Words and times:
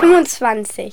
25. 0.00 0.92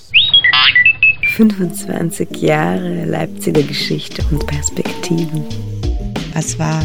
25 1.36 2.38
Jahre 2.38 3.06
Leipziger 3.06 3.64
Geschichte 3.64 4.24
und 4.32 4.46
Perspektiven. 4.46 5.44
Was 6.34 6.58
war? 6.60 6.84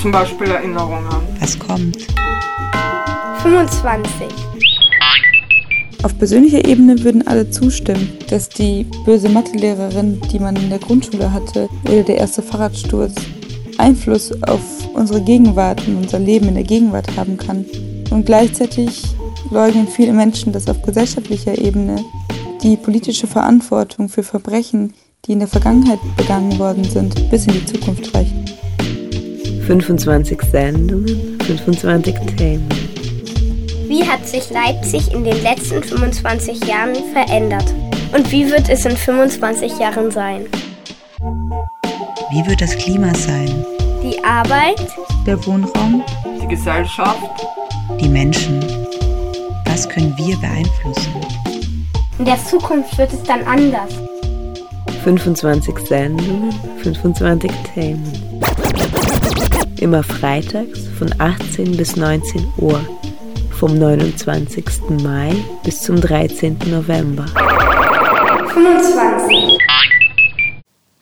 Zum 0.00 0.10
Beispiel 0.10 0.50
Erinnerungen. 0.50 1.08
Was 1.40 1.58
kommt? 1.58 2.06
25. 3.42 4.26
Auf 6.02 6.16
persönlicher 6.18 6.64
Ebene 6.64 7.02
würden 7.04 7.26
alle 7.26 7.50
zustimmen, 7.50 8.16
dass 8.30 8.48
die 8.48 8.84
böse 9.04 9.28
Mathelehrerin, 9.28 10.20
die 10.32 10.38
man 10.38 10.56
in 10.56 10.70
der 10.70 10.78
Grundschule 10.78 11.32
hatte, 11.32 11.68
oder 11.84 12.02
der 12.02 12.18
erste 12.18 12.42
Fahrradsturz 12.42 13.14
Einfluss 13.78 14.32
auf 14.42 14.60
unsere 14.94 15.20
Gegenwart 15.20 15.86
und 15.86 15.96
unser 15.96 16.18
Leben 16.18 16.48
in 16.48 16.54
der 16.54 16.64
Gegenwart 16.64 17.16
haben 17.16 17.36
kann. 17.36 17.64
Und 18.10 18.26
gleichzeitig 18.26 19.02
leugnen 19.50 19.88
viele 19.88 20.12
Menschen, 20.12 20.52
dass 20.52 20.68
auf 20.68 20.82
gesellschaftlicher 20.82 21.58
Ebene 21.58 22.04
die 22.62 22.76
politische 22.76 23.26
Verantwortung 23.26 24.08
für 24.08 24.22
Verbrechen, 24.22 24.94
die 25.24 25.32
in 25.32 25.38
der 25.38 25.48
Vergangenheit 25.48 26.00
begangen 26.16 26.58
worden 26.58 26.84
sind, 26.84 27.30
bis 27.30 27.46
in 27.46 27.54
die 27.54 27.64
Zukunft 27.66 28.14
reicht. 28.14 28.34
25 29.66 30.40
Sendungen, 30.42 31.38
25 31.42 32.14
Themen. 32.36 32.68
Wie 33.86 34.04
hat 34.04 34.26
sich 34.26 34.50
Leipzig 34.50 35.12
in 35.12 35.24
den 35.24 35.42
letzten 35.42 35.82
25 35.82 36.66
Jahren 36.66 36.94
verändert? 37.12 37.74
Und 38.14 38.30
wie 38.32 38.50
wird 38.50 38.68
es 38.68 38.84
in 38.84 38.96
25 38.96 39.78
Jahren 39.78 40.10
sein? 40.10 40.46
Wie 42.30 42.46
wird 42.46 42.60
das 42.60 42.76
Klima 42.76 43.14
sein? 43.14 43.64
Die 44.02 44.22
Arbeit? 44.24 44.86
Der 45.26 45.44
Wohnraum? 45.46 46.02
Die 46.42 46.48
Gesellschaft? 46.48 47.46
Die 48.00 48.08
Menschen? 48.08 48.77
Was 49.78 49.88
können 49.88 50.12
wir 50.18 50.36
beeinflussen? 50.38 51.14
In 52.18 52.24
der 52.24 52.36
Zukunft 52.44 52.98
wird 52.98 53.12
es 53.12 53.22
dann 53.22 53.44
anders. 53.44 53.94
25 55.04 55.78
Sendungen, 55.78 56.52
25 56.82 57.48
Themen. 57.74 58.42
Immer 59.78 60.02
freitags 60.02 60.88
von 60.98 61.14
18 61.18 61.76
bis 61.76 61.94
19 61.94 62.44
Uhr. 62.56 62.80
Vom 63.52 63.78
29. 63.78 64.64
Mai 65.04 65.32
bis 65.62 65.82
zum 65.82 66.00
13. 66.00 66.58
November. 66.66 67.26
25. 68.48 69.58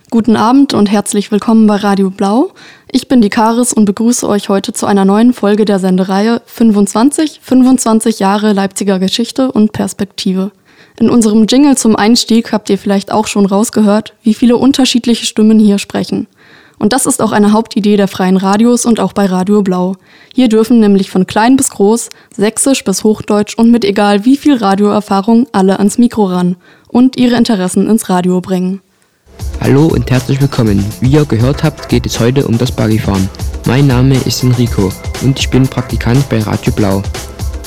Guten 0.08 0.36
Abend 0.36 0.72
und 0.72 0.88
herzlich 0.88 1.32
willkommen 1.32 1.66
bei 1.66 1.74
Radio 1.74 2.10
Blau. 2.10 2.52
Ich 2.92 3.08
bin 3.08 3.20
die 3.20 3.28
Karis 3.28 3.72
und 3.72 3.86
begrüße 3.86 4.28
euch 4.28 4.48
heute 4.48 4.72
zu 4.72 4.86
einer 4.86 5.04
neuen 5.04 5.32
Folge 5.32 5.64
der 5.64 5.80
Sendereihe 5.80 6.42
25, 6.46 7.40
25 7.42 8.20
Jahre 8.20 8.52
Leipziger 8.52 9.00
Geschichte 9.00 9.50
und 9.50 9.72
Perspektive. 9.72 10.52
In 11.00 11.10
unserem 11.10 11.46
Jingle 11.48 11.76
zum 11.76 11.96
Einstieg 11.96 12.52
habt 12.52 12.70
ihr 12.70 12.78
vielleicht 12.78 13.10
auch 13.10 13.26
schon 13.26 13.46
rausgehört, 13.46 14.14
wie 14.22 14.34
viele 14.34 14.56
unterschiedliche 14.56 15.26
Stimmen 15.26 15.58
hier 15.58 15.78
sprechen. 15.78 16.28
Und 16.78 16.92
das 16.92 17.06
ist 17.06 17.20
auch 17.20 17.32
eine 17.32 17.52
Hauptidee 17.52 17.96
der 17.96 18.06
freien 18.06 18.36
Radios 18.36 18.86
und 18.86 19.00
auch 19.00 19.12
bei 19.12 19.26
Radio 19.26 19.62
Blau. 19.62 19.96
Hier 20.32 20.48
dürfen 20.48 20.78
nämlich 20.78 21.10
von 21.10 21.26
klein 21.26 21.56
bis 21.56 21.70
groß, 21.70 22.10
sächsisch 22.32 22.84
bis 22.84 23.02
hochdeutsch 23.02 23.58
und 23.58 23.72
mit 23.72 23.84
egal 23.84 24.24
wie 24.24 24.36
viel 24.36 24.54
Radioerfahrung 24.54 25.48
alle 25.50 25.78
ans 25.80 25.98
Mikro 25.98 26.26
ran 26.26 26.54
und 26.86 27.16
ihre 27.16 27.34
Interessen 27.34 27.90
ins 27.90 28.08
Radio 28.08 28.40
bringen. 28.40 28.82
Hallo 29.66 29.86
und 29.86 30.08
herzlich 30.12 30.40
willkommen. 30.40 30.84
Wie 31.00 31.10
ihr 31.10 31.24
gehört 31.24 31.64
habt, 31.64 31.88
geht 31.88 32.06
es 32.06 32.20
heute 32.20 32.46
um 32.46 32.56
das 32.56 32.70
Buggyfahren. 32.70 33.28
Mein 33.66 33.88
Name 33.88 34.14
ist 34.14 34.44
Enrico 34.44 34.92
und 35.22 35.40
ich 35.40 35.50
bin 35.50 35.66
Praktikant 35.66 36.28
bei 36.28 36.38
Radio 36.38 36.72
Blau. 36.72 37.02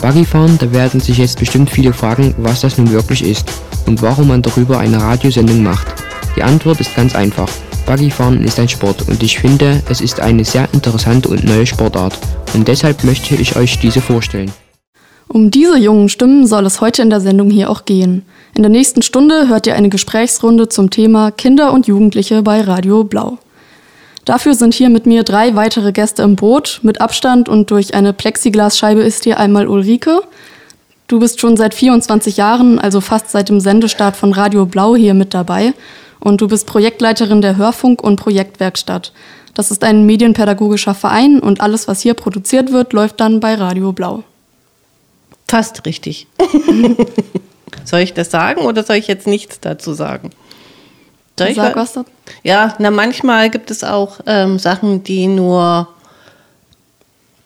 Buggyfahren, 0.01 0.57
da 0.59 0.71
werden 0.71 1.01
sich 1.01 1.17
jetzt 1.17 1.39
bestimmt 1.39 1.69
viele 1.69 1.91
fragen, 1.91 2.33
was 2.37 2.61
das 2.61 2.77
nun 2.77 2.89
wirklich 2.91 3.21
ist 3.21 3.51
und 3.85 4.01
warum 4.01 4.29
man 4.29 4.41
darüber 4.41 4.79
eine 4.79 5.01
Radiosendung 5.01 5.61
macht. 5.61 5.87
Die 6.37 6.43
Antwort 6.43 6.79
ist 6.79 6.95
ganz 6.95 7.15
einfach. 7.15 7.49
Buggyfahren 7.85 8.45
ist 8.45 8.59
ein 8.59 8.69
Sport 8.69 9.09
und 9.09 9.21
ich 9.21 9.37
finde, 9.37 9.83
es 9.89 9.99
ist 9.99 10.21
eine 10.21 10.45
sehr 10.45 10.69
interessante 10.71 11.27
und 11.27 11.43
neue 11.43 11.65
Sportart 11.65 12.17
und 12.53 12.67
deshalb 12.69 13.03
möchte 13.03 13.35
ich 13.35 13.57
euch 13.57 13.77
diese 13.77 13.99
vorstellen. 13.99 14.53
Um 15.31 15.51
diese 15.51 15.77
jungen 15.77 16.09
Stimmen 16.09 16.47
soll 16.47 16.65
es 16.65 16.81
heute 16.81 17.03
in 17.03 17.11
der 17.11 17.21
Sendung 17.21 17.51
hier 17.51 17.69
auch 17.69 17.85
gehen. 17.85 18.25
In 18.55 18.63
der 18.63 18.71
nächsten 18.71 19.03
Stunde 19.03 19.47
hört 19.47 19.67
ihr 19.67 19.75
eine 19.75 19.89
Gesprächsrunde 19.89 20.69
zum 20.69 20.89
Thema 20.89 21.29
Kinder 21.29 21.71
und 21.71 21.85
Jugendliche 21.85 22.41
bei 22.41 22.61
Radio 22.61 23.03
Blau. 23.03 23.37
Dafür 24.25 24.55
sind 24.55 24.73
hier 24.73 24.89
mit 24.89 25.05
mir 25.05 25.21
drei 25.21 25.53
weitere 25.53 25.91
Gäste 25.91 26.23
im 26.23 26.35
Boot. 26.35 26.79
Mit 26.81 26.99
Abstand 26.99 27.47
und 27.47 27.69
durch 27.69 27.93
eine 27.93 28.11
Plexiglasscheibe 28.11 29.01
ist 29.01 29.23
hier 29.23 29.39
einmal 29.39 29.67
Ulrike. 29.67 30.23
Du 31.07 31.19
bist 31.19 31.39
schon 31.39 31.57
seit 31.57 31.75
24 31.75 32.37
Jahren, 32.37 32.79
also 32.79 32.99
fast 32.99 33.29
seit 33.29 33.49
dem 33.49 33.59
Sendestart 33.59 34.15
von 34.15 34.33
Radio 34.33 34.65
Blau 34.65 34.95
hier 34.95 35.13
mit 35.13 35.35
dabei. 35.35 35.73
Und 36.19 36.41
du 36.41 36.47
bist 36.47 36.65
Projektleiterin 36.65 37.43
der 37.43 37.55
Hörfunk- 37.55 38.03
und 38.03 38.15
Projektwerkstatt. 38.15 39.13
Das 39.53 39.69
ist 39.69 39.83
ein 39.83 40.07
medienpädagogischer 40.07 40.95
Verein 40.95 41.39
und 41.39 41.61
alles, 41.61 41.87
was 41.87 42.01
hier 42.01 42.15
produziert 42.15 42.71
wird, 42.71 42.93
läuft 42.93 43.19
dann 43.19 43.39
bei 43.39 43.53
Radio 43.53 43.91
Blau. 43.91 44.23
Fast 45.49 45.85
richtig. 45.85 46.27
soll 47.85 48.01
ich 48.01 48.13
das 48.13 48.29
sagen 48.29 48.61
oder 48.61 48.83
soll 48.83 48.97
ich 48.97 49.07
jetzt 49.07 49.25
nichts 49.25 49.59
dazu 49.59 49.93
sagen? 49.93 50.29
Soll 51.39 51.55
Sag 51.55 51.75
was 51.75 51.93
dazu. 51.93 52.05
Ja, 52.43 52.75
na 52.77 52.91
manchmal 52.91 53.49
gibt 53.49 53.71
es 53.71 53.83
auch 53.83 54.19
ähm, 54.27 54.59
Sachen, 54.59 55.03
die 55.03 55.25
nur 55.25 55.87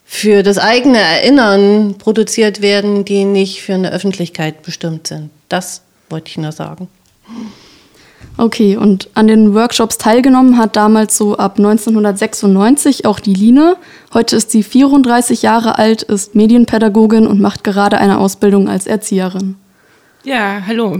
für 0.03 0.43
das 0.43 0.57
eigene 0.57 0.99
Erinnern 0.99 1.95
produziert 1.97 2.61
werden, 2.61 3.05
die 3.05 3.23
nicht 3.23 3.61
für 3.61 3.75
eine 3.75 3.91
Öffentlichkeit 3.91 4.63
bestimmt 4.63 5.07
sind. 5.07 5.29
Das 5.47 5.81
wollte 6.09 6.29
ich 6.29 6.37
nur 6.37 6.51
sagen. 6.51 6.89
Okay, 8.37 8.77
und 8.77 9.09
an 9.13 9.27
den 9.27 9.53
Workshops 9.53 9.97
teilgenommen 9.97 10.57
hat 10.57 10.75
damals 10.75 11.17
so 11.17 11.37
ab 11.37 11.57
1996 11.57 13.05
auch 13.05 13.19
die 13.19 13.33
Line. 13.33 13.75
Heute 14.13 14.35
ist 14.35 14.51
sie 14.51 14.63
34 14.63 15.43
Jahre 15.43 15.77
alt, 15.77 16.01
ist 16.03 16.33
Medienpädagogin 16.33 17.27
und 17.27 17.39
macht 17.39 17.63
gerade 17.63 17.97
eine 17.97 18.17
Ausbildung 18.17 18.67
als 18.67 18.87
Erzieherin. 18.87 19.55
Ja, 20.23 20.61
hallo. 20.65 20.97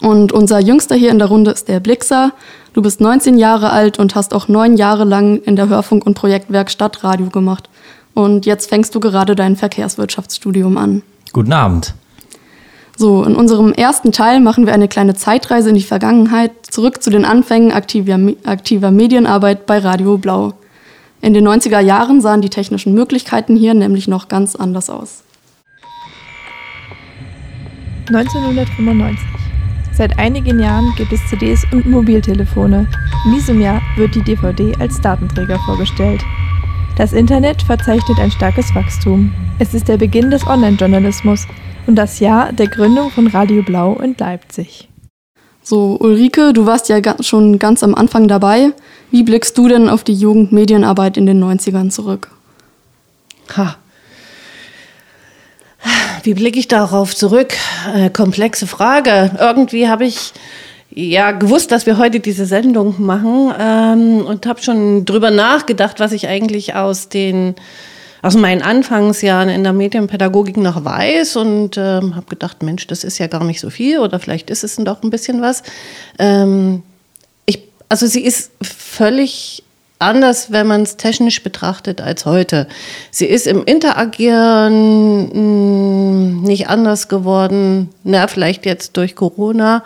Und 0.00 0.32
unser 0.32 0.60
Jüngster 0.60 0.94
hier 0.94 1.10
in 1.10 1.18
der 1.18 1.28
Runde 1.28 1.50
ist 1.50 1.68
der 1.68 1.80
Blixer. 1.80 2.32
Du 2.72 2.80
bist 2.80 3.00
19 3.00 3.38
Jahre 3.38 3.70
alt 3.70 3.98
und 3.98 4.14
hast 4.14 4.32
auch 4.32 4.48
neun 4.48 4.76
Jahre 4.76 5.04
lang 5.04 5.42
in 5.42 5.56
der 5.56 5.68
Hörfunk- 5.68 6.06
und 6.06 6.14
Projektwerkstatt 6.14 7.04
Radio 7.04 7.28
gemacht. 7.28 7.68
Und 8.14 8.46
jetzt 8.46 8.68
fängst 8.68 8.94
du 8.94 9.00
gerade 9.00 9.34
dein 9.34 9.56
Verkehrswirtschaftsstudium 9.56 10.78
an. 10.78 11.02
Guten 11.32 11.52
Abend. 11.52 11.94
So, 13.00 13.24
in 13.24 13.34
unserem 13.34 13.72
ersten 13.72 14.12
Teil 14.12 14.40
machen 14.40 14.66
wir 14.66 14.74
eine 14.74 14.86
kleine 14.86 15.14
Zeitreise 15.14 15.70
in 15.70 15.74
die 15.74 15.80
Vergangenheit, 15.80 16.50
zurück 16.68 17.02
zu 17.02 17.08
den 17.08 17.24
Anfängen 17.24 17.72
aktiver, 17.72 18.18
aktiver 18.44 18.90
Medienarbeit 18.90 19.64
bei 19.64 19.78
Radio 19.78 20.18
Blau. 20.18 20.52
In 21.22 21.32
den 21.32 21.48
90er 21.48 21.80
Jahren 21.80 22.20
sahen 22.20 22.42
die 22.42 22.50
technischen 22.50 22.92
Möglichkeiten 22.92 23.56
hier 23.56 23.72
nämlich 23.72 24.06
noch 24.06 24.28
ganz 24.28 24.54
anders 24.54 24.90
aus. 24.90 25.22
1995. 28.08 29.26
Seit 29.94 30.18
einigen 30.18 30.60
Jahren 30.60 30.92
gibt 30.98 31.14
es 31.14 31.26
CDs 31.30 31.64
und 31.72 31.86
Mobiltelefone. 31.86 32.86
In 33.24 33.32
diesem 33.32 33.62
Jahr 33.62 33.80
wird 33.96 34.14
die 34.14 34.24
DVD 34.24 34.74
als 34.78 35.00
Datenträger 35.00 35.58
vorgestellt. 35.64 36.22
Das 36.98 37.14
Internet 37.14 37.62
verzeichnet 37.62 38.18
ein 38.18 38.30
starkes 38.30 38.74
Wachstum. 38.74 39.32
Es 39.58 39.72
ist 39.72 39.88
der 39.88 39.96
Beginn 39.96 40.30
des 40.30 40.46
Online-Journalismus 40.46 41.46
und 41.90 41.96
das 41.96 42.20
Jahr 42.20 42.52
der 42.52 42.68
Gründung 42.68 43.10
von 43.10 43.26
Radio 43.26 43.62
Blau 43.62 43.96
in 43.96 44.14
Leipzig. 44.16 44.88
So, 45.60 45.96
Ulrike, 45.98 46.52
du 46.52 46.64
warst 46.64 46.88
ja 46.88 47.00
schon 47.18 47.58
ganz 47.58 47.82
am 47.82 47.96
Anfang 47.96 48.28
dabei. 48.28 48.70
Wie 49.10 49.24
blickst 49.24 49.58
du 49.58 49.66
denn 49.66 49.88
auf 49.88 50.04
die 50.04 50.14
Jugendmedienarbeit 50.14 51.16
in 51.16 51.26
den 51.26 51.42
90ern 51.42 51.90
zurück? 51.90 52.30
Ha. 53.56 53.74
Wie 56.22 56.34
blicke 56.34 56.60
ich 56.60 56.68
darauf 56.68 57.16
zurück? 57.16 57.54
Äh, 57.92 58.10
komplexe 58.10 58.68
Frage. 58.68 59.32
Irgendwie 59.40 59.88
habe 59.88 60.04
ich 60.04 60.32
ja 60.90 61.32
gewusst, 61.32 61.72
dass 61.72 61.86
wir 61.86 61.98
heute 61.98 62.20
diese 62.20 62.46
Sendung 62.46 63.04
machen 63.04 63.52
ähm, 63.58 64.24
und 64.24 64.46
habe 64.46 64.62
schon 64.62 65.06
drüber 65.06 65.32
nachgedacht, 65.32 65.98
was 65.98 66.12
ich 66.12 66.28
eigentlich 66.28 66.76
aus 66.76 67.08
den 67.08 67.56
aus 68.22 68.36
meinen 68.36 68.62
Anfangsjahren 68.62 69.48
in 69.48 69.62
der 69.62 69.72
Medienpädagogik 69.72 70.56
noch 70.56 70.84
weiß 70.84 71.36
und 71.36 71.76
ähm, 71.76 72.16
habe 72.16 72.26
gedacht, 72.28 72.62
Mensch, 72.62 72.86
das 72.86 73.04
ist 73.04 73.18
ja 73.18 73.26
gar 73.26 73.44
nicht 73.44 73.60
so 73.60 73.70
viel 73.70 73.98
oder 73.98 74.18
vielleicht 74.18 74.50
ist 74.50 74.64
es 74.64 74.76
doch 74.76 75.02
ein 75.02 75.10
bisschen 75.10 75.40
was. 75.40 75.62
Ähm, 76.18 76.82
ich, 77.46 77.62
also 77.88 78.06
sie 78.06 78.24
ist 78.24 78.50
völlig 78.62 79.62
anders, 80.00 80.50
wenn 80.50 80.66
man 80.66 80.82
es 80.82 80.96
technisch 80.96 81.42
betrachtet 81.42 82.00
als 82.00 82.26
heute. 82.26 82.66
Sie 83.10 83.26
ist 83.26 83.46
im 83.46 83.64
Interagieren 83.64 85.26
mh, 85.26 85.32
hm, 85.32 86.42
nicht 86.42 86.68
anders 86.68 87.08
geworden, 87.08 87.90
na, 88.02 88.26
vielleicht 88.26 88.66
jetzt 88.66 88.96
durch 88.96 89.14
Corona 89.14 89.84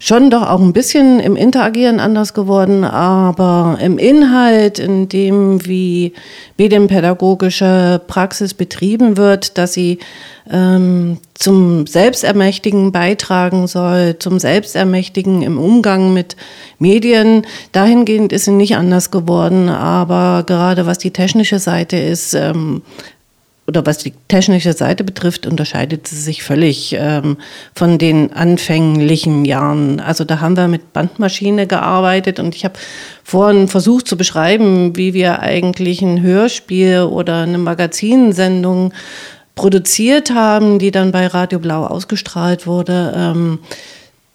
schon 0.00 0.30
doch 0.30 0.48
auch 0.48 0.60
ein 0.60 0.72
bisschen 0.72 1.20
im 1.20 1.36
Interagieren 1.36 2.00
anders 2.00 2.34
geworden, 2.34 2.82
aber 2.82 3.78
im 3.80 3.98
Inhalt, 3.98 4.80
in 4.80 5.08
dem, 5.08 5.64
wie 5.64 6.12
medienpädagogische 6.58 8.00
Praxis 8.08 8.54
betrieben 8.54 9.16
wird, 9.16 9.58
dass 9.58 9.74
sie 9.74 10.00
ähm, 10.52 11.18
zum 11.34 11.86
Selbstermächtigen 11.86 12.92
beitragen 12.92 13.66
soll, 13.66 14.16
zum 14.18 14.38
Selbstermächtigen 14.38 15.42
im 15.42 15.58
Umgang 15.58 16.12
mit 16.12 16.36
Medien. 16.78 17.46
Dahingehend 17.72 18.32
ist 18.32 18.44
sie 18.44 18.52
nicht 18.52 18.76
anders 18.76 19.10
geworden, 19.10 19.68
aber 19.68 20.44
gerade 20.46 20.86
was 20.86 20.98
die 20.98 21.10
technische 21.10 21.58
Seite 21.58 21.96
ist, 21.96 22.34
ähm, 22.34 22.82
oder 23.66 23.86
was 23.86 23.98
die 23.98 24.12
technische 24.28 24.72
Seite 24.72 25.04
betrifft, 25.04 25.46
unterscheidet 25.46 26.08
sie 26.08 26.16
sich 26.16 26.42
völlig 26.42 26.96
ähm, 26.98 27.36
von 27.74 27.96
den 27.96 28.32
anfänglichen 28.32 29.44
Jahren. 29.44 30.00
Also 30.00 30.24
da 30.24 30.40
haben 30.40 30.56
wir 30.56 30.66
mit 30.66 30.92
Bandmaschine 30.92 31.66
gearbeitet 31.68 32.40
und 32.40 32.56
ich 32.56 32.64
habe 32.64 32.74
vorhin 33.22 33.68
versucht 33.68 34.08
zu 34.08 34.16
beschreiben, 34.16 34.96
wie 34.96 35.14
wir 35.14 35.40
eigentlich 35.40 36.02
ein 36.02 36.22
Hörspiel 36.22 37.02
oder 37.02 37.42
eine 37.42 37.58
Magazinsendung 37.58 38.92
produziert 39.54 40.34
haben, 40.34 40.78
die 40.78 40.90
dann 40.90 41.12
bei 41.12 41.26
Radio 41.26 41.58
Blau 41.58 41.86
ausgestrahlt 41.86 42.66
wurde. 42.66 43.12
Ähm, 43.16 43.58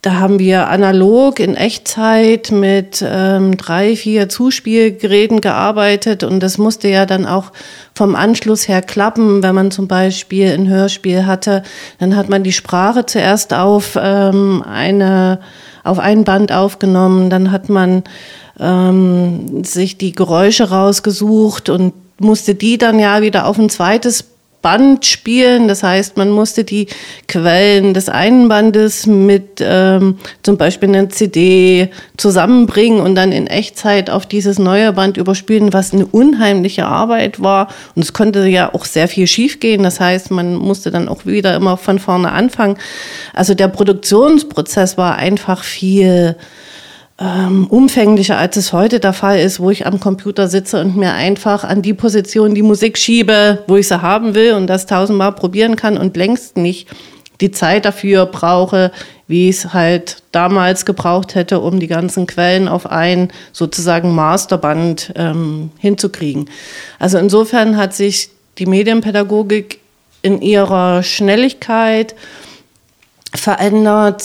da 0.04 0.20
haben 0.20 0.38
wir 0.38 0.70
analog 0.70 1.40
in 1.40 1.56
Echtzeit 1.56 2.52
mit 2.52 3.04
ähm, 3.06 3.58
drei, 3.58 3.96
vier 3.96 4.30
Zuspielgeräten 4.30 5.42
gearbeitet 5.42 6.24
und 6.24 6.40
das 6.40 6.58
musste 6.60 6.88
ja 6.88 7.06
dann 7.06 7.26
auch 7.26 7.52
vom 7.96 8.16
Anschluss 8.16 8.68
her 8.68 8.82
klappen. 8.84 9.42
Wenn 9.42 9.56
man 9.56 9.72
zum 9.72 9.88
Beispiel 9.88 10.54
ein 10.54 10.70
Hörspiel 10.70 11.26
hatte, 11.26 11.64
dann 12.00 12.16
hat 12.16 12.30
man 12.30 12.44
die 12.44 12.54
Sprache 12.54 13.06
zuerst 13.06 13.54
auf 13.54 13.98
ähm, 14.02 14.64
eine 14.64 15.40
auf 15.84 16.00
ein 16.00 16.24
Band 16.26 16.52
aufgenommen, 16.52 17.30
dann 17.30 17.52
hat 17.52 17.70
man 17.70 18.04
ähm, 18.60 19.64
sich 19.64 19.98
die 19.98 20.12
Geräusche 20.12 20.70
rausgesucht 20.70 21.70
und 21.70 21.94
musste 22.20 22.56
die 22.56 22.78
dann 22.78 23.00
ja 23.00 23.22
wieder 23.22 23.46
auf 23.46 23.58
ein 23.58 23.70
zweites 23.70 24.24
Band 24.68 25.06
spielen. 25.06 25.70
Das 25.70 25.82
heißt, 25.82 26.18
man 26.18 26.30
musste 26.30 26.66
die 26.66 26.88
Quellen 27.30 27.94
des 27.94 28.10
einen 28.10 28.50
Bandes 28.50 29.08
mit 29.08 29.62
ähm, 29.62 30.18
zum 30.44 30.58
Beispiel 30.58 30.90
einer 30.90 31.08
CD 31.08 31.90
zusammenbringen 32.18 33.00
und 33.00 33.16
dann 33.16 33.32
in 33.32 33.48
Echtzeit 33.48 34.10
auf 34.10 34.26
dieses 34.26 34.60
neue 34.60 34.92
Band 34.92 35.16
überspielen, 35.16 35.72
was 35.72 35.94
eine 35.94 36.06
unheimliche 36.06 36.86
Arbeit 36.86 37.42
war. 37.42 37.70
Und 37.96 38.02
es 38.02 38.12
konnte 38.12 38.46
ja 38.46 38.74
auch 38.74 38.84
sehr 38.84 39.08
viel 39.08 39.26
schiefgehen. 39.26 39.84
Das 39.84 40.02
heißt, 40.02 40.32
man 40.32 40.56
musste 40.56 40.92
dann 40.92 41.08
auch 41.08 41.26
wieder 41.26 41.56
immer 41.56 41.78
von 41.78 41.98
vorne 41.98 42.34
anfangen. 42.34 42.76
Also 43.34 43.54
der 43.54 43.70
Produktionsprozess 43.70 44.98
war 44.98 45.16
einfach 45.16 45.64
viel 45.64 46.36
ähm, 47.20 47.66
umfänglicher, 47.68 48.38
als 48.38 48.58
es 48.58 48.74
heute 48.74 49.00
der 49.00 49.14
Fall 49.14 49.40
ist, 49.40 49.60
wo 49.60 49.72
ich 49.72 49.88
am 49.88 50.00
Computer 50.00 50.48
sitze 50.48 50.80
und 50.80 50.96
mir 50.96 51.14
einfach 51.14 51.64
an 51.64 51.82
die 51.82 51.94
Position 51.94 52.54
die 52.54 52.62
Musik 52.62 52.98
schiebe, 52.98 53.64
wo 53.68 53.76
ich 53.76 53.88
sie 53.88 54.02
haben 54.02 54.36
will 54.36 54.54
und 54.54 54.68
das 54.68 54.86
tausendmal 54.86 55.32
probieren 55.32 55.76
kann 55.76 55.98
und 55.98 56.16
längst 56.16 56.58
nicht 56.58 56.88
die 57.42 57.52
Zeit 57.52 57.86
dafür 57.86 58.26
brauche, 58.26 58.92
wie 59.28 59.50
ich 59.50 59.58
es 59.58 59.74
halt 59.74 60.24
damals 60.32 60.86
gebraucht 60.86 61.36
hätte, 61.36 61.60
um 61.60 61.80
die 61.80 61.88
ganzen 61.88 62.28
Quellen 62.28 62.68
auf 62.68 62.90
ein 62.90 63.32
sozusagen 63.52 64.14
Masterband 64.14 65.14
ähm, 65.16 65.72
hinzukriegen. 65.78 66.50
Also 67.00 67.18
insofern 67.18 67.78
hat 67.78 67.94
sich 67.94 68.30
die 68.58 68.66
Medienpädagogik 68.66 69.80
in 70.22 70.42
ihrer 70.42 71.04
Schnelligkeit 71.04 72.16
verändert. 73.34 74.24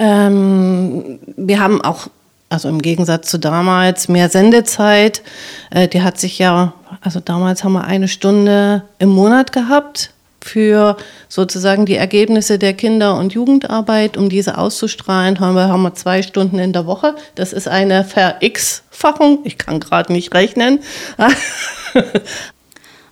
Ähm, 0.00 1.18
wir 1.36 1.60
haben 1.60 1.82
auch 1.82 2.08
also 2.54 2.68
im 2.68 2.80
Gegensatz 2.80 3.30
zu 3.30 3.38
damals, 3.38 4.08
mehr 4.08 4.30
Sendezeit. 4.30 5.22
Äh, 5.70 5.88
die 5.88 6.02
hat 6.02 6.18
sich 6.18 6.38
ja, 6.38 6.72
also 7.00 7.20
damals 7.20 7.64
haben 7.64 7.74
wir 7.74 7.84
eine 7.84 8.08
Stunde 8.08 8.82
im 8.98 9.10
Monat 9.10 9.52
gehabt 9.52 10.10
für 10.40 10.96
sozusagen 11.28 11.86
die 11.86 11.96
Ergebnisse 11.96 12.58
der 12.58 12.74
Kinder- 12.74 13.16
und 13.16 13.32
Jugendarbeit, 13.32 14.16
um 14.16 14.28
diese 14.28 14.58
auszustrahlen, 14.58 15.40
haben 15.40 15.56
wir, 15.56 15.68
haben 15.68 15.82
wir 15.82 15.94
zwei 15.94 16.22
Stunden 16.22 16.58
in 16.58 16.72
der 16.72 16.86
Woche. 16.86 17.14
Das 17.34 17.52
ist 17.52 17.66
eine 17.66 18.04
Ver-X-Fachung. 18.04 19.40
Ich 19.44 19.58
kann 19.58 19.80
gerade 19.80 20.12
nicht 20.12 20.34
rechnen. 20.34 20.80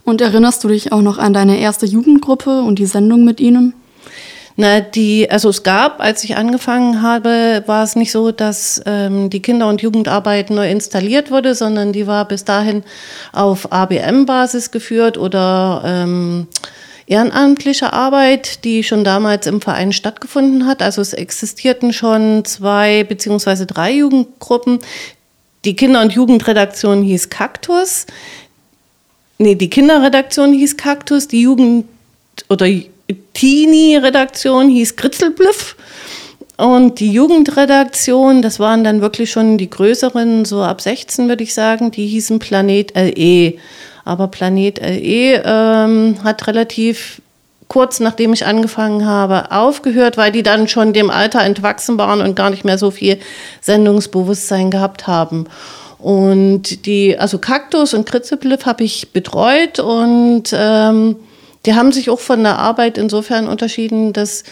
und 0.04 0.20
erinnerst 0.20 0.62
du 0.62 0.68
dich 0.68 0.92
auch 0.92 1.00
noch 1.00 1.18
an 1.18 1.32
deine 1.32 1.58
erste 1.58 1.86
Jugendgruppe 1.86 2.62
und 2.62 2.78
die 2.78 2.86
Sendung 2.86 3.24
mit 3.24 3.40
ihnen? 3.40 3.74
Na, 4.56 4.80
die, 4.80 5.30
also 5.30 5.48
es 5.48 5.62
gab, 5.62 6.00
als 6.00 6.24
ich 6.24 6.36
angefangen 6.36 7.00
habe, 7.00 7.62
war 7.66 7.82
es 7.84 7.96
nicht 7.96 8.12
so, 8.12 8.32
dass 8.32 8.82
ähm, 8.84 9.30
die 9.30 9.40
Kinder- 9.40 9.68
und 9.68 9.80
Jugendarbeit 9.80 10.50
neu 10.50 10.70
installiert 10.70 11.30
wurde, 11.30 11.54
sondern 11.54 11.92
die 11.92 12.06
war 12.06 12.28
bis 12.28 12.44
dahin 12.44 12.82
auf 13.32 13.72
ABM-Basis 13.72 14.70
geführt 14.70 15.16
oder 15.16 15.82
ähm, 15.86 16.48
ehrenamtliche 17.06 17.92
Arbeit, 17.92 18.64
die 18.64 18.84
schon 18.84 19.04
damals 19.04 19.46
im 19.46 19.60
Verein 19.60 19.92
stattgefunden 19.92 20.66
hat. 20.66 20.82
Also 20.82 21.00
es 21.00 21.14
existierten 21.14 21.92
schon 21.92 22.44
zwei 22.44 23.04
beziehungsweise 23.04 23.66
drei 23.66 23.92
Jugendgruppen. 23.92 24.80
Die 25.64 25.76
Kinder- 25.76 26.02
und 26.02 26.12
Jugendredaktion 26.12 27.02
hieß 27.02 27.30
Kaktus. 27.30 28.06
Nee, 29.38 29.54
die 29.54 29.70
Kinderredaktion 29.70 30.52
hieß 30.52 30.76
Kaktus, 30.76 31.26
die 31.26 31.42
Jugend- 31.42 31.86
oder 32.48 32.66
Teenie-Redaktion 33.34 34.68
hieß 34.68 34.96
Kritzelblüff. 34.96 35.76
Und 36.56 37.00
die 37.00 37.12
Jugendredaktion, 37.12 38.42
das 38.42 38.60
waren 38.60 38.84
dann 38.84 39.00
wirklich 39.00 39.30
schon 39.30 39.58
die 39.58 39.70
größeren, 39.70 40.44
so 40.44 40.62
ab 40.62 40.80
16 40.80 41.28
würde 41.28 41.42
ich 41.42 41.54
sagen, 41.54 41.90
die 41.90 42.06
hießen 42.06 42.38
Planet 42.38 42.92
LE. 42.94 43.54
Aber 44.04 44.28
Planet 44.28 44.80
LE 44.80 45.42
ähm, 45.44 46.16
hat 46.22 46.46
relativ 46.46 47.20
kurz 47.72 48.00
nachdem 48.00 48.34
ich 48.34 48.44
angefangen 48.44 49.06
habe, 49.06 49.50
aufgehört, 49.50 50.18
weil 50.18 50.30
die 50.30 50.42
dann 50.42 50.68
schon 50.68 50.92
dem 50.92 51.08
Alter 51.08 51.40
entwachsen 51.40 51.96
waren 51.96 52.20
und 52.20 52.36
gar 52.36 52.50
nicht 52.50 52.66
mehr 52.66 52.76
so 52.76 52.90
viel 52.90 53.18
Sendungsbewusstsein 53.62 54.70
gehabt 54.70 55.06
haben. 55.06 55.46
Und 55.98 56.84
die, 56.84 57.18
also 57.18 57.38
Kaktus 57.38 57.94
und 57.94 58.04
Kritzelbliff 58.04 58.66
habe 58.66 58.84
ich 58.84 59.12
betreut 59.12 59.78
und 59.78 60.52
ähm, 60.52 61.16
die 61.66 61.74
haben 61.74 61.92
sich 61.92 62.10
auch 62.10 62.20
von 62.20 62.42
der 62.42 62.58
Arbeit 62.58 62.98
insofern 62.98 63.48
unterschieden, 63.48 64.12
dass 64.12 64.44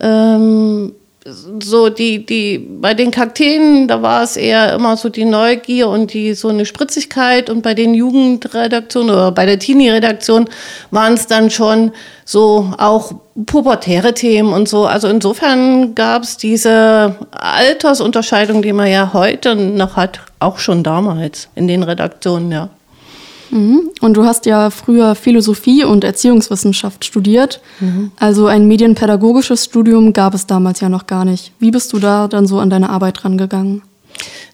ähm, 0.00 0.92
so 1.24 1.88
die, 1.88 2.26
die, 2.26 2.58
bei 2.58 2.94
den 2.94 3.10
Kakteen, 3.10 3.86
da 3.86 4.02
war 4.02 4.22
es 4.22 4.36
eher 4.36 4.72
immer 4.74 4.96
so 4.96 5.08
die 5.08 5.24
Neugier 5.24 5.88
und 5.88 6.12
die 6.12 6.34
so 6.34 6.48
eine 6.48 6.66
Spritzigkeit 6.66 7.48
und 7.48 7.62
bei 7.62 7.74
den 7.74 7.94
Jugendredaktionen 7.94 9.10
oder 9.10 9.30
bei 9.30 9.46
der 9.46 9.58
Teenie-Redaktion 9.58 10.48
waren 10.90 11.14
es 11.14 11.28
dann 11.28 11.50
schon 11.50 11.92
so 12.24 12.72
auch 12.76 13.12
pubertäre 13.46 14.14
Themen 14.14 14.52
und 14.52 14.68
so. 14.68 14.86
Also 14.86 15.08
insofern 15.08 15.94
gab 15.94 16.24
es 16.24 16.38
diese 16.38 17.14
Altersunterscheidung, 17.30 18.62
die 18.62 18.72
man 18.72 18.90
ja 18.90 19.12
heute 19.12 19.54
noch 19.54 19.96
hat, 19.96 20.20
auch 20.40 20.58
schon 20.58 20.82
damals 20.82 21.48
in 21.54 21.68
den 21.68 21.82
Redaktionen, 21.84 22.50
ja. 22.50 22.68
Mhm. 23.52 23.90
Und 24.00 24.14
du 24.14 24.24
hast 24.24 24.46
ja 24.46 24.70
früher 24.70 25.14
Philosophie 25.14 25.84
und 25.84 26.04
Erziehungswissenschaft 26.04 27.04
studiert. 27.04 27.60
Mhm. 27.80 28.10
Also 28.18 28.46
ein 28.46 28.66
medienpädagogisches 28.66 29.66
Studium 29.66 30.12
gab 30.12 30.34
es 30.34 30.46
damals 30.46 30.80
ja 30.80 30.88
noch 30.88 31.06
gar 31.06 31.24
nicht. 31.24 31.52
Wie 31.58 31.70
bist 31.70 31.92
du 31.92 31.98
da 31.98 32.28
dann 32.28 32.46
so 32.46 32.58
an 32.58 32.70
deine 32.70 32.90
Arbeit 32.90 33.24
rangegangen? 33.24 33.82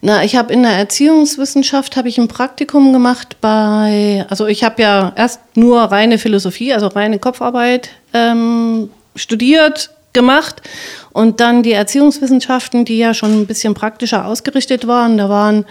Na, 0.00 0.24
ich 0.24 0.36
habe 0.36 0.52
in 0.52 0.62
der 0.62 0.72
Erziehungswissenschaft 0.72 1.96
habe 1.96 2.08
ich 2.08 2.18
ein 2.18 2.28
Praktikum 2.28 2.92
gemacht 2.92 3.36
bei, 3.40 4.24
also 4.28 4.46
ich 4.46 4.62
habe 4.64 4.82
ja 4.82 5.12
erst 5.16 5.40
nur 5.56 5.80
reine 5.80 6.18
Philosophie, 6.18 6.72
also 6.72 6.86
reine 6.88 7.18
Kopfarbeit 7.18 7.90
ähm, 8.12 8.90
studiert, 9.16 9.90
gemacht 10.12 10.62
und 11.12 11.40
dann 11.40 11.62
die 11.62 11.72
Erziehungswissenschaften, 11.72 12.84
die 12.84 12.98
ja 12.98 13.14
schon 13.14 13.40
ein 13.40 13.46
bisschen 13.46 13.74
praktischer 13.74 14.24
ausgerichtet 14.24 14.86
waren. 14.86 15.18
Da 15.18 15.28
waren 15.28 15.64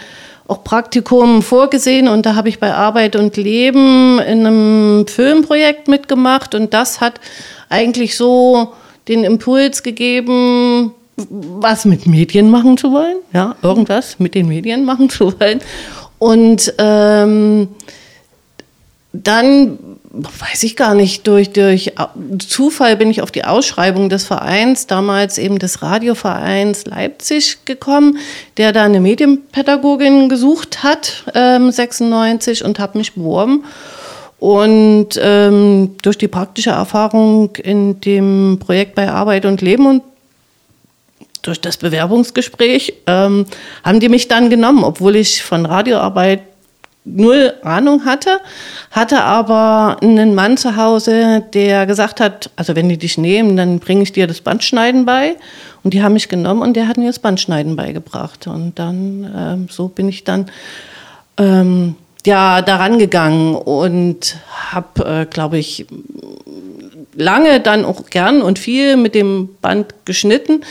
auch 0.47 0.63
Praktikum 0.63 1.41
vorgesehen 1.41 2.07
und 2.07 2.25
da 2.25 2.35
habe 2.35 2.49
ich 2.49 2.59
bei 2.59 2.73
Arbeit 2.73 3.15
und 3.15 3.35
Leben 3.37 4.19
in 4.19 4.45
einem 4.45 5.07
Filmprojekt 5.07 5.87
mitgemacht 5.87 6.55
und 6.55 6.73
das 6.73 7.01
hat 7.01 7.19
eigentlich 7.69 8.15
so 8.15 8.73
den 9.07 9.23
Impuls 9.23 9.83
gegeben, 9.83 10.91
was 11.15 11.85
mit 11.85 12.05
Medien 12.05 12.49
machen 12.49 12.77
zu 12.77 12.91
wollen, 12.91 13.17
ja, 13.33 13.55
irgendwas 13.61 14.19
mit 14.19 14.35
den 14.35 14.47
Medien 14.47 14.85
machen 14.85 15.09
zu 15.09 15.39
wollen. 15.39 15.59
Und 16.19 16.73
ähm, 16.77 17.69
dann 19.13 19.79
weiß 20.11 20.63
ich 20.63 20.75
gar 20.75 20.95
nicht, 20.95 21.27
durch, 21.27 21.51
durch 21.51 21.93
Zufall 22.39 22.97
bin 22.97 23.09
ich 23.09 23.21
auf 23.21 23.31
die 23.31 23.45
Ausschreibung 23.45 24.09
des 24.09 24.25
Vereins, 24.25 24.87
damals 24.87 25.37
eben 25.37 25.59
des 25.59 25.81
Radiovereins 25.81 26.85
Leipzig 26.85 27.65
gekommen, 27.65 28.17
der 28.57 28.73
da 28.73 28.83
eine 28.83 28.99
Medienpädagogin 28.99 30.29
gesucht 30.29 30.83
hat, 30.83 31.23
ähm, 31.35 31.71
96, 31.71 32.63
und 32.63 32.79
habe 32.79 32.97
mich 32.97 33.13
beworben. 33.13 33.63
Und 34.39 35.19
ähm, 35.19 35.95
durch 36.01 36.17
die 36.17 36.27
praktische 36.27 36.71
Erfahrung 36.71 37.55
in 37.55 38.01
dem 38.01 38.59
Projekt 38.59 38.93
bei 38.93 39.09
Arbeit 39.09 39.45
und 39.45 39.61
Leben 39.61 39.87
und 39.87 40.03
durch 41.41 41.61
das 41.61 41.77
Bewerbungsgespräch 41.77 42.93
ähm, 43.07 43.45
haben 43.83 43.99
die 43.99 44.09
mich 44.09 44.27
dann 44.27 44.49
genommen, 44.49 44.83
obwohl 44.83 45.15
ich 45.15 45.41
von 45.43 45.65
Radioarbeit 45.65 46.41
null 47.15 47.53
Ahnung 47.63 48.05
hatte, 48.05 48.39
hatte 48.91 49.21
aber 49.21 49.97
einen 50.01 50.35
Mann 50.35 50.57
zu 50.57 50.75
Hause, 50.75 51.43
der 51.53 51.85
gesagt 51.85 52.19
hat, 52.19 52.49
also 52.55 52.75
wenn 52.75 52.89
die 52.89 52.97
dich 52.97 53.17
nehmen, 53.17 53.57
dann 53.57 53.79
bringe 53.79 54.03
ich 54.03 54.11
dir 54.11 54.27
das 54.27 54.41
Bandschneiden 54.41 55.05
bei. 55.05 55.35
Und 55.83 55.93
die 55.93 56.03
haben 56.03 56.13
mich 56.13 56.27
genommen 56.27 56.61
und 56.61 56.75
der 56.75 56.87
hat 56.87 56.97
mir 56.97 57.07
das 57.07 57.19
Bandschneiden 57.19 57.75
beigebracht. 57.75 58.47
Und 58.47 58.77
dann, 58.77 59.31
ähm, 59.35 59.67
so 59.69 59.87
bin 59.87 60.09
ich 60.09 60.23
dann 60.23 60.47
ähm, 61.37 61.95
ja 62.25 62.61
daran 62.61 62.99
gegangen 62.99 63.55
und 63.55 64.37
habe, 64.71 65.21
äh, 65.21 65.25
glaube 65.25 65.57
ich, 65.57 65.85
lange 67.15 67.59
dann 67.59 67.85
auch 67.85 68.09
gern 68.09 68.41
und 68.41 68.59
viel 68.59 68.97
mit 68.97 69.15
dem 69.15 69.49
Band 69.61 69.93
geschnitten 70.05 70.61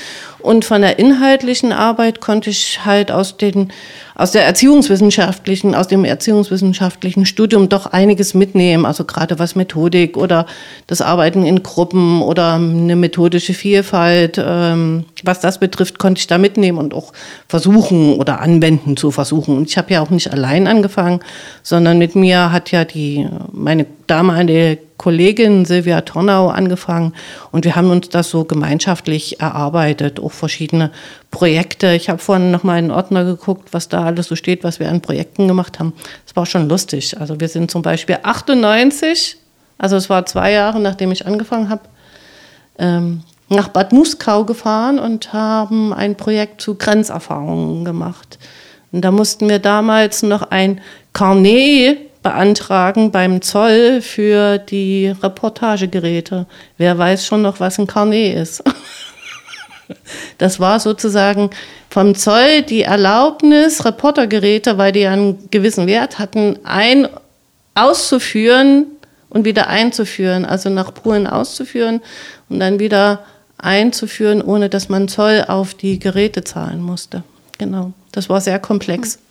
und 0.46 0.64
von 0.64 0.80
der 0.80 0.98
inhaltlichen 0.98 1.72
Arbeit 1.72 2.20
konnte 2.20 2.50
ich 2.50 2.84
halt 2.84 3.10
aus 3.10 3.36
den 3.36 3.72
aus 4.16 4.30
der 4.30 4.46
erziehungswissenschaftlichen, 4.46 5.74
aus 5.74 5.88
dem 5.88 6.04
erziehungswissenschaftlichen 6.04 7.26
Studium 7.26 7.68
doch 7.68 7.86
einiges 7.86 8.32
mitnehmen. 8.32 8.86
Also 8.86 9.04
gerade 9.04 9.38
was 9.38 9.56
Methodik 9.56 10.16
oder 10.16 10.46
das 10.86 11.02
Arbeiten 11.02 11.44
in 11.44 11.62
Gruppen 11.62 12.22
oder 12.22 12.54
eine 12.54 12.96
methodische 12.96 13.52
Vielfalt, 13.52 14.42
ähm, 14.42 15.04
was 15.22 15.40
das 15.40 15.60
betrifft, 15.60 15.98
konnte 15.98 16.20
ich 16.20 16.26
da 16.26 16.38
mitnehmen 16.38 16.78
und 16.78 16.94
auch 16.94 17.12
versuchen 17.46 18.14
oder 18.14 18.40
anwenden 18.40 18.96
zu 18.96 19.10
versuchen. 19.10 19.58
Und 19.58 19.68
ich 19.68 19.76
habe 19.76 19.92
ja 19.92 20.00
auch 20.00 20.10
nicht 20.10 20.32
allein 20.32 20.66
angefangen, 20.66 21.20
sondern 21.62 21.98
mit 21.98 22.14
mir 22.16 22.52
hat 22.52 22.70
ja 22.70 22.86
die 22.86 23.28
meine 23.52 23.84
damalige 24.06 24.78
Kollegin 24.96 25.66
Silvia 25.66 26.00
Tornau 26.00 26.48
angefangen 26.48 27.12
und 27.52 27.66
wir 27.66 27.76
haben 27.76 27.90
uns 27.90 28.08
das 28.08 28.30
so 28.30 28.44
gemeinschaftlich 28.44 29.40
erarbeitet, 29.40 30.20
auch 30.20 30.32
verschiedene 30.36 30.90
Projekte. 31.30 31.92
Ich 31.94 32.08
habe 32.08 32.18
vorhin 32.18 32.50
noch 32.50 32.62
mal 32.62 32.78
in 32.78 32.86
den 32.86 32.90
Ordner 32.90 33.24
geguckt, 33.24 33.72
was 33.72 33.88
da 33.88 34.04
alles 34.04 34.26
so 34.26 34.36
steht, 34.36 34.64
was 34.64 34.78
wir 34.80 34.88
an 34.88 35.00
Projekten 35.00 35.48
gemacht 35.48 35.78
haben. 35.78 35.92
Es 36.26 36.36
war 36.36 36.46
schon 36.46 36.68
lustig. 36.68 37.18
Also 37.18 37.40
wir 37.40 37.48
sind 37.48 37.70
zum 37.70 37.82
Beispiel 37.82 38.18
98, 38.22 39.36
also 39.78 39.96
es 39.96 40.08
war 40.08 40.26
zwei 40.26 40.52
Jahre, 40.52 40.80
nachdem 40.80 41.12
ich 41.12 41.26
angefangen 41.26 41.68
habe, 41.68 41.82
ähm, 42.78 43.22
nach 43.48 43.68
Bad 43.68 43.92
Muskau 43.92 44.44
gefahren 44.44 44.98
und 44.98 45.32
haben 45.32 45.92
ein 45.92 46.16
Projekt 46.16 46.60
zu 46.60 46.74
Grenzerfahrungen 46.74 47.84
gemacht. 47.84 48.38
Und 48.92 49.02
da 49.02 49.10
mussten 49.10 49.48
wir 49.48 49.58
damals 49.58 50.22
noch 50.22 50.50
ein 50.50 50.80
Carnet 51.12 52.22
beantragen 52.22 53.12
beim 53.12 53.40
Zoll 53.40 54.00
für 54.00 54.58
die 54.58 55.14
Reportagegeräte. 55.22 56.46
Wer 56.76 56.98
weiß 56.98 57.24
schon 57.24 57.42
noch, 57.42 57.60
was 57.60 57.78
ein 57.78 57.86
Carnet 57.86 58.36
ist? 58.36 58.64
Das 60.38 60.60
war 60.60 60.80
sozusagen 60.80 61.50
vom 61.88 62.14
Zoll 62.14 62.62
die 62.62 62.82
Erlaubnis, 62.82 63.84
Reportergeräte, 63.84 64.78
weil 64.78 64.92
die 64.92 65.06
einen 65.06 65.48
gewissen 65.50 65.86
Wert 65.86 66.18
hatten, 66.18 66.58
ein 66.64 67.08
auszuführen 67.74 68.86
und 69.28 69.44
wieder 69.44 69.68
einzuführen, 69.68 70.44
also 70.44 70.68
nach 70.68 70.92
Polen 70.92 71.26
auszuführen 71.26 72.00
und 72.48 72.60
dann 72.60 72.78
wieder 72.78 73.24
einzuführen, 73.58 74.42
ohne 74.42 74.68
dass 74.68 74.88
man 74.88 75.08
Zoll 75.08 75.44
auf 75.48 75.74
die 75.74 75.98
Geräte 75.98 76.44
zahlen 76.44 76.82
musste. 76.82 77.22
Genau, 77.58 77.92
das 78.12 78.28
war 78.28 78.40
sehr 78.40 78.58
komplex. 78.58 79.18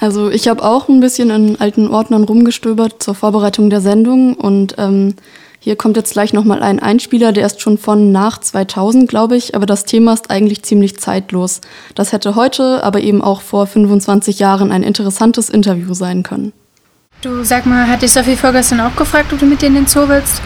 Also 0.00 0.30
ich 0.30 0.46
habe 0.46 0.62
auch 0.62 0.88
ein 0.88 1.00
bisschen 1.00 1.30
in 1.30 1.60
alten 1.60 1.88
Ordnern 1.88 2.24
rumgestöbert 2.24 3.02
zur 3.02 3.14
Vorbereitung 3.14 3.68
der 3.68 3.80
Sendung 3.80 4.34
und 4.34 4.76
ähm, 4.78 5.14
hier 5.68 5.76
kommt 5.76 5.98
jetzt 5.98 6.14
gleich 6.14 6.32
nochmal 6.32 6.62
ein 6.62 6.80
Einspieler, 6.80 7.30
der 7.30 7.44
ist 7.44 7.60
schon 7.60 7.76
von 7.76 8.10
nach 8.10 8.40
2000, 8.40 9.06
glaube 9.06 9.36
ich, 9.36 9.54
aber 9.54 9.66
das 9.66 9.84
Thema 9.84 10.14
ist 10.14 10.30
eigentlich 10.30 10.62
ziemlich 10.62 10.98
zeitlos. 10.98 11.60
Das 11.94 12.12
hätte 12.12 12.36
heute, 12.36 12.82
aber 12.82 13.00
eben 13.00 13.20
auch 13.20 13.42
vor 13.42 13.66
25 13.66 14.38
Jahren 14.38 14.72
ein 14.72 14.82
interessantes 14.82 15.50
Interview 15.50 15.92
sein 15.92 16.22
können. 16.22 16.54
Du 17.20 17.44
sag 17.44 17.66
mal, 17.66 17.86
hat 17.86 18.00
dich 18.00 18.14
Sophie 18.14 18.34
vorgestern 18.34 18.80
auch 18.80 18.96
gefragt, 18.96 19.30
ob 19.30 19.40
du 19.40 19.44
mit 19.44 19.60
denen 19.60 19.76
in 19.76 19.84
den 19.84 19.88
Zoo 19.88 20.08
willst? 20.08 20.40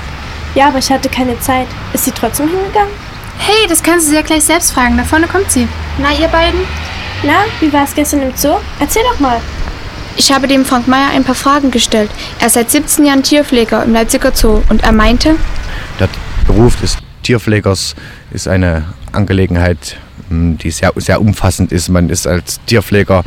Ja, 0.56 0.66
aber 0.66 0.78
ich 0.78 0.90
hatte 0.90 1.08
keine 1.08 1.38
Zeit. 1.38 1.68
Ist 1.92 2.04
sie 2.04 2.10
trotzdem 2.10 2.48
hingegangen? 2.48 2.90
Hey, 3.38 3.68
das 3.68 3.80
kannst 3.80 4.06
du 4.06 4.10
sie 4.10 4.16
ja 4.16 4.22
gleich 4.22 4.42
selbst 4.42 4.72
fragen. 4.72 4.96
Da 4.96 5.04
vorne 5.04 5.28
kommt 5.28 5.52
sie. 5.52 5.68
Na, 5.98 6.08
ihr 6.20 6.26
beiden? 6.26 6.58
Na, 7.22 7.44
wie 7.60 7.72
war 7.72 7.84
es 7.84 7.94
gestern 7.94 8.22
im 8.22 8.34
Zoo? 8.34 8.56
Erzähl 8.80 9.04
doch 9.04 9.20
mal. 9.20 9.40
Ich 10.16 10.30
habe 10.30 10.46
dem 10.46 10.64
Frank 10.64 10.88
Meyer 10.88 11.10
ein 11.12 11.24
paar 11.24 11.34
Fragen 11.34 11.70
gestellt. 11.70 12.10
Er 12.38 12.46
ist 12.46 12.52
seit 12.52 12.70
17 12.70 13.06
Jahren 13.06 13.22
Tierpfleger 13.22 13.82
im 13.82 13.92
Leipziger 13.92 14.32
Zoo 14.34 14.62
und 14.68 14.82
er 14.84 14.92
meinte, 14.92 15.36
der 15.98 16.08
Beruf 16.46 16.80
des 16.80 16.98
Tierpflegers 17.22 17.94
ist 18.30 18.46
eine 18.46 18.84
Angelegenheit, 19.12 19.96
hm, 20.28 20.58
die 20.58 20.70
sehr, 20.70 20.92
sehr 20.96 21.20
umfassend 21.20 21.72
ist. 21.72 21.88
Man 21.88 22.10
ist 22.10 22.26
als 22.26 22.60
Tierpfleger, 22.66 23.24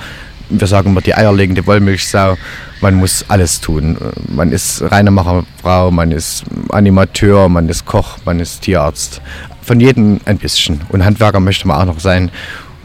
wir 0.50 0.68
sagen 0.68 0.90
immer 0.92 1.02
die 1.02 1.16
eierlegende 1.16 1.66
Wollmilchsau, 1.66 2.38
man 2.82 2.96
muss 2.96 3.26
alles 3.30 3.62
tun. 3.62 3.98
Man 4.28 4.52
ist 4.52 4.84
Reinemacherfrau, 4.84 5.90
man 5.92 6.12
ist 6.12 6.44
Animateur, 6.70 7.50
man 7.50 7.68
ist 7.68 7.86
Koch, 7.86 8.18
man 8.26 8.40
ist 8.40 8.62
Tierarzt. 8.62 9.22
Von 9.64 9.80
jedem 9.80 10.22
ein 10.26 10.38
bisschen. 10.38 10.82
Und 10.90 11.04
Handwerker 11.04 11.40
möchte 11.40 11.68
man 11.68 11.82
auch 11.82 11.94
noch 11.94 12.00
sein, 12.00 12.30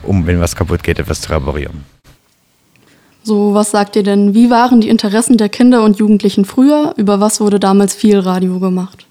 um, 0.03 0.27
wenn 0.27 0.41
was 0.41 0.57
kaputt 0.57 0.83
geht, 0.83 0.99
etwas 0.99 1.21
zu 1.21 1.31
reparieren. 1.31 1.85
So, 3.23 3.55
was 3.55 3.71
sagt 3.71 3.97
ihr 3.97 4.03
denn? 4.03 4.35
Wie 4.35 4.51
waren 4.51 4.81
die 4.81 4.89
Interessen 4.89 5.37
der 5.37 5.49
Kinder 5.49 5.85
und 5.85 5.99
Jugendlichen 5.99 6.45
früher? 6.45 6.95
Über 6.97 7.21
was 7.21 7.41
wurde 7.41 7.61
damals 7.61 7.95
viel 7.95 8.19
Radio 8.19 8.59
gemacht? 8.59 9.07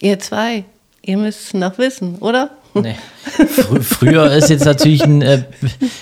Ihr 0.00 0.18
zwei, 0.18 0.64
ihr 1.02 1.16
müsst 1.16 1.40
es 1.40 1.54
noch 1.54 1.78
wissen, 1.78 2.16
oder? 2.18 2.50
Nee. 2.74 2.96
Fr 3.24 3.80
früher 3.80 4.32
ist 4.32 4.50
jetzt 4.50 4.64
natürlich 4.64 5.02
ein 5.02 5.22
äh, 5.22 5.44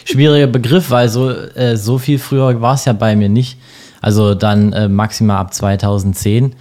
schwieriger 0.05 0.47
Begriff, 0.47 0.91
weil 0.91 1.09
so, 1.09 1.31
äh, 1.31 1.77
so 1.77 1.99
viel 1.99 2.19
früher 2.19 2.61
war 2.61 2.75
es 2.75 2.85
ja 2.85 2.93
bei 2.93 3.15
mir 3.15 3.29
nicht. 3.29 3.59
Also 4.01 4.35
dann 4.35 4.73
äh, 4.73 4.89
maximal 4.89 5.39
ab 5.39 5.55
2010. 5.55 6.55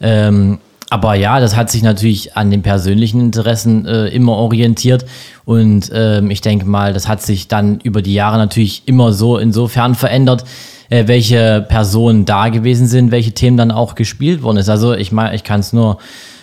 Ähm, 0.00 0.58
aber 0.90 1.14
ja, 1.14 1.38
das 1.38 1.56
hat 1.56 1.70
sich 1.70 1.82
natürlich 1.82 2.36
an 2.36 2.50
den 2.50 2.62
persönlichen 2.62 3.20
Interessen 3.20 3.86
äh, 3.86 4.08
immer 4.08 4.32
orientiert. 4.32 5.06
Und 5.44 5.90
ähm, 5.94 6.30
ich 6.30 6.40
denke 6.40 6.66
mal, 6.66 6.92
das 6.92 7.06
hat 7.06 7.22
sich 7.22 7.46
dann 7.46 7.78
über 7.80 8.02
die 8.02 8.12
Jahre 8.12 8.38
natürlich 8.38 8.82
immer 8.86 9.12
so 9.12 9.38
insofern 9.38 9.94
verändert, 9.94 10.44
äh, 10.90 11.06
welche 11.06 11.64
Personen 11.68 12.24
da 12.24 12.48
gewesen 12.48 12.88
sind, 12.88 13.12
welche 13.12 13.32
Themen 13.32 13.56
dann 13.56 13.70
auch 13.70 13.94
gespielt 13.94 14.42
worden 14.42 14.58
ist. 14.58 14.68
Also 14.68 14.92
ich 14.92 15.12
meine, 15.12 15.34
ich 15.36 15.44
kann 15.44 15.60
es 15.60 15.72
nur 15.72 15.98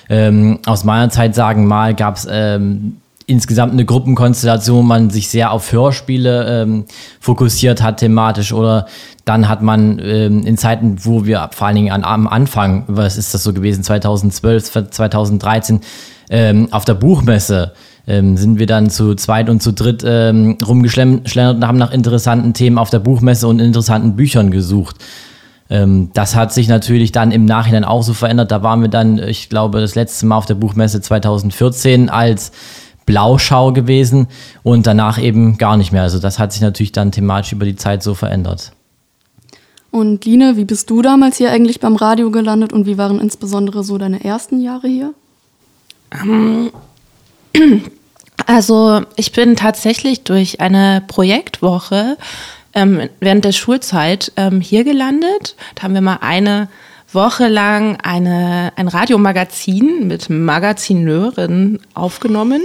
ähm, 0.09 0.59
aus 0.65 0.85
meiner 0.85 1.09
Zeit 1.09 1.35
sagen, 1.35 1.67
mal 1.67 1.93
gab 1.93 2.15
es 2.15 2.25
ähm, 2.31 2.97
insgesamt 3.27 3.73
eine 3.73 3.83
Gruppenkonstellation, 3.85 4.87
man 4.87 5.09
sich 5.09 5.27
sehr 5.27 5.51
auf 5.51 5.71
Hörspiele 5.71 6.63
ähm, 6.63 6.85
fokussiert 7.19 7.83
hat 7.83 7.97
thematisch 7.97 8.53
oder 8.53 8.87
dann 9.25 9.49
hat 9.49 9.61
man 9.61 9.99
ähm, 9.99 10.45
in 10.45 10.57
Zeiten, 10.57 10.95
wo 11.03 11.25
wir 11.25 11.49
vor 11.51 11.67
allen 11.67 11.75
Dingen 11.75 11.91
an, 11.91 12.05
am 12.05 12.25
Anfang, 12.25 12.85
was 12.87 13.17
ist 13.17 13.33
das 13.33 13.43
so 13.43 13.53
gewesen, 13.53 13.83
2012, 13.83 14.89
2013, 14.91 15.81
ähm, 16.29 16.69
auf 16.71 16.85
der 16.85 16.93
Buchmesse 16.93 17.73
ähm, 18.07 18.37
sind 18.37 18.59
wir 18.59 18.65
dann 18.65 18.89
zu 18.89 19.13
zweit 19.15 19.49
und 19.49 19.61
zu 19.61 19.73
dritt 19.73 20.03
ähm, 20.05 20.57
rumgeschlendert 20.65 21.57
und 21.57 21.67
haben 21.67 21.77
nach 21.77 21.91
interessanten 21.91 22.53
Themen 22.53 22.77
auf 22.77 22.89
der 22.89 22.99
Buchmesse 22.99 23.47
und 23.49 23.59
interessanten 23.59 24.15
Büchern 24.15 24.51
gesucht. 24.51 24.95
Ähm, 25.69 26.11
das 26.13 26.35
hat 26.35 26.53
sich 26.53 26.69
natürlich 26.69 27.11
dann 27.11 27.31
im 27.31 27.43
Nachhinein 27.43 27.83
auch 27.83 28.03
so 28.03 28.13
verändert. 28.13 28.51
Da 28.51 28.63
waren 28.63 28.81
wir 28.81 28.87
dann, 28.87 29.19
ich 29.19 29.49
glaube, 29.49 29.81
das 29.81 29.95
letzte 29.95 30.25
Mal 30.25 30.37
auf 30.37 30.45
der 30.45 30.55
Buchmesse 30.55 31.01
2014 31.01 32.09
als 32.09 32.53
Blauschau 33.07 33.71
gewesen 33.71 34.27
und 34.61 34.85
danach 34.85 35.19
eben 35.19 35.57
gar 35.57 35.77
nicht 35.77 35.91
mehr. 35.91 36.03
Also 36.03 36.19
das 36.19 36.37
hat 36.37 36.53
sich 36.53 36.61
natürlich 36.61 36.91
dann 36.91 37.11
thematisch 37.11 37.53
über 37.53 37.65
die 37.65 37.75
Zeit 37.75 38.03
so 38.03 38.13
verändert. 38.13 38.73
Und 39.89 40.25
Line, 40.25 40.57
wie 40.57 40.65
bist 40.65 40.91
du 40.91 41.01
damals 41.01 41.37
hier 41.37 41.51
eigentlich 41.51 41.79
beim 41.79 41.95
Radio 41.95 42.29
gelandet 42.29 42.73
und 42.73 42.85
wie 42.85 42.99
waren 42.99 43.19
insbesondere 43.19 43.83
so 43.83 43.97
deine 43.97 44.23
ersten 44.23 44.61
Jahre 44.61 44.87
hier? 44.87 45.13
Ähm, 46.11 46.71
also 48.45 49.01
ich 49.15 49.31
bin 49.31 49.55
tatsächlich 49.55 50.23
durch 50.23 50.59
eine 50.61 51.01
Projektwoche 51.07 52.17
ähm, 52.73 53.09
während 53.19 53.45
der 53.45 53.53
Schulzeit 53.53 54.33
ähm, 54.35 54.61
hier 54.61 54.83
gelandet. 54.83 55.55
Da 55.75 55.83
haben 55.83 55.93
wir 55.93 56.01
mal 56.01 56.19
eine 56.21 56.67
Woche 57.11 57.47
lang 57.47 57.97
eine, 58.01 58.73
ein 58.75 58.87
Radiomagazin 58.87 60.07
mit 60.07 60.29
Magazineurin 60.29 61.79
aufgenommen. 61.93 62.61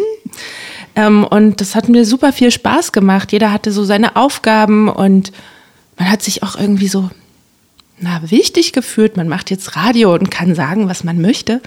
Ähm, 0.97 1.25
und 1.25 1.61
das 1.61 1.75
hat 1.75 1.89
mir 1.89 2.05
super 2.05 2.33
viel 2.33 2.51
Spaß 2.51 2.93
gemacht. 2.93 3.33
Jeder 3.33 3.53
hatte 3.53 3.73
so 3.73 3.85
seine 3.85 4.17
Aufgaben 4.17 4.89
und 4.89 5.33
man 5.97 6.11
hat 6.11 6.23
sich 6.23 6.43
auch 6.43 6.59
irgendwie 6.59 6.89
so 6.89 7.11
na, 8.01 8.21
wichtig 8.31 8.73
gefühlt. 8.73 9.17
Man 9.17 9.29
macht 9.29 9.51
jetzt 9.51 9.77
Radio 9.77 10.13
und 10.15 10.31
kann 10.31 10.55
sagen, 10.55 10.89
was 10.89 11.05
man 11.05 11.21
möchte. 11.21 11.61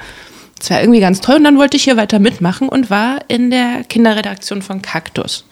Das 0.60 0.70
war 0.70 0.82
irgendwie 0.82 1.00
ganz 1.00 1.22
toll. 1.22 1.38
Und 1.38 1.46
dann 1.46 1.58
wollte 1.58 1.77
ich 1.77 1.84
hier 1.84 1.98
weiter 1.98 2.20
mitmachen 2.20 2.67
und 2.67 2.89
war 2.89 3.20
in 3.29 3.51
der 3.51 3.84
Kinderredaktion 3.84 4.62
von 4.62 4.82
Kaktus. 4.82 5.46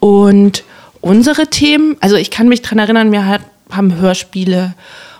Und 0.00 0.64
unsere 1.00 1.48
Themen, 1.48 1.96
also 2.00 2.16
ich 2.16 2.30
kann 2.30 2.48
mich 2.48 2.62
daran 2.62 2.78
erinnern, 2.78 3.12
wir 3.12 3.40
haben 3.70 3.96
Hörspiele 3.96 4.74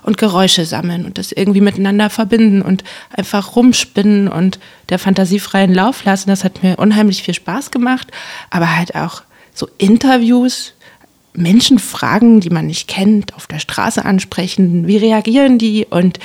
und 0.06 0.18
Geräusche 0.18 0.64
sammeln 0.64 1.04
und 1.04 1.18
das 1.18 1.32
irgendwie 1.32 1.60
miteinander 1.60 2.08
verbinden 2.08 2.62
und 2.62 2.84
einfach 3.10 3.56
rumspinnen 3.56 4.28
und 4.28 4.58
der 4.88 4.98
Fantasie 4.98 5.40
freien 5.40 5.74
Lauf 5.74 6.04
lassen. 6.04 6.30
Das 6.30 6.44
hat 6.44 6.62
mir 6.62 6.76
unheimlich 6.76 7.22
viel 7.22 7.34
Spaß 7.34 7.72
gemacht, 7.72 8.10
aber 8.48 8.76
halt 8.76 8.94
auch 8.94 9.22
so 9.52 9.68
Interviews, 9.78 10.72
Menschen 11.34 11.78
fragen, 11.78 12.40
die 12.40 12.50
man 12.50 12.66
nicht 12.66 12.88
kennt, 12.88 13.34
auf 13.34 13.46
der 13.46 13.58
Straße 13.58 14.04
ansprechen, 14.04 14.86
wie 14.86 14.96
reagieren 14.96 15.58
die 15.58 15.84
und, 15.84 16.18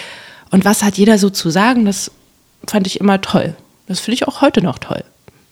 und 0.52 0.64
was 0.64 0.84
hat 0.84 0.98
jeder 0.98 1.18
so 1.18 1.30
zu 1.30 1.50
sagen, 1.50 1.84
das 1.84 2.12
fand 2.68 2.88
ich 2.88 3.00
immer 3.00 3.20
toll. 3.20 3.56
Das 3.88 4.00
finde 4.00 4.16
ich 4.16 4.28
auch 4.28 4.42
heute 4.42 4.62
noch 4.62 4.78
toll, 4.78 5.04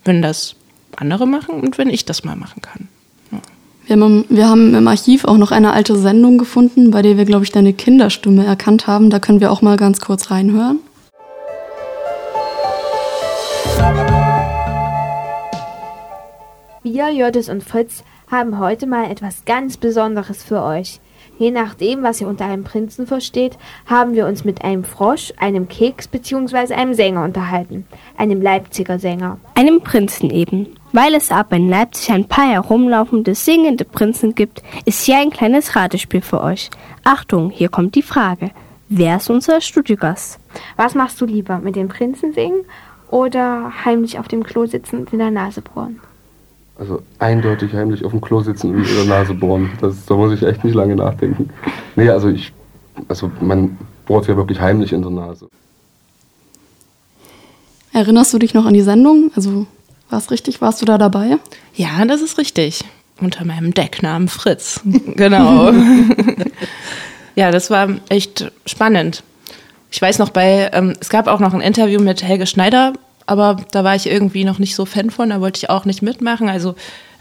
wenn 0.06 0.22
das 0.22 0.56
andere 0.96 1.26
machen 1.26 1.56
und 1.56 1.78
wenn 1.78 1.90
ich 1.90 2.06
das 2.06 2.24
mal 2.24 2.36
machen 2.36 2.62
kann. 2.62 2.88
Wir, 3.89 4.00
haben, 4.00 4.25
wir 4.29 4.48
haben 4.48 4.75
im 4.75 4.88
Archiv 4.88 5.25
auch 5.25 5.38
noch 5.38 5.50
eine 5.50 5.74
alte 5.74 5.96
Sendung 5.96 6.38
gefunden, 6.38 6.91
bei 6.91 7.01
der 7.01 7.17
wir, 7.17 7.25
glaube 7.25 7.43
ich, 7.43 7.51
deine 7.51 7.74
Kinderstimme 7.74 8.46
erkannt 8.46 8.86
haben. 8.86 9.10
Da 9.10 9.17
können 9.17 9.39
wir 9.39 9.51
auch 9.51 9.63
mal 9.63 9.77
ganz 9.77 10.00
kurz 10.00 10.29
reinhören. 10.29 10.77
Wir, 16.84 17.10
Jördis 17.10 17.50
und 17.50 17.63
Fritz, 17.63 18.03
haben 18.29 18.60
heute 18.60 18.86
mal 18.86 19.10
etwas 19.10 19.46
ganz 19.46 19.77
Besonderes 19.77 20.43
für 20.43 20.62
euch. 20.62 21.00
Je 21.39 21.51
nachdem, 21.51 22.03
was 22.03 22.19
ihr 22.19 22.27
unter 22.27 22.43
einem 22.43 22.65
Prinzen 22.65 23.08
versteht, 23.08 23.58
haben 23.86 24.13
wir 24.13 24.27
uns 24.27 24.43
mit 24.43 24.62
einem 24.62 24.84
Frosch, 24.84 25.31
einem 25.38 25.69
Keks 25.69 26.10
bzw. 26.10 26.74
einem 26.74 26.93
Sänger 26.93 27.24
unterhalten. 27.24 27.88
Einem 28.17 28.41
Leipziger 28.41 29.00
Sänger. 29.00 29.38
Einem 29.55 29.79
Prinzen 29.79 30.31
eben. 30.31 30.67
Weil 30.91 31.15
es 31.15 31.31
aber 31.31 31.55
in 31.55 31.69
Leipzig 31.69 32.12
ein 32.12 32.27
paar 32.27 32.50
herumlaufende, 32.51 33.36
singende 33.36 33.86
Prinzen 33.86 34.36
gibt, 34.36 34.62
ist 34.84 35.05
hier 35.05 35.17
ein 35.17 35.29
kleines 35.29 35.77
Ratespiel 35.77 36.22
für 36.22 36.41
euch. 36.43 36.69
Achtung, 37.05 37.51
hier 37.51 37.69
kommt 37.69 37.96
die 37.96 38.01
Frage. 38.01 38.51
Wer 38.89 39.15
ist 39.15 39.29
unser 39.29 39.62
Studiogast? 39.62 40.39
Was 40.75 40.93
machst 40.93 41.22
du 41.22 41.25
lieber, 41.25 41.60
mit 41.60 41.77
dem 41.77 41.88
Prinzen 41.88 42.34
singen 42.34 42.65
oder 43.10 43.72
heimlich 43.86 44.19
auf 44.19 44.27
dem 44.27 44.43
Klo 44.43 44.65
sitzen 44.65 45.00
und 45.00 45.13
in 45.13 45.19
der 45.19 45.31
Nase 45.31 45.62
bohren? 45.62 46.01
Also 46.80 47.02
eindeutig 47.20 47.74
heimlich 47.74 48.06
auf 48.06 48.12
dem 48.12 48.22
Klo 48.22 48.40
sitzen 48.40 48.74
und 48.74 48.88
in 48.88 48.96
der 48.96 49.06
Nase 49.06 49.34
bohren. 49.34 49.72
Das, 49.82 50.06
da 50.06 50.16
muss 50.16 50.32
ich 50.32 50.44
echt 50.44 50.64
nicht 50.64 50.74
lange 50.74 50.96
nachdenken. 50.96 51.50
Nee, 51.98 52.10
also 52.10 52.30
ich, 52.30 52.54
also 53.10 53.30
man 53.42 53.78
bohrt 54.06 54.28
ja 54.28 54.38
wirklich 54.38 54.62
heimlich 54.62 54.94
in 54.94 55.02
der 55.02 55.12
Nase. 55.12 55.50
Erinnerst 57.92 58.34
du 58.34 58.40
dich 58.40 58.54
noch 58.54 58.66
an 58.66 58.74
die 58.74 58.82
Sendung? 58.82 59.30
Also 59.36 59.68
war 60.10 60.20
es 60.20 60.32
richtig? 60.32 60.62
Warst 60.62 60.82
du 60.82 60.86
da 60.86 60.98
dabei? 60.98 61.38
Ja, 61.76 62.06
das 62.06 62.22
ist 62.22 62.38
richtig. 62.38 62.86
Unter 63.20 63.44
meinem 63.44 63.74
Decknamen 63.74 64.30
Fritz. 64.30 64.80
genau. 65.16 65.74
ja, 67.36 67.52
das 67.52 67.70
war 67.70 67.90
echt 68.08 68.54
spannend. 68.66 69.24
Ich 69.92 70.02
weiß 70.02 70.18
noch 70.20 70.30
bei, 70.30 70.70
ähm, 70.72 70.94
es 71.02 71.10
gab 71.10 71.28
auch 71.28 71.42
noch 71.42 71.54
ein 71.54 71.62
Interview 71.62 72.00
mit 72.00 72.24
Helge 72.24 72.48
Schneider 72.48 72.94
aber 73.30 73.58
da 73.72 73.84
war 73.84 73.96
ich 73.96 74.08
irgendwie 74.08 74.44
noch 74.44 74.60
nicht 74.60 74.76
so 74.76 74.86
Fan 74.86 75.12
von, 75.12 75.30
da 75.30 75.40
wollte 75.42 75.58
ich 75.58 75.70
auch 75.70 75.86
nicht 75.86 76.02
mitmachen. 76.02 76.50
Also 76.50 76.76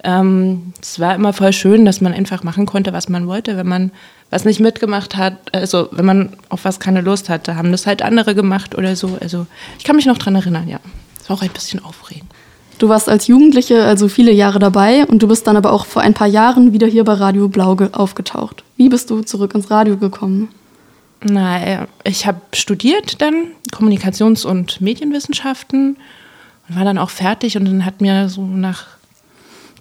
ähm, 0.04 0.72
es 0.80 0.98
war 1.00 1.14
immer 1.14 1.32
voll 1.32 1.52
schön, 1.52 1.84
dass 1.84 2.00
man 2.00 2.14
einfach 2.14 2.42
machen 2.42 2.66
konnte, 2.66 2.92
was 2.92 3.08
man 3.08 3.26
wollte. 3.26 3.56
Wenn 3.56 3.68
man 3.68 3.92
was 4.30 4.44
nicht 4.44 4.60
mitgemacht 4.60 5.16
hat, 5.16 5.54
also 5.54 5.88
wenn 5.90 6.04
man 6.04 6.30
auf 6.48 6.64
was 6.64 6.80
keine 6.80 7.00
Lust 7.00 7.28
hatte, 7.28 7.56
haben 7.56 7.72
das 7.72 7.86
halt 7.86 8.02
andere 8.02 8.34
gemacht 8.34 8.76
oder 8.76 8.96
so. 8.96 9.18
Also 9.20 9.46
ich 9.78 9.84
kann 9.84 9.96
mich 9.96 10.06
noch 10.06 10.18
dran 10.18 10.34
erinnern, 10.34 10.68
ja. 10.68 10.80
Es 11.20 11.28
war 11.28 11.36
auch 11.36 11.42
ein 11.42 11.50
bisschen 11.50 11.84
aufregend. 11.84 12.30
Du 12.78 12.88
warst 12.88 13.08
als 13.08 13.26
Jugendliche 13.26 13.84
also 13.84 14.08
viele 14.08 14.32
Jahre 14.32 14.60
dabei 14.60 15.04
und 15.04 15.22
du 15.22 15.28
bist 15.28 15.46
dann 15.46 15.56
aber 15.56 15.72
auch 15.72 15.84
vor 15.84 16.02
ein 16.02 16.14
paar 16.14 16.28
Jahren 16.28 16.72
wieder 16.72 16.86
hier 16.86 17.04
bei 17.04 17.14
Radio 17.14 17.48
Blau 17.48 17.76
aufgetaucht. 17.92 18.62
Wie 18.76 18.88
bist 18.88 19.10
du 19.10 19.22
zurück 19.22 19.54
ins 19.54 19.70
Radio 19.70 19.96
gekommen? 19.96 20.48
Na, 21.22 21.88
ich 22.04 22.26
habe 22.26 22.40
studiert 22.52 23.20
dann 23.20 23.48
Kommunikations- 23.72 24.46
und 24.46 24.80
Medienwissenschaften 24.80 25.96
und 26.68 26.76
war 26.76 26.84
dann 26.84 26.98
auch 26.98 27.10
fertig 27.10 27.56
und 27.56 27.64
dann 27.64 27.84
hat 27.84 28.00
mir 28.00 28.28
so 28.28 28.42
nach 28.42 28.86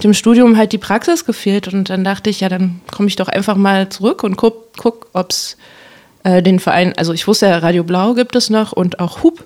dem 0.03 0.13
Studium 0.13 0.57
halt 0.57 0.71
die 0.71 0.77
Praxis 0.77 1.25
gefehlt 1.25 1.71
und 1.73 1.89
dann 1.89 2.03
dachte 2.03 2.29
ich, 2.29 2.41
ja, 2.41 2.49
dann 2.49 2.81
komme 2.91 3.07
ich 3.07 3.15
doch 3.15 3.27
einfach 3.27 3.55
mal 3.55 3.89
zurück 3.89 4.23
und 4.23 4.35
guck, 4.35 4.75
guck 4.77 5.07
ob 5.13 5.31
es 5.31 5.57
äh, 6.23 6.41
den 6.41 6.59
Verein, 6.59 6.93
also 6.97 7.13
ich 7.13 7.27
wusste 7.27 7.47
ja, 7.47 7.57
Radio 7.57 7.83
Blau 7.83 8.13
gibt 8.13 8.35
es 8.35 8.49
noch 8.49 8.71
und 8.71 8.99
auch 8.99 9.23
Hub 9.23 9.43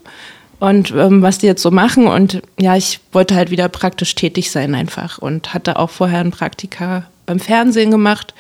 und 0.59 0.91
ähm, 0.91 1.21
was 1.21 1.39
die 1.39 1.47
jetzt 1.47 1.61
so 1.61 1.71
machen 1.71 2.07
und 2.07 2.41
ja, 2.59 2.75
ich 2.75 2.99
wollte 3.11 3.35
halt 3.35 3.49
wieder 3.49 3.67
praktisch 3.69 4.13
tätig 4.15 4.51
sein 4.51 4.75
einfach 4.75 5.17
und 5.17 5.53
hatte 5.53 5.79
auch 5.79 5.89
vorher 5.89 6.19
ein 6.19 6.31
Praktika 6.31 7.05
beim 7.25 7.39
Fernsehen 7.39 7.91
gemacht. 7.91 8.33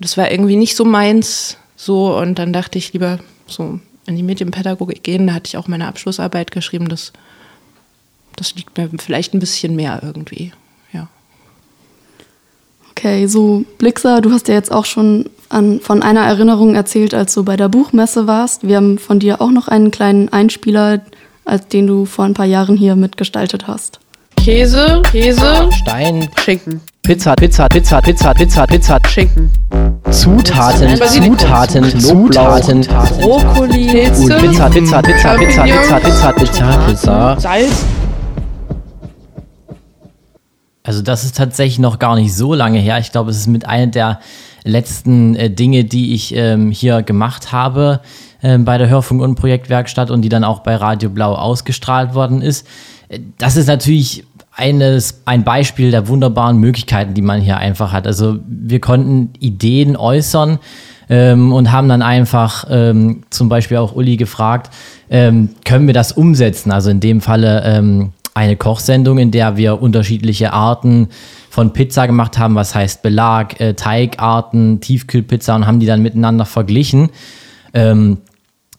Das 0.00 0.16
war 0.16 0.30
irgendwie 0.30 0.56
nicht 0.56 0.76
so 0.76 0.84
meins, 0.84 1.56
so, 1.82 2.14
und 2.14 2.38
dann 2.38 2.52
dachte 2.52 2.76
ich 2.76 2.92
lieber 2.92 3.20
so 3.46 3.80
in 4.04 4.14
die 4.14 4.22
Medienpädagogik 4.22 5.02
gehen. 5.02 5.26
Da 5.26 5.32
hatte 5.32 5.48
ich 5.48 5.56
auch 5.56 5.66
meine 5.66 5.86
Abschlussarbeit 5.88 6.50
geschrieben. 6.50 6.90
Das, 6.90 7.10
das 8.36 8.54
liegt 8.54 8.76
mir 8.76 8.90
vielleicht 8.98 9.32
ein 9.32 9.40
bisschen 9.40 9.76
mehr 9.76 9.98
irgendwie. 10.02 10.52
Ja. 10.92 11.08
Okay, 12.90 13.26
so 13.28 13.64
Blixer, 13.78 14.20
du 14.20 14.30
hast 14.30 14.48
ja 14.48 14.54
jetzt 14.56 14.70
auch 14.70 14.84
schon 14.84 15.30
an, 15.48 15.80
von 15.80 16.02
einer 16.02 16.20
Erinnerung 16.20 16.74
erzählt, 16.74 17.14
als 17.14 17.32
du 17.32 17.44
bei 17.44 17.56
der 17.56 17.70
Buchmesse 17.70 18.26
warst. 18.26 18.68
Wir 18.68 18.76
haben 18.76 18.98
von 18.98 19.18
dir 19.18 19.40
auch 19.40 19.50
noch 19.50 19.66
einen 19.66 19.90
kleinen 19.90 20.28
Einspieler, 20.28 21.00
als 21.46 21.66
den 21.68 21.86
du 21.86 22.04
vor 22.04 22.26
ein 22.26 22.34
paar 22.34 22.44
Jahren 22.44 22.76
hier 22.76 22.94
mitgestaltet 22.94 23.68
hast. 23.68 24.00
Käse, 24.36 25.02
Käse, 25.10 25.70
Stein, 25.72 26.28
Schinken. 26.44 26.82
Pizza, 27.02 27.34
Pizza, 27.34 27.66
Pizza, 27.68 28.00
Pizza, 28.00 28.34
Pizza, 28.34 28.66
Pizza, 28.66 28.98
Schinken. 29.08 29.50
Zutaten, 30.10 30.96
Zutaten, 30.96 32.00
Zutaten, 32.00 32.86
Brokkoli, 33.20 33.86
Pilze, 33.88 34.36
Pizza, 34.36 34.68
Pizza, 34.68 35.02
Pizza, 35.02 35.34
Pizza, 35.34 35.64
Pizza, 35.64 36.00
Pizza, 36.00 36.32
Pizza, 36.32 36.78
Pizza. 36.86 37.40
Salz. 37.40 37.84
Also 40.82 41.02
das 41.02 41.24
ist 41.24 41.36
tatsächlich 41.36 41.78
noch 41.78 41.98
gar 41.98 42.16
nicht 42.16 42.34
so 42.34 42.54
lange 42.54 42.78
her. 42.78 42.98
Ich 42.98 43.12
glaube, 43.12 43.30
es 43.30 43.38
ist 43.38 43.46
mit 43.46 43.66
einer 43.66 43.86
der 43.86 44.20
letzten 44.64 45.34
äh, 45.36 45.50
Dinge, 45.50 45.84
die 45.84 46.14
ich 46.14 46.34
ähm, 46.34 46.70
hier 46.70 47.02
gemacht 47.02 47.50
habe 47.50 48.00
äh, 48.42 48.58
bei 48.58 48.78
der 48.78 48.88
Hörfunk- 48.88 49.22
und 49.22 49.36
Projektwerkstatt 49.36 50.10
und 50.10 50.22
die 50.22 50.28
dann 50.28 50.44
auch 50.44 50.60
bei 50.60 50.76
Radio 50.76 51.08
Blau 51.10 51.34
ausgestrahlt 51.34 52.14
worden 52.14 52.42
ist. 52.42 52.66
Äh, 53.08 53.20
das 53.38 53.56
ist 53.56 53.66
natürlich 53.66 54.24
eines, 54.60 55.22
ein 55.24 55.42
Beispiel 55.42 55.90
der 55.90 56.06
wunderbaren 56.06 56.58
Möglichkeiten, 56.58 57.14
die 57.14 57.22
man 57.22 57.40
hier 57.40 57.56
einfach 57.56 57.92
hat. 57.92 58.06
Also 58.06 58.38
wir 58.46 58.80
konnten 58.80 59.30
Ideen 59.40 59.96
äußern 59.96 60.58
ähm, 61.08 61.52
und 61.52 61.72
haben 61.72 61.88
dann 61.88 62.02
einfach 62.02 62.66
ähm, 62.70 63.22
zum 63.30 63.48
Beispiel 63.48 63.78
auch 63.78 63.94
Uli 63.96 64.16
gefragt, 64.16 64.70
ähm, 65.10 65.50
können 65.64 65.86
wir 65.86 65.94
das 65.94 66.12
umsetzen? 66.12 66.70
Also 66.70 66.90
in 66.90 67.00
dem 67.00 67.20
Falle 67.20 67.62
ähm, 67.64 68.12
eine 68.34 68.56
Kochsendung, 68.56 69.18
in 69.18 69.30
der 69.30 69.56
wir 69.56 69.82
unterschiedliche 69.82 70.52
Arten 70.52 71.08
von 71.50 71.72
Pizza 71.72 72.06
gemacht 72.06 72.38
haben, 72.38 72.54
was 72.54 72.74
heißt 72.74 73.02
Belag, 73.02 73.60
äh, 73.60 73.74
Teigarten, 73.74 74.80
Tiefkühlpizza 74.80 75.56
und 75.56 75.66
haben 75.66 75.80
die 75.80 75.86
dann 75.86 76.02
miteinander 76.02 76.44
verglichen. 76.44 77.10
Ähm, 77.74 78.18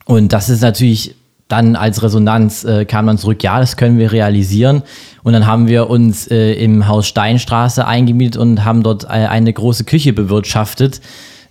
und 0.05 0.31
das 0.31 0.49
ist 0.49 0.61
natürlich 0.61 1.15
dann 1.51 1.75
als 1.75 2.01
Resonanz 2.01 2.63
äh, 2.63 2.85
kam 2.85 3.07
dann 3.07 3.17
zurück, 3.17 3.43
ja, 3.43 3.59
das 3.59 3.77
können 3.77 3.97
wir 3.97 4.11
realisieren. 4.11 4.83
Und 5.23 5.33
dann 5.33 5.45
haben 5.45 5.67
wir 5.67 5.89
uns 5.89 6.27
äh, 6.27 6.53
im 6.53 6.87
Haus 6.87 7.07
Steinstraße 7.07 7.85
eingemietet 7.85 8.41
und 8.41 8.63
haben 8.63 8.83
dort 8.83 9.03
äh, 9.05 9.07
eine 9.07 9.51
große 9.51 9.83
Küche 9.83 10.13
bewirtschaftet, 10.13 11.01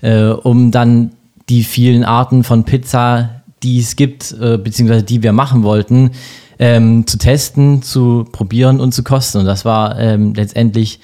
äh, 0.01 0.25
um 0.25 0.71
dann 0.71 1.13
die 1.49 1.65
vielen 1.65 2.05
Arten 2.05 2.45
von 2.45 2.65
Pizza, 2.65 3.43
die 3.63 3.79
es 3.79 3.97
gibt, 3.97 4.33
äh, 4.41 4.57
beziehungsweise 4.57 5.03
die 5.03 5.23
wir 5.23 5.33
machen 5.33 5.63
wollten, 5.63 6.13
ähm, 6.59 7.07
zu 7.07 7.19
testen, 7.19 7.83
zu 7.83 8.27
probieren 8.31 8.81
und 8.81 8.93
zu 8.93 9.03
kosten. 9.03 9.39
Und 9.39 9.47
das 9.47 9.65
war 9.65 9.99
ähm, 9.99 10.35
letztendlich 10.35 11.01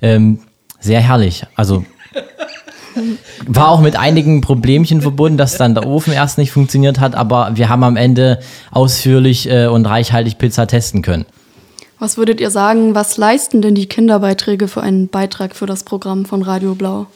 ähm, 0.00 0.40
sehr 0.80 1.00
herrlich. 1.00 1.44
Also 1.54 1.84
war 3.46 3.68
auch 3.68 3.80
mit 3.80 3.96
einigen 3.96 4.40
Problemchen 4.40 5.02
verbunden, 5.02 5.38
dass 5.38 5.56
dann 5.56 5.74
der 5.74 5.86
Ofen 5.86 6.12
erst 6.12 6.38
nicht 6.38 6.50
funktioniert 6.50 7.00
hat, 7.00 7.14
aber 7.14 7.50
wir 7.54 7.68
haben 7.68 7.84
am 7.84 7.96
Ende 7.96 8.40
ausführlich 8.70 9.50
äh, 9.50 9.66
und 9.66 9.86
reichhaltig 9.86 10.38
Pizza 10.38 10.66
testen 10.66 11.02
können. 11.02 11.26
Was 11.98 12.16
würdet 12.16 12.40
ihr 12.40 12.50
sagen, 12.50 12.94
was 12.94 13.16
leisten 13.16 13.60
denn 13.60 13.74
die 13.74 13.86
Kinderbeiträge 13.86 14.68
für 14.68 14.82
einen 14.82 15.08
Beitrag 15.08 15.56
für 15.56 15.66
das 15.66 15.82
Programm 15.82 16.26
von 16.26 16.42
Radio 16.42 16.74
Blau? 16.74 17.06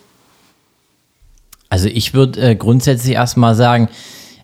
Also 1.69 1.89
ich 1.89 2.15
würde 2.15 2.41
äh, 2.41 2.55
grundsätzlich 2.57 3.15
erstmal 3.15 3.55
sagen, 3.55 3.89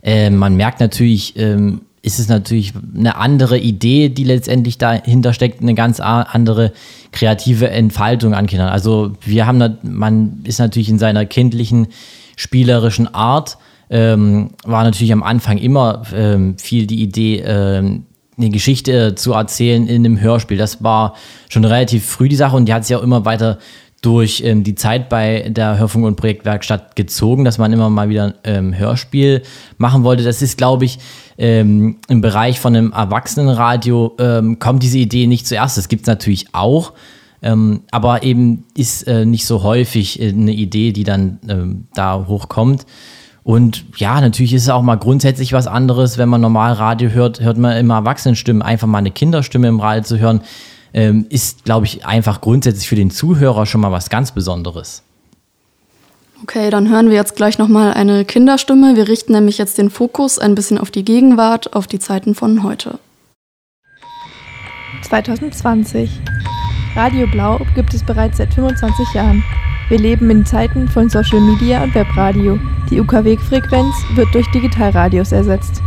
äh, 0.03 0.31
man 0.31 0.55
merkt 0.55 0.81
natürlich, 0.81 1.37
ähm, 1.37 1.83
ist 2.03 2.19
es 2.19 2.29
natürlich 2.29 2.73
eine 2.97 3.17
andere 3.17 3.59
Idee, 3.59 4.09
die 4.09 4.25
letztendlich 4.25 4.79
dahinter 4.79 5.33
steckt, 5.33 5.61
eine 5.61 5.75
ganz 5.75 6.01
andere 6.01 6.73
kreative 7.13 7.71
Entfaltung 7.71 8.35
an 8.35 8.47
Kindern. 8.47 8.69
Also 8.69 9.13
wir 9.25 9.47
haben, 9.47 9.79
man 9.83 10.41
ist 10.45 10.59
natürlich 10.59 10.89
in 10.89 10.99
seiner 10.99 11.27
kindlichen, 11.27 11.89
spielerischen 12.37 13.13
Art, 13.13 13.59
ähm, 13.91 14.51
war 14.65 14.85
natürlich 14.85 15.13
am 15.13 15.23
Anfang 15.23 15.59
immer 15.59 16.03
ähm, 16.15 16.57
viel 16.59 16.87
die 16.87 17.03
Idee, 17.03 17.43
ähm, 17.45 18.05
eine 18.37 18.51
Geschichte 18.51 19.17
zu 19.17 19.33
erzählen 19.33 19.89
in 19.89 20.05
einem 20.05 20.21
Hörspiel. 20.21 20.57
Das 20.57 20.83
war 20.85 21.15
schon 21.49 21.65
relativ 21.65 22.07
früh 22.07 22.29
die 22.29 22.37
Sache 22.37 22.57
und 22.57 22.67
die 22.67 22.75
hat 22.75 22.85
sich 22.85 22.95
auch 22.95 23.03
immer 23.03 23.25
weiter 23.25 23.59
durch 24.01 24.43
ähm, 24.45 24.63
die 24.63 24.77
Zeit 24.77 25.09
bei 25.09 25.49
der 25.49 25.79
Hörfunk- 25.79 26.07
und 26.07 26.17
Projektwerkstatt 26.17 26.95
gezogen, 26.95 27.45
dass 27.45 27.59
man 27.59 27.73
immer 27.73 27.91
mal 27.91 28.09
wieder 28.09 28.27
ein 28.27 28.35
ähm, 28.45 28.79
Hörspiel 28.79 29.43
machen 29.77 30.05
wollte. 30.05 30.23
Das 30.23 30.41
ist, 30.41 30.57
glaube 30.57 30.85
ich, 30.85 30.99
ähm, 31.37 31.97
im 32.09 32.21
Bereich 32.21 32.61
von 32.61 32.77
einem 32.77 32.93
Erwachsenenradio 32.93 34.15
ähm, 34.19 34.59
kommt 34.59 34.83
diese 34.83 34.99
Idee 34.99 35.27
nicht 35.27 35.47
zuerst. 35.47 35.77
Das 35.77 35.89
gibt 35.89 36.03
es 36.03 36.07
natürlich 36.07 36.47
auch. 36.53 36.93
Ähm, 37.43 37.83
aber 37.91 38.23
eben 38.25 38.65
ist 38.77 39.07
äh, 39.07 39.25
nicht 39.25 39.47
so 39.47 39.63
häufig 39.63 40.21
äh, 40.21 40.29
eine 40.29 40.53
Idee, 40.53 40.93
die 40.93 41.05
dann 41.05 41.39
ähm, 41.49 41.87
da 41.95 42.25
hochkommt. 42.27 42.85
Und 43.45 43.85
ja, 43.97 44.21
natürlich 44.21 44.53
ist 44.53 44.65
es 44.65 44.69
auch 44.69 44.83
mal 44.83 44.97
grundsätzlich 44.97 45.53
was 45.53 45.67
anderes, 45.67 46.19
wenn 46.19 46.29
man 46.29 46.41
normal 46.41 46.75
Radio 46.75 47.11
hört, 47.11 47.41
hört 47.41 47.57
man 47.57 47.77
immer 47.77 47.95
Erwachsenenstimmen. 47.95 48.61
Einfach 48.63 48.87
mal 48.87 48.99
eine 48.99 49.11
Kinderstimme 49.11 49.69
im 49.69 49.81
Radio 49.81 50.03
zu 50.03 50.19
hören, 50.19 50.43
ähm, 50.93 51.27
ist, 51.29 51.65
glaube 51.65 51.87
ich, 51.87 52.07
einfach 52.07 52.41
grundsätzlich 52.41 52.89
für 52.89 52.97
den 52.97 53.11
Zuhörer 53.11 53.67
schon 53.67 53.81
mal 53.81 53.93
was 53.93 54.11
ganz 54.11 54.33
Besonderes. 54.33 55.03
Okay, 56.43 56.71
dann 56.71 56.89
hören 56.89 57.09
wir 57.09 57.17
jetzt 57.17 57.35
gleich 57.35 57.59
nochmal 57.59 57.95
eine 57.95 58.25
Kinderstimme. 58.25 58.95
Wir 58.95 59.09
richten 59.09 59.33
nämlich 59.33 59.59
jetzt 59.59 59.77
den 59.77 59.91
Fokus 59.91 60.39
ein 60.39 60.55
bisschen 60.55 60.79
auf 60.79 60.91
die 60.91 61.05
Gegenwart, 61.05 61.75
auf 61.75 61.87
die 61.87 61.99
Zeiten 61.99 62.35
von 62.35 62.63
heute. 62.63 62.99
2020. 65.03 66.11
Radio 66.95 67.27
Blau 67.27 67.61
gibt 67.75 67.93
es 67.95 68.05
bereits 68.05 68.39
seit 68.39 68.55
25 68.55 69.15
Jahren. 69.15 69.43
Wir 69.89 69.99
leben 69.99 70.31
in 70.31 70.45
Zeiten 70.45 70.87
von 70.89 71.09
Social 71.09 71.41
Media 71.41 71.83
und 71.83 71.95
Webradio. 71.95 72.59
Die 72.91 73.01
UKW-Frequenz 73.01 73.95
wird 74.15 74.33
durch 74.35 74.47
Digitalradios 74.51 75.33
ersetzt. 75.33 75.83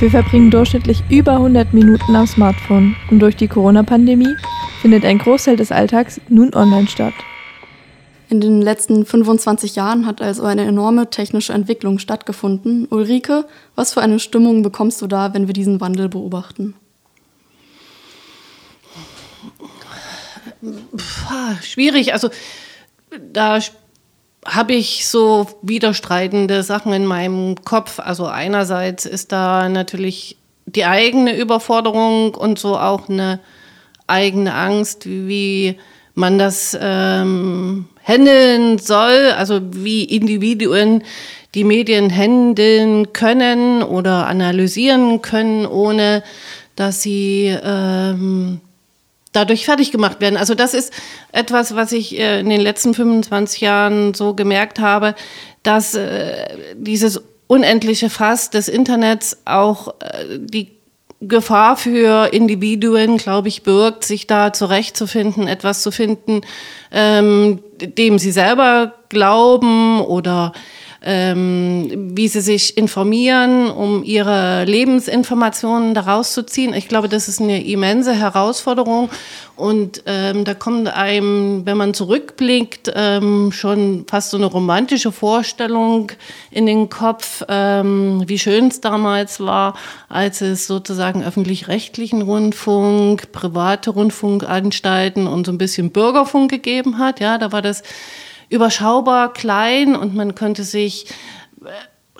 Wir 0.00 0.12
verbringen 0.12 0.52
durchschnittlich 0.52 1.02
über 1.10 1.32
100 1.32 1.74
Minuten 1.74 2.14
am 2.14 2.24
Smartphone 2.24 2.94
und 3.10 3.18
durch 3.18 3.34
die 3.34 3.48
Corona-Pandemie 3.48 4.32
findet 4.80 5.04
ein 5.04 5.18
Großteil 5.18 5.56
des 5.56 5.72
Alltags 5.72 6.20
nun 6.28 6.54
online 6.54 6.86
statt. 6.86 7.14
In 8.28 8.40
den 8.40 8.62
letzten 8.62 9.04
25 9.04 9.74
Jahren 9.74 10.06
hat 10.06 10.22
also 10.22 10.44
eine 10.44 10.62
enorme 10.62 11.10
technische 11.10 11.52
Entwicklung 11.52 11.98
stattgefunden. 11.98 12.86
Ulrike, 12.90 13.46
was 13.74 13.94
für 13.94 14.00
eine 14.00 14.20
Stimmung 14.20 14.62
bekommst 14.62 15.02
du 15.02 15.08
da, 15.08 15.34
wenn 15.34 15.48
wir 15.48 15.52
diesen 15.52 15.80
Wandel 15.80 16.08
beobachten? 16.08 16.74
Puh, 20.60 21.62
schwierig. 21.62 22.12
Also 22.12 22.30
da 23.32 23.58
habe 24.46 24.74
ich 24.74 25.08
so 25.08 25.46
widerstreitende 25.62 26.62
Sachen 26.62 26.92
in 26.92 27.06
meinem 27.06 27.56
Kopf. 27.64 27.98
Also 27.98 28.26
einerseits 28.26 29.04
ist 29.04 29.32
da 29.32 29.68
natürlich 29.68 30.36
die 30.66 30.84
eigene 30.84 31.36
Überforderung 31.36 32.34
und 32.34 32.58
so 32.58 32.76
auch 32.76 33.08
eine 33.08 33.40
eigene 34.06 34.54
Angst, 34.54 35.06
wie 35.06 35.78
man 36.14 36.38
das 36.38 36.76
ähm, 36.80 37.86
handeln 38.02 38.78
soll, 38.78 39.32
also 39.36 39.60
wie 39.70 40.04
Individuen 40.04 41.04
die 41.54 41.64
Medien 41.64 42.10
handeln 42.10 43.12
können 43.12 43.82
oder 43.82 44.26
analysieren 44.26 45.22
können, 45.22 45.64
ohne 45.66 46.22
dass 46.76 47.02
sie 47.02 47.56
ähm, 47.62 48.60
dadurch 49.32 49.64
fertig 49.64 49.92
gemacht 49.92 50.20
werden. 50.20 50.36
Also 50.36 50.54
das 50.54 50.74
ist 50.74 50.92
etwas, 51.32 51.74
was 51.74 51.92
ich 51.92 52.18
äh, 52.18 52.40
in 52.40 52.48
den 52.48 52.60
letzten 52.60 52.94
25 52.94 53.60
Jahren 53.60 54.14
so 54.14 54.34
gemerkt 54.34 54.80
habe, 54.80 55.14
dass 55.62 55.94
äh, 55.94 56.46
dieses 56.76 57.22
unendliche 57.46 58.10
Fass 58.10 58.50
des 58.50 58.68
Internets 58.68 59.38
auch 59.44 59.94
äh, 60.00 60.38
die 60.38 60.78
Gefahr 61.20 61.76
für 61.76 62.32
Individuen, 62.32 63.16
glaube 63.16 63.48
ich, 63.48 63.64
birgt, 63.64 64.04
sich 64.04 64.28
da 64.28 64.52
zurechtzufinden, 64.52 65.48
etwas 65.48 65.82
zu 65.82 65.90
finden, 65.90 66.42
ähm, 66.92 67.58
dem 67.80 68.20
sie 68.20 68.30
selber 68.30 68.94
glauben 69.08 70.00
oder 70.00 70.52
ähm, 71.02 72.10
wie 72.16 72.28
sie 72.28 72.40
sich 72.40 72.76
informieren, 72.76 73.70
um 73.70 74.02
ihre 74.02 74.64
Lebensinformationen 74.64 75.94
daraus 75.94 76.32
zu 76.32 76.44
ziehen. 76.44 76.74
Ich 76.74 76.88
glaube, 76.88 77.08
das 77.08 77.28
ist 77.28 77.40
eine 77.40 77.64
immense 77.64 78.14
Herausforderung 78.14 79.08
und 79.54 80.02
ähm, 80.06 80.44
da 80.44 80.54
kommt 80.54 80.88
einem, 80.88 81.66
wenn 81.66 81.76
man 81.76 81.94
zurückblickt, 81.94 82.92
ähm, 82.94 83.52
schon 83.52 84.06
fast 84.08 84.30
so 84.30 84.36
eine 84.36 84.46
romantische 84.46 85.12
Vorstellung 85.12 86.12
in 86.50 86.66
den 86.66 86.88
Kopf, 86.88 87.44
ähm, 87.48 88.22
wie 88.26 88.38
schön 88.38 88.68
es 88.68 88.80
damals 88.80 89.40
war, 89.40 89.74
als 90.08 90.40
es 90.40 90.66
sozusagen 90.66 91.22
öffentlich-rechtlichen 91.22 92.22
Rundfunk, 92.22 93.32
private 93.32 93.90
Rundfunkanstalten 93.90 95.26
und 95.26 95.46
so 95.46 95.52
ein 95.52 95.58
bisschen 95.58 95.90
Bürgerfunk 95.90 96.50
gegeben 96.50 96.98
hat. 96.98 97.20
Ja, 97.20 97.38
da 97.38 97.52
war 97.52 97.62
das 97.62 97.82
überschaubar 98.48 99.32
klein 99.32 99.96
und 99.96 100.14
man 100.14 100.34
könnte 100.34 100.64
sich 100.64 101.06
äh, 101.64 101.68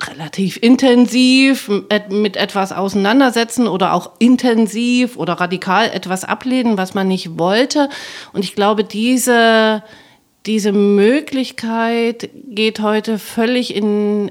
relativ 0.06 0.58
intensiv 0.62 1.68
mit 2.10 2.36
etwas 2.36 2.72
auseinandersetzen 2.72 3.66
oder 3.66 3.94
auch 3.94 4.12
intensiv 4.20 5.16
oder 5.16 5.34
radikal 5.34 5.90
etwas 5.90 6.24
ablehnen, 6.24 6.78
was 6.78 6.94
man 6.94 7.08
nicht 7.08 7.38
wollte. 7.38 7.88
Und 8.32 8.44
ich 8.44 8.54
glaube, 8.54 8.84
diese, 8.84 9.82
diese 10.46 10.72
Möglichkeit 10.72 12.30
geht 12.48 12.80
heute 12.80 13.18
völlig 13.18 13.74
in 13.74 14.30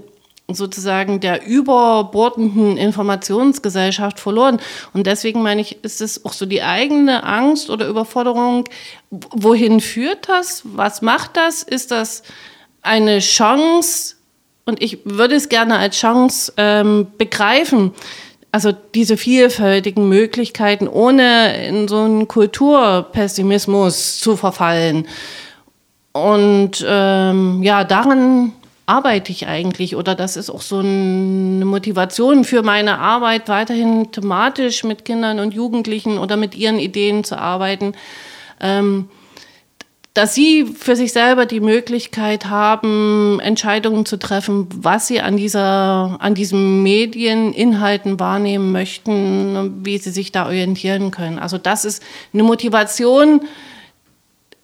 sozusagen 0.49 1.19
der 1.19 1.45
überbordenden 1.45 2.77
Informationsgesellschaft 2.77 4.19
verloren. 4.19 4.59
Und 4.93 5.05
deswegen 5.05 5.41
meine 5.41 5.61
ich, 5.61 5.83
ist 5.83 5.99
es 5.99 6.23
auch 6.23 6.33
so 6.33 6.45
die 6.45 6.61
eigene 6.61 7.23
Angst 7.23 7.69
oder 7.69 7.87
Überforderung. 7.87 8.63
Wohin 9.09 9.81
führt 9.81 10.29
das? 10.29 10.63
Was 10.63 11.01
macht 11.01 11.35
das? 11.35 11.63
Ist 11.63 11.91
das 11.91 12.23
eine 12.81 13.19
Chance? 13.19 14.15
Und 14.65 14.81
ich 14.81 14.99
würde 15.03 15.35
es 15.35 15.49
gerne 15.49 15.77
als 15.77 15.97
Chance 15.97 16.53
ähm, 16.55 17.07
begreifen. 17.17 17.93
Also 18.51 18.71
diese 18.71 19.17
vielfältigen 19.17 20.07
Möglichkeiten, 20.07 20.87
ohne 20.87 21.67
in 21.67 21.89
so 21.89 21.97
einen 21.99 22.27
Kulturpessimismus 22.29 24.19
zu 24.19 24.37
verfallen. 24.37 25.07
Und 26.13 26.85
ähm, 26.87 27.61
ja, 27.63 27.83
daran 27.83 28.53
arbeite 28.87 29.31
ich 29.31 29.47
eigentlich? 29.47 29.95
Oder 29.95 30.15
das 30.15 30.37
ist 30.37 30.49
auch 30.49 30.61
so 30.61 30.79
eine 30.79 31.65
Motivation 31.65 32.43
für 32.45 32.63
meine 32.63 32.97
Arbeit, 32.97 33.49
weiterhin 33.49 34.11
thematisch 34.11 34.83
mit 34.83 35.05
Kindern 35.05 35.39
und 35.39 35.53
Jugendlichen 35.53 36.17
oder 36.17 36.37
mit 36.37 36.55
ihren 36.55 36.79
Ideen 36.79 37.23
zu 37.23 37.37
arbeiten. 37.37 37.93
Ähm, 38.59 39.09
dass 40.13 40.33
sie 40.33 40.65
für 40.65 40.95
sich 40.95 41.13
selber 41.13 41.45
die 41.45 41.59
Möglichkeit 41.59 42.47
haben, 42.47 43.39
Entscheidungen 43.39 44.03
zu 44.03 44.17
treffen, 44.17 44.67
was 44.73 45.05
sie 45.05 45.21
an 45.21 45.37
dieser, 45.37 46.17
an 46.19 46.33
diesen 46.33 46.81
Medieninhalten 46.81 48.19
wahrnehmen 48.19 48.71
möchten, 48.71 49.85
wie 49.85 49.99
sie 49.99 50.09
sich 50.09 50.31
da 50.31 50.47
orientieren 50.47 51.11
können. 51.11 51.37
Also 51.37 51.59
das 51.59 51.85
ist 51.85 52.01
eine 52.33 52.41
Motivation, 52.41 53.41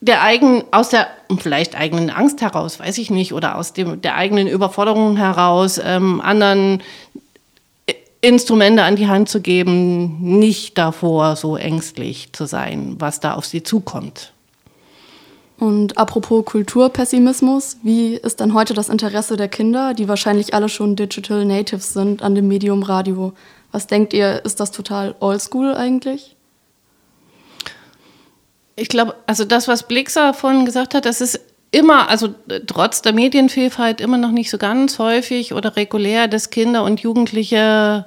der 0.04 0.22
eigenen, 0.22 0.64
aus 0.70 0.90
der 0.90 1.06
vielleicht 1.38 1.76
eigenen 1.76 2.10
Angst 2.10 2.42
heraus, 2.42 2.78
weiß 2.78 2.98
ich 2.98 3.10
nicht, 3.10 3.32
oder 3.32 3.56
aus 3.56 3.72
dem, 3.72 4.02
der 4.02 4.16
eigenen 4.16 4.46
Überforderung 4.46 5.16
heraus, 5.16 5.80
ähm, 5.82 6.20
anderen 6.20 6.82
Instrumente 8.20 8.82
an 8.82 8.96
die 8.96 9.08
Hand 9.08 9.28
zu 9.28 9.40
geben, 9.40 10.18
nicht 10.20 10.78
davor 10.78 11.36
so 11.36 11.56
ängstlich 11.56 12.32
zu 12.32 12.46
sein, 12.46 12.96
was 12.98 13.20
da 13.20 13.34
auf 13.34 13.46
sie 13.46 13.62
zukommt. 13.62 14.32
Und 15.58 15.96
apropos 15.96 16.44
Kulturpessimismus, 16.44 17.78
wie 17.82 18.14
ist 18.14 18.40
denn 18.40 18.54
heute 18.54 18.74
das 18.74 18.88
Interesse 18.88 19.36
der 19.36 19.48
Kinder, 19.48 19.94
die 19.94 20.08
wahrscheinlich 20.08 20.52
alle 20.52 20.68
schon 20.68 20.96
Digital 20.96 21.44
Natives 21.44 21.92
sind, 21.92 22.22
an 22.22 22.34
dem 22.34 22.48
Medium 22.48 22.82
Radio? 22.82 23.32
Was 23.72 23.86
denkt 23.86 24.12
ihr, 24.12 24.44
ist 24.44 24.60
das 24.60 24.70
total 24.70 25.14
oldschool 25.20 25.74
eigentlich? 25.74 26.33
Ich 28.76 28.88
glaube, 28.88 29.14
also 29.26 29.44
das, 29.44 29.68
was 29.68 29.86
Blixer 29.86 30.34
vorhin 30.34 30.64
gesagt 30.64 30.94
hat, 30.94 31.04
das 31.04 31.20
ist 31.20 31.40
immer, 31.70 32.08
also 32.08 32.34
trotz 32.66 33.02
der 33.02 33.12
Medienvielfalt 33.12 34.00
immer 34.00 34.16
noch 34.16 34.30
nicht 34.30 34.50
so 34.50 34.58
ganz 34.58 34.98
häufig 34.98 35.52
oder 35.52 35.76
regulär, 35.76 36.28
dass 36.28 36.50
Kinder 36.50 36.84
und 36.84 37.00
Jugendliche 37.00 38.06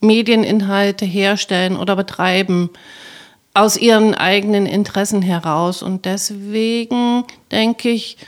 Medieninhalte 0.00 1.04
herstellen 1.04 1.76
oder 1.76 1.96
betreiben 1.96 2.70
aus 3.54 3.78
ihren 3.78 4.14
eigenen 4.14 4.66
Interessen 4.66 5.22
heraus. 5.22 5.82
Und 5.82 6.04
deswegen 6.04 7.24
denke 7.50 7.88
ich, 7.88 8.18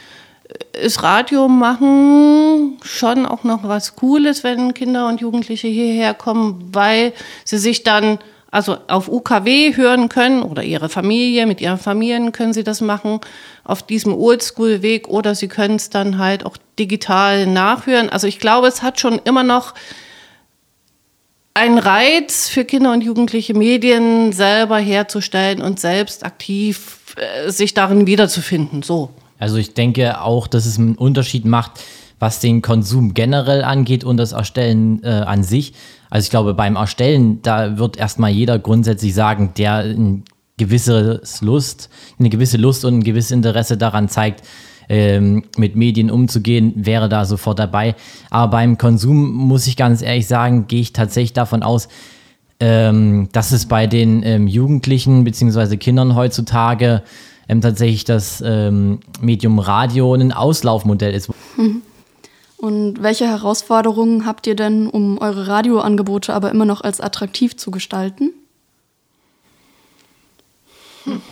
ist 0.72 1.02
Radio 1.02 1.48
machen 1.48 2.78
schon 2.82 3.26
auch 3.26 3.44
noch 3.44 3.64
was 3.64 3.96
Cooles, 3.96 4.44
wenn 4.44 4.72
Kinder 4.72 5.08
und 5.08 5.20
Jugendliche 5.20 5.68
hierher 5.68 6.14
kommen, 6.14 6.70
weil 6.72 7.12
sie 7.44 7.58
sich 7.58 7.84
dann 7.84 8.18
also 8.50 8.78
auf 8.88 9.08
UKW 9.08 9.76
hören 9.76 10.08
können 10.08 10.42
oder 10.42 10.62
ihre 10.62 10.88
Familie, 10.88 11.46
mit 11.46 11.60
ihren 11.60 11.78
Familien 11.78 12.32
können 12.32 12.54
sie 12.54 12.64
das 12.64 12.80
machen 12.80 13.20
auf 13.64 13.82
diesem 13.82 14.14
Oldschool-Weg 14.14 15.08
oder 15.08 15.34
sie 15.34 15.48
können 15.48 15.76
es 15.76 15.90
dann 15.90 16.18
halt 16.18 16.46
auch 16.46 16.56
digital 16.78 17.46
nachhören. 17.46 18.08
Also 18.08 18.26
ich 18.26 18.38
glaube, 18.38 18.66
es 18.66 18.82
hat 18.82 19.00
schon 19.00 19.20
immer 19.24 19.42
noch 19.42 19.74
einen 21.52 21.78
Reiz 21.78 22.48
für 22.48 22.64
Kinder 22.64 22.92
und 22.92 23.02
Jugendliche, 23.02 23.52
Medien 23.52 24.32
selber 24.32 24.78
herzustellen 24.78 25.60
und 25.60 25.80
selbst 25.80 26.24
aktiv 26.24 27.16
äh, 27.16 27.50
sich 27.50 27.74
darin 27.74 28.06
wiederzufinden. 28.06 28.82
So. 28.82 29.10
Also 29.38 29.56
ich 29.56 29.74
denke 29.74 30.22
auch, 30.22 30.46
dass 30.46 30.66
es 30.66 30.78
einen 30.78 30.94
Unterschied 30.94 31.44
macht, 31.44 31.72
was 32.18 32.40
den 32.40 32.62
Konsum 32.62 33.12
generell 33.12 33.62
angeht 33.62 34.04
und 34.04 34.16
das 34.16 34.32
Erstellen 34.32 35.02
äh, 35.02 35.08
an 35.08 35.42
sich. 35.42 35.74
Also 36.10 36.26
ich 36.26 36.30
glaube, 36.30 36.54
beim 36.54 36.76
Erstellen, 36.76 37.42
da 37.42 37.78
wird 37.78 37.96
erstmal 37.96 38.30
jeder 38.30 38.58
grundsätzlich 38.58 39.14
sagen, 39.14 39.52
der 39.56 39.78
ein 39.78 40.24
gewisses 40.56 41.40
Lust, 41.40 41.88
eine 42.18 42.30
gewisse 42.30 42.56
Lust 42.56 42.84
und 42.84 42.98
ein 42.98 43.04
gewisses 43.04 43.30
Interesse 43.30 43.76
daran 43.76 44.08
zeigt, 44.08 44.42
ähm, 44.88 45.44
mit 45.56 45.76
Medien 45.76 46.10
umzugehen, 46.10 46.72
wäre 46.76 47.08
da 47.08 47.24
sofort 47.24 47.58
dabei. 47.58 47.94
Aber 48.30 48.52
beim 48.52 48.78
Konsum 48.78 49.32
muss 49.32 49.66
ich 49.66 49.76
ganz 49.76 50.02
ehrlich 50.02 50.26
sagen, 50.26 50.66
gehe 50.66 50.80
ich 50.80 50.92
tatsächlich 50.92 51.34
davon 51.34 51.62
aus, 51.62 51.88
ähm, 52.60 53.28
dass 53.32 53.52
es 53.52 53.66
bei 53.66 53.86
den 53.86 54.22
ähm, 54.24 54.48
Jugendlichen 54.48 55.24
bzw. 55.24 55.76
Kindern 55.76 56.16
heutzutage 56.16 57.02
ähm, 57.48 57.60
tatsächlich 57.60 58.04
das 58.04 58.42
ähm, 58.44 59.00
Medium 59.20 59.58
Radio 59.58 60.14
ein 60.14 60.32
Auslaufmodell 60.32 61.14
ist. 61.14 61.30
Mhm. 61.56 61.82
Und 62.58 63.00
welche 63.02 63.26
Herausforderungen 63.26 64.26
habt 64.26 64.46
ihr 64.48 64.56
denn, 64.56 64.88
um 64.88 65.18
eure 65.18 65.46
Radioangebote 65.46 66.34
aber 66.34 66.50
immer 66.50 66.64
noch 66.64 66.80
als 66.80 67.00
attraktiv 67.00 67.56
zu 67.56 67.70
gestalten? 67.70 68.32
Hm. 71.04 71.22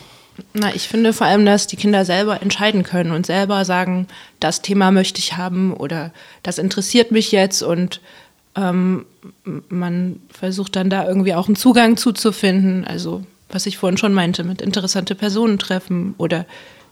Na, 0.52 0.74
ich 0.74 0.86
finde 0.86 1.12
vor 1.12 1.26
allem, 1.26 1.44
dass 1.44 1.66
die 1.66 1.76
Kinder 1.76 2.04
selber 2.04 2.42
entscheiden 2.42 2.82
können 2.82 3.10
und 3.10 3.26
selber 3.26 3.64
sagen, 3.64 4.06
das 4.38 4.62
Thema 4.62 4.90
möchte 4.90 5.18
ich 5.18 5.36
haben 5.36 5.72
oder 5.74 6.12
das 6.42 6.58
interessiert 6.58 7.10
mich 7.10 7.32
jetzt 7.32 7.62
und 7.62 8.00
ähm, 8.54 9.06
man 9.68 10.20
versucht 10.30 10.76
dann 10.76 10.90
da 10.90 11.06
irgendwie 11.06 11.34
auch 11.34 11.46
einen 11.46 11.56
Zugang 11.56 11.96
zuzufinden. 11.96 12.84
Also 12.84 13.24
was 13.48 13.66
ich 13.66 13.78
vorhin 13.78 13.98
schon 13.98 14.12
meinte, 14.12 14.44
mit 14.44 14.60
interessante 14.60 15.14
Personen 15.14 15.58
treffen 15.58 16.14
oder 16.18 16.46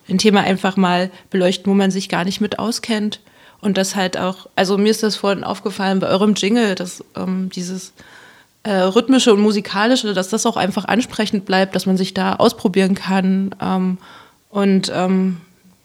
ein 0.08 0.18
Thema 0.18 0.40
einfach 0.40 0.76
mal 0.76 1.10
beleuchten, 1.30 1.70
wo 1.70 1.74
man 1.74 1.90
sich 1.90 2.08
gar 2.08 2.24
nicht 2.24 2.40
mit 2.40 2.58
auskennt. 2.58 3.20
Und 3.64 3.78
das 3.78 3.96
halt 3.96 4.18
auch, 4.18 4.46
also 4.56 4.76
mir 4.76 4.90
ist 4.90 5.02
das 5.02 5.16
vorhin 5.16 5.42
aufgefallen 5.42 5.98
bei 5.98 6.06
eurem 6.08 6.34
Jingle, 6.34 6.74
dass 6.74 7.02
ähm, 7.16 7.48
dieses 7.48 7.94
äh, 8.62 8.74
rhythmische 8.74 9.32
und 9.32 9.40
musikalische, 9.40 10.12
dass 10.12 10.28
das 10.28 10.44
auch 10.44 10.58
einfach 10.58 10.84
ansprechend 10.84 11.46
bleibt, 11.46 11.74
dass 11.74 11.86
man 11.86 11.96
sich 11.96 12.12
da 12.12 12.34
ausprobieren 12.34 12.94
kann 12.94 13.54
ähm, 13.62 13.96
und 14.50 14.92
ähm, 14.94 15.38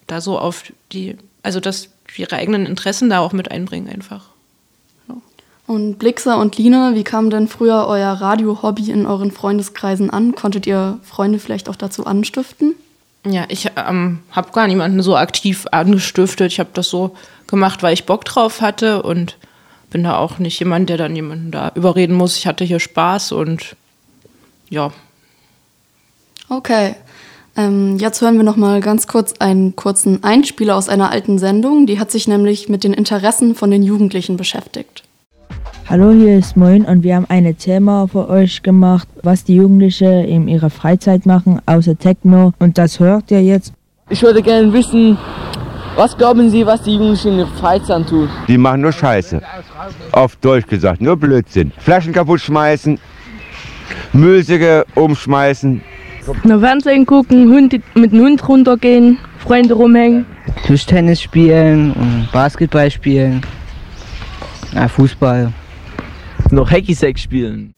da 0.06 0.20
so 0.20 0.38
auf 0.38 0.64
die, 0.92 1.16
also 1.42 1.58
dass 1.58 1.88
ihre 2.14 2.36
eigenen 2.36 2.66
Interessen 2.66 3.08
da 3.08 3.20
auch 3.20 3.32
mit 3.32 3.50
einbringen 3.50 3.88
einfach. 3.88 4.26
Und 5.66 5.98
Blixer 5.98 6.36
und 6.36 6.58
Lina, 6.58 6.94
wie 6.94 7.04
kam 7.04 7.30
denn 7.30 7.48
früher 7.48 7.86
euer 7.88 8.12
Radio-Hobby 8.12 8.90
in 8.90 9.06
euren 9.06 9.30
Freundeskreisen 9.30 10.10
an? 10.10 10.34
Konntet 10.34 10.66
ihr 10.66 10.98
Freunde 11.02 11.38
vielleicht 11.38 11.70
auch 11.70 11.76
dazu 11.76 12.04
anstiften? 12.04 12.74
Ja, 13.26 13.44
ich 13.48 13.70
ähm, 13.76 14.20
habe 14.32 14.52
gar 14.52 14.66
niemanden 14.66 15.02
so 15.02 15.16
aktiv 15.16 15.66
angestiftet. 15.70 16.52
Ich 16.52 16.58
habe 16.58 16.70
das 16.72 16.88
so 16.88 17.14
gemacht, 17.50 17.82
weil 17.82 17.94
ich 17.94 18.06
Bock 18.06 18.24
drauf 18.24 18.60
hatte 18.60 19.02
und 19.02 19.36
bin 19.90 20.04
da 20.04 20.16
auch 20.16 20.38
nicht 20.38 20.58
jemand, 20.58 20.88
der 20.88 20.96
dann 20.96 21.16
jemanden 21.16 21.50
da 21.50 21.72
überreden 21.74 22.14
muss. 22.14 22.36
Ich 22.36 22.46
hatte 22.46 22.64
hier 22.64 22.80
Spaß 22.80 23.32
und 23.32 23.76
ja. 24.68 24.92
Okay. 26.48 26.94
Ähm, 27.56 27.98
jetzt 27.98 28.20
hören 28.22 28.36
wir 28.36 28.44
noch 28.44 28.56
mal 28.56 28.80
ganz 28.80 29.06
kurz 29.06 29.34
einen 29.40 29.74
kurzen 29.74 30.22
Einspieler 30.22 30.76
aus 30.76 30.88
einer 30.88 31.10
alten 31.10 31.38
Sendung. 31.38 31.86
Die 31.86 31.98
hat 31.98 32.10
sich 32.10 32.28
nämlich 32.28 32.68
mit 32.68 32.84
den 32.84 32.94
Interessen 32.94 33.54
von 33.54 33.70
den 33.70 33.82
Jugendlichen 33.82 34.36
beschäftigt. 34.36 35.02
Hallo, 35.88 36.12
hier 36.12 36.38
ist 36.38 36.56
Moin 36.56 36.84
und 36.84 37.02
wir 37.02 37.16
haben 37.16 37.26
ein 37.28 37.58
Thema 37.58 38.06
für 38.06 38.28
euch 38.28 38.62
gemacht, 38.62 39.08
was 39.24 39.42
die 39.42 39.56
Jugendlichen 39.56 40.24
in 40.24 40.46
ihrer 40.46 40.70
Freizeit 40.70 41.26
machen, 41.26 41.60
außer 41.66 41.98
Techno. 41.98 42.52
Und 42.60 42.78
das 42.78 43.00
hört 43.00 43.32
ihr 43.32 43.42
jetzt. 43.42 43.72
Ich 44.08 44.22
würde 44.22 44.40
gerne 44.40 44.72
wissen, 44.72 45.18
was 45.96 46.16
glauben 46.16 46.50
Sie, 46.50 46.64
was 46.66 46.82
die 46.82 46.92
Jugendlichen 46.92 47.38
in 47.38 47.46
Freizeit 47.46 48.08
tun? 48.08 48.28
Die 48.48 48.58
machen 48.58 48.82
nur 48.82 48.92
Scheiße. 48.92 49.40
Auf 50.12 50.36
Deutsch 50.36 50.66
gesagt, 50.66 51.00
nur 51.00 51.16
Blödsinn. 51.16 51.72
Flaschen 51.78 52.12
kaputt 52.12 52.40
schmeißen, 52.40 52.98
Müllsäcke 54.12 54.84
umschmeißen. 54.94 55.82
Nur 56.44 56.60
Fernsehen 56.60 57.06
gucken, 57.06 57.50
Hund, 57.50 57.72
mit 57.94 58.12
dem 58.12 58.20
Hund 58.20 58.48
runtergehen, 58.48 59.18
Freunde 59.38 59.74
rumhängen. 59.74 60.26
Tischtennis 60.64 61.22
spielen 61.22 61.92
und 61.92 62.28
Basketball 62.32 62.90
spielen. 62.90 63.40
Ja, 64.74 64.86
Fußball 64.86 65.52
noch 66.52 66.70
Hacky-Sack 66.70 67.18
spielen. 67.18 67.74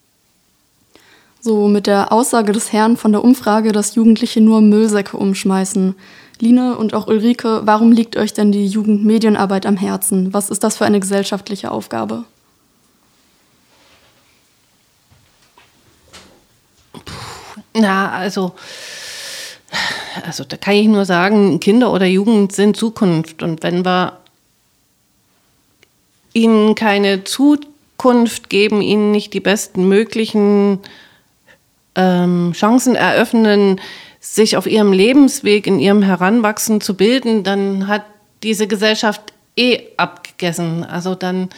So 1.40 1.66
mit 1.68 1.86
der 1.86 2.12
Aussage 2.12 2.52
des 2.52 2.72
Herrn 2.72 2.96
von 2.96 3.12
der 3.12 3.24
Umfrage, 3.24 3.72
dass 3.72 3.94
Jugendliche 3.96 4.40
nur 4.40 4.60
Müllsäcke 4.60 5.16
umschmeißen. 5.16 5.94
Line 6.42 6.76
und 6.76 6.92
auch 6.92 7.06
Ulrike, 7.06 7.62
warum 7.64 7.92
liegt 7.92 8.16
euch 8.16 8.34
denn 8.34 8.50
die 8.50 8.66
Jugendmedienarbeit 8.66 9.64
am 9.64 9.76
Herzen? 9.76 10.34
Was 10.34 10.50
ist 10.50 10.64
das 10.64 10.76
für 10.76 10.84
eine 10.84 10.98
gesellschaftliche 10.98 11.70
Aufgabe? 11.70 12.24
Na, 17.74 18.10
also, 18.10 18.54
also 20.26 20.42
da 20.42 20.56
kann 20.56 20.74
ich 20.74 20.88
nur 20.88 21.04
sagen, 21.04 21.60
Kinder 21.60 21.92
oder 21.92 22.06
Jugend 22.06 22.52
sind 22.52 22.76
Zukunft. 22.76 23.44
Und 23.44 23.62
wenn 23.62 23.84
wir 23.84 24.18
ihnen 26.32 26.74
keine 26.74 27.22
Zukunft 27.22 28.50
geben 28.50 28.82
ihnen 28.82 29.12
nicht 29.12 29.32
die 29.32 29.40
besten 29.40 29.88
möglichen 29.88 30.80
ähm, 31.94 32.52
Chancen 32.52 32.96
eröffnen, 32.96 33.80
sich 34.22 34.56
auf 34.56 34.66
ihrem 34.66 34.92
Lebensweg, 34.92 35.66
in 35.66 35.80
ihrem 35.80 36.00
Heranwachsen 36.00 36.80
zu 36.80 36.96
bilden, 36.96 37.42
dann 37.42 37.88
hat 37.88 38.04
diese 38.44 38.68
Gesellschaft 38.68 39.20
eh 39.56 39.80
abgegessen. 39.96 40.84
Also 40.84 41.16
dann 41.16 41.48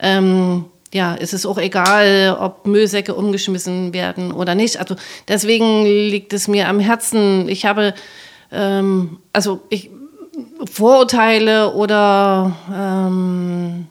ähm, 0.00 0.64
ja, 0.92 1.14
ist 1.14 1.32
es 1.32 1.46
auch 1.46 1.58
egal, 1.58 2.36
ob 2.40 2.66
Müllsäcke 2.66 3.14
umgeschmissen 3.14 3.92
werden 3.92 4.32
oder 4.32 4.56
nicht. 4.56 4.78
Also 4.78 4.96
deswegen 5.28 5.84
liegt 5.84 6.32
es 6.32 6.48
mir 6.48 6.68
am 6.68 6.80
Herzen. 6.80 7.48
Ich 7.48 7.64
habe 7.64 7.94
ähm, 8.50 9.18
also 9.32 9.60
ich, 9.70 9.90
Vorurteile 10.70 11.72
oder 11.74 12.56
ähm, 12.74 13.86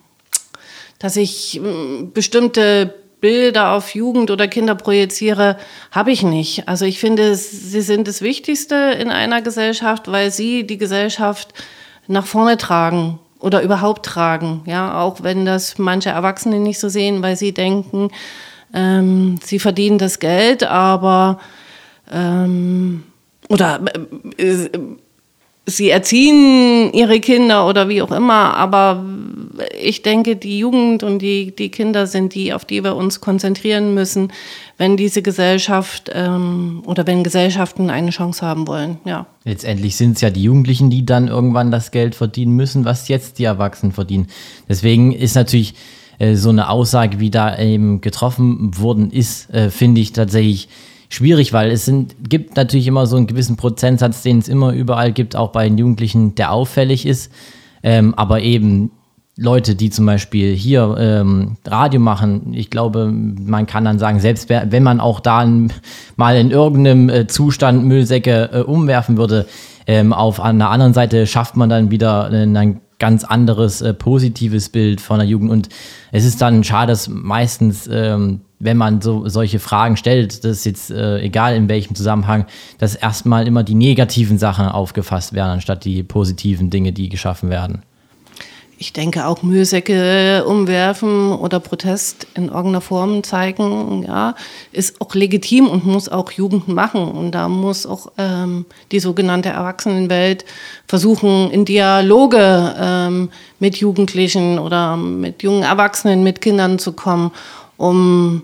dass 0.99 1.15
ich 1.15 1.61
mm, 1.61 2.11
bestimmte 2.13 2.93
Bilder 3.19 3.71
auf 3.71 3.95
Jugend 3.95 4.29
oder 4.29 4.47
Kinder 4.47 4.75
projiziere, 4.75 5.57
habe 5.91 6.11
ich 6.11 6.23
nicht. 6.23 6.67
Also 6.67 6.85
ich 6.85 6.99
finde, 6.99 7.35
sie 7.35 7.81
sind 7.81 8.07
das 8.07 8.21
Wichtigste 8.21 8.75
in 8.75 9.09
einer 9.09 9.41
Gesellschaft, 9.41 10.11
weil 10.11 10.31
sie 10.31 10.65
die 10.67 10.77
Gesellschaft 10.77 11.53
nach 12.07 12.25
vorne 12.25 12.57
tragen 12.57 13.19
oder 13.39 13.61
überhaupt 13.61 14.05
tragen. 14.05 14.61
Ja, 14.65 15.01
auch 15.01 15.23
wenn 15.23 15.45
das 15.45 15.77
manche 15.77 16.09
Erwachsene 16.09 16.59
nicht 16.59 16.79
so 16.79 16.89
sehen, 16.89 17.23
weil 17.23 17.35
sie 17.35 17.53
denken, 17.53 18.09
ähm, 18.73 19.39
sie 19.43 19.59
verdienen 19.59 19.97
das 19.97 20.19
Geld, 20.19 20.63
aber 20.63 21.39
ähm, 22.11 23.03
oder 23.49 23.81
äh, 24.37 24.69
sie 25.69 25.89
erziehen 25.89 26.91
ihre 26.93 27.19
Kinder 27.19 27.67
oder 27.67 27.89
wie 27.89 28.01
auch 28.01 28.11
immer, 28.11 28.55
aber 28.55 29.05
ich 29.79 30.01
denke, 30.01 30.37
die 30.37 30.59
Jugend 30.59 31.03
und 31.03 31.19
die, 31.19 31.53
die 31.53 31.69
Kinder 31.69 32.07
sind 32.07 32.33
die, 32.33 32.53
auf 32.53 32.63
die 32.63 32.83
wir 32.83 32.95
uns 32.95 33.19
konzentrieren 33.19 33.93
müssen, 33.93 34.31
wenn 34.77 34.95
diese 34.95 35.21
Gesellschaft 35.21 36.09
ähm, 36.13 36.83
oder 36.85 37.05
wenn 37.05 37.23
Gesellschaften 37.23 37.89
eine 37.89 38.11
Chance 38.11 38.45
haben 38.45 38.65
wollen. 38.65 38.97
Ja. 39.03 39.27
Letztendlich 39.43 39.97
sind 39.97 40.15
es 40.15 40.21
ja 40.21 40.29
die 40.29 40.43
Jugendlichen, 40.43 40.89
die 40.89 41.05
dann 41.05 41.27
irgendwann 41.27 41.69
das 41.69 41.91
Geld 41.91 42.15
verdienen 42.15 42.55
müssen, 42.55 42.85
was 42.85 43.09
jetzt 43.09 43.37
die 43.37 43.43
Erwachsenen 43.43 43.91
verdienen. 43.91 44.27
Deswegen 44.69 45.11
ist 45.11 45.35
natürlich 45.35 45.75
äh, 46.17 46.35
so 46.35 46.49
eine 46.49 46.69
Aussage, 46.69 47.19
wie 47.19 47.29
da 47.29 47.59
eben 47.59 47.99
getroffen 47.99 48.79
worden 48.79 49.11
ist, 49.11 49.49
äh, 49.53 49.69
finde 49.69 49.99
ich 49.99 50.13
tatsächlich 50.13 50.69
schwierig, 51.09 51.53
weil 51.53 51.71
es 51.71 51.85
sind, 51.85 52.15
gibt 52.29 52.55
natürlich 52.55 52.87
immer 52.87 53.07
so 53.07 53.17
einen 53.17 53.27
gewissen 53.27 53.57
Prozentsatz, 53.57 54.23
den 54.23 54.39
es 54.39 54.47
immer 54.47 54.73
überall 54.73 55.11
gibt, 55.11 55.35
auch 55.35 55.51
bei 55.51 55.67
den 55.67 55.77
Jugendlichen, 55.77 56.35
der 56.35 56.51
auffällig 56.51 57.05
ist. 57.05 57.31
Ähm, 57.83 58.13
aber 58.15 58.41
eben 58.41 58.91
Leute, 59.37 59.75
die 59.75 59.91
zum 59.91 60.05
Beispiel 60.07 60.55
hier 60.55 60.95
ähm, 60.99 61.57
Radio 61.65 61.99
machen, 61.99 62.53
ich 62.53 62.71
glaube, 62.71 63.11
man 63.11 63.67
kann 63.67 63.85
dann 63.85 63.99
sagen, 63.99 64.19
selbst 64.19 64.49
wenn 64.49 64.83
man 64.83 64.99
auch 64.99 65.19
da 65.19 65.47
mal 66.15 66.35
in 66.35 66.49
irgendeinem 66.49 67.09
äh, 67.09 67.27
Zustand 67.27 67.85
Müllsäcke 67.85 68.49
äh, 68.51 68.59
umwerfen 68.61 69.17
würde, 69.17 69.45
ähm, 69.85 70.11
auf 70.11 70.41
einer 70.41 70.71
anderen 70.71 70.93
Seite 70.93 71.27
schafft 71.27 71.55
man 71.55 71.69
dann 71.69 71.91
wieder 71.91 72.31
äh, 72.31 72.43
ein 72.43 72.81
ganz 72.99 73.23
anderes 73.23 73.81
äh, 73.81 73.93
positives 73.93 74.69
Bild 74.69 75.01
von 75.01 75.19
der 75.19 75.27
Jugend. 75.27 75.51
Und 75.51 75.69
es 76.11 76.25
ist 76.25 76.41
dann 76.41 76.63
schade, 76.63 76.91
dass 76.91 77.07
meistens 77.07 77.87
ähm, 77.91 78.41
wenn 78.59 78.77
man 78.77 79.01
so 79.01 79.27
solche 79.27 79.59
Fragen 79.59 79.97
stellt, 79.97 80.43
das 80.43 80.57
ist 80.57 80.65
jetzt 80.65 80.91
äh, 80.91 81.19
egal 81.19 81.55
in 81.55 81.69
welchem 81.69 81.95
Zusammenhang, 81.95 82.45
dass 82.79 82.95
erstmal 82.95 83.47
immer 83.47 83.63
die 83.63 83.75
negativen 83.75 84.37
Sachen 84.37 84.67
aufgefasst 84.67 85.33
werden, 85.33 85.51
anstatt 85.51 85.85
die 85.85 86.03
positiven 86.03 86.69
Dinge, 86.69 86.91
die 86.91 87.09
geschaffen 87.09 87.49
werden. 87.49 87.83
Ich 88.79 88.93
denke 88.93 89.25
auch 89.25 89.41
Müllsäcke 89.41 90.45
umwerfen 90.45 91.31
oder 91.31 91.59
Protest 91.59 92.27
in 92.35 92.45
irgendeiner 92.45 92.81
Form 92.81 93.23
zeigen, 93.23 94.03
ja, 94.07 94.35
ist 94.71 95.01
auch 95.01 95.15
legitim 95.15 95.67
und 95.67 95.87
muss 95.87 96.09
auch 96.09 96.31
Jugend 96.31 96.67
machen. 96.67 97.07
Und 97.07 97.31
da 97.31 97.49
muss 97.49 97.87
auch 97.87 98.11
ähm, 98.19 98.65
die 98.91 98.99
sogenannte 98.99 99.49
Erwachsenenwelt 99.49 100.45
versuchen, 100.87 101.49
in 101.49 101.65
Dialoge 101.65 102.75
ähm, 102.79 103.29
mit 103.57 103.77
Jugendlichen 103.77 104.59
oder 104.59 104.95
mit 104.95 105.41
jungen 105.41 105.63
Erwachsenen, 105.63 106.23
mit 106.23 106.41
Kindern 106.41 106.77
zu 106.77 106.91
kommen 106.91 107.31
um 107.77 108.41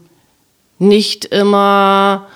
nicht 0.87 1.25
immer 1.25 2.27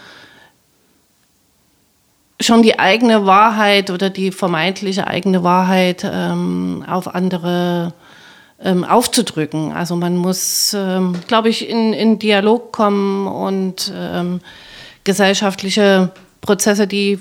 schon 2.40 2.62
die 2.62 2.80
eigene 2.80 3.26
Wahrheit 3.26 3.90
oder 3.90 4.10
die 4.10 4.32
vermeintliche 4.32 5.08
eigene 5.08 5.44
Wahrheit 5.44 6.06
ähm, 6.10 6.84
auf 6.88 7.14
andere 7.14 7.94
ähm, 8.64 8.84
aufzudrücken. 8.84 9.72
Also 9.72 9.96
man 9.96 10.18
muss, 10.18 10.76
ähm, 10.78 11.16
glaube 11.28 11.50
ich, 11.50 11.68
in, 11.70 11.94
in 11.94 12.20
Dialog 12.20 12.72
kommen 12.72 13.28
und 13.28 13.92
ähm, 13.96 14.40
gesellschaftliche 15.04 16.12
Prozesse, 16.42 16.88
die 16.88 17.20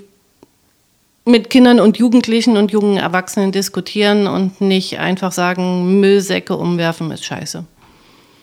mit 1.24 1.50
Kindern 1.50 1.80
und 1.80 1.98
Jugendlichen 1.98 2.56
und 2.56 2.70
jungen 2.70 2.98
Erwachsenen 2.98 3.52
diskutieren 3.52 4.26
und 4.26 4.60
nicht 4.60 4.98
einfach 4.98 5.32
sagen, 5.32 6.00
Müllsäcke 6.00 6.56
umwerfen 6.56 7.10
ist 7.10 7.24
scheiße. 7.24 7.64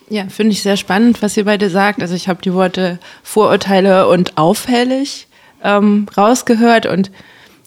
Ja, 0.08 0.28
finde 0.28 0.52
ich 0.52 0.62
sehr 0.62 0.76
spannend, 0.76 1.22
was 1.22 1.36
ihr 1.36 1.44
beide 1.44 1.70
sagt. 1.70 2.02
Also 2.02 2.14
ich 2.14 2.28
habe 2.28 2.42
die 2.42 2.52
Worte 2.52 2.98
Vorurteile 3.22 4.08
und 4.08 4.36
auffällig 4.36 5.26
ähm, 5.62 6.06
rausgehört 6.16 6.86
und 6.86 7.10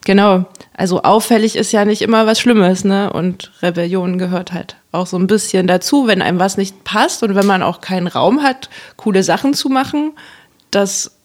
genau, 0.05 0.45
also 0.75 1.01
auffällig 1.01 1.55
ist 1.55 1.71
ja 1.71 1.83
nicht 1.83 2.01
immer 2.01 2.27
was 2.27 2.39
Schlimmes, 2.39 2.83
ne? 2.83 3.11
Und 3.11 3.51
Rebellion 3.61 4.19
gehört 4.19 4.53
halt 4.53 4.75
auch 4.91 5.07
so 5.07 5.17
ein 5.17 5.27
bisschen 5.27 5.67
dazu, 5.67 6.07
wenn 6.07 6.21
einem 6.21 6.39
was 6.39 6.57
nicht 6.57 6.83
passt 6.83 7.23
und 7.23 7.35
wenn 7.35 7.45
man 7.45 7.63
auch 7.63 7.81
keinen 7.81 8.07
Raum 8.07 8.43
hat, 8.43 8.69
coole 8.95 9.23
Sachen 9.23 9.53
zu 9.53 9.69
machen. 9.69 10.13
Das 10.69 11.17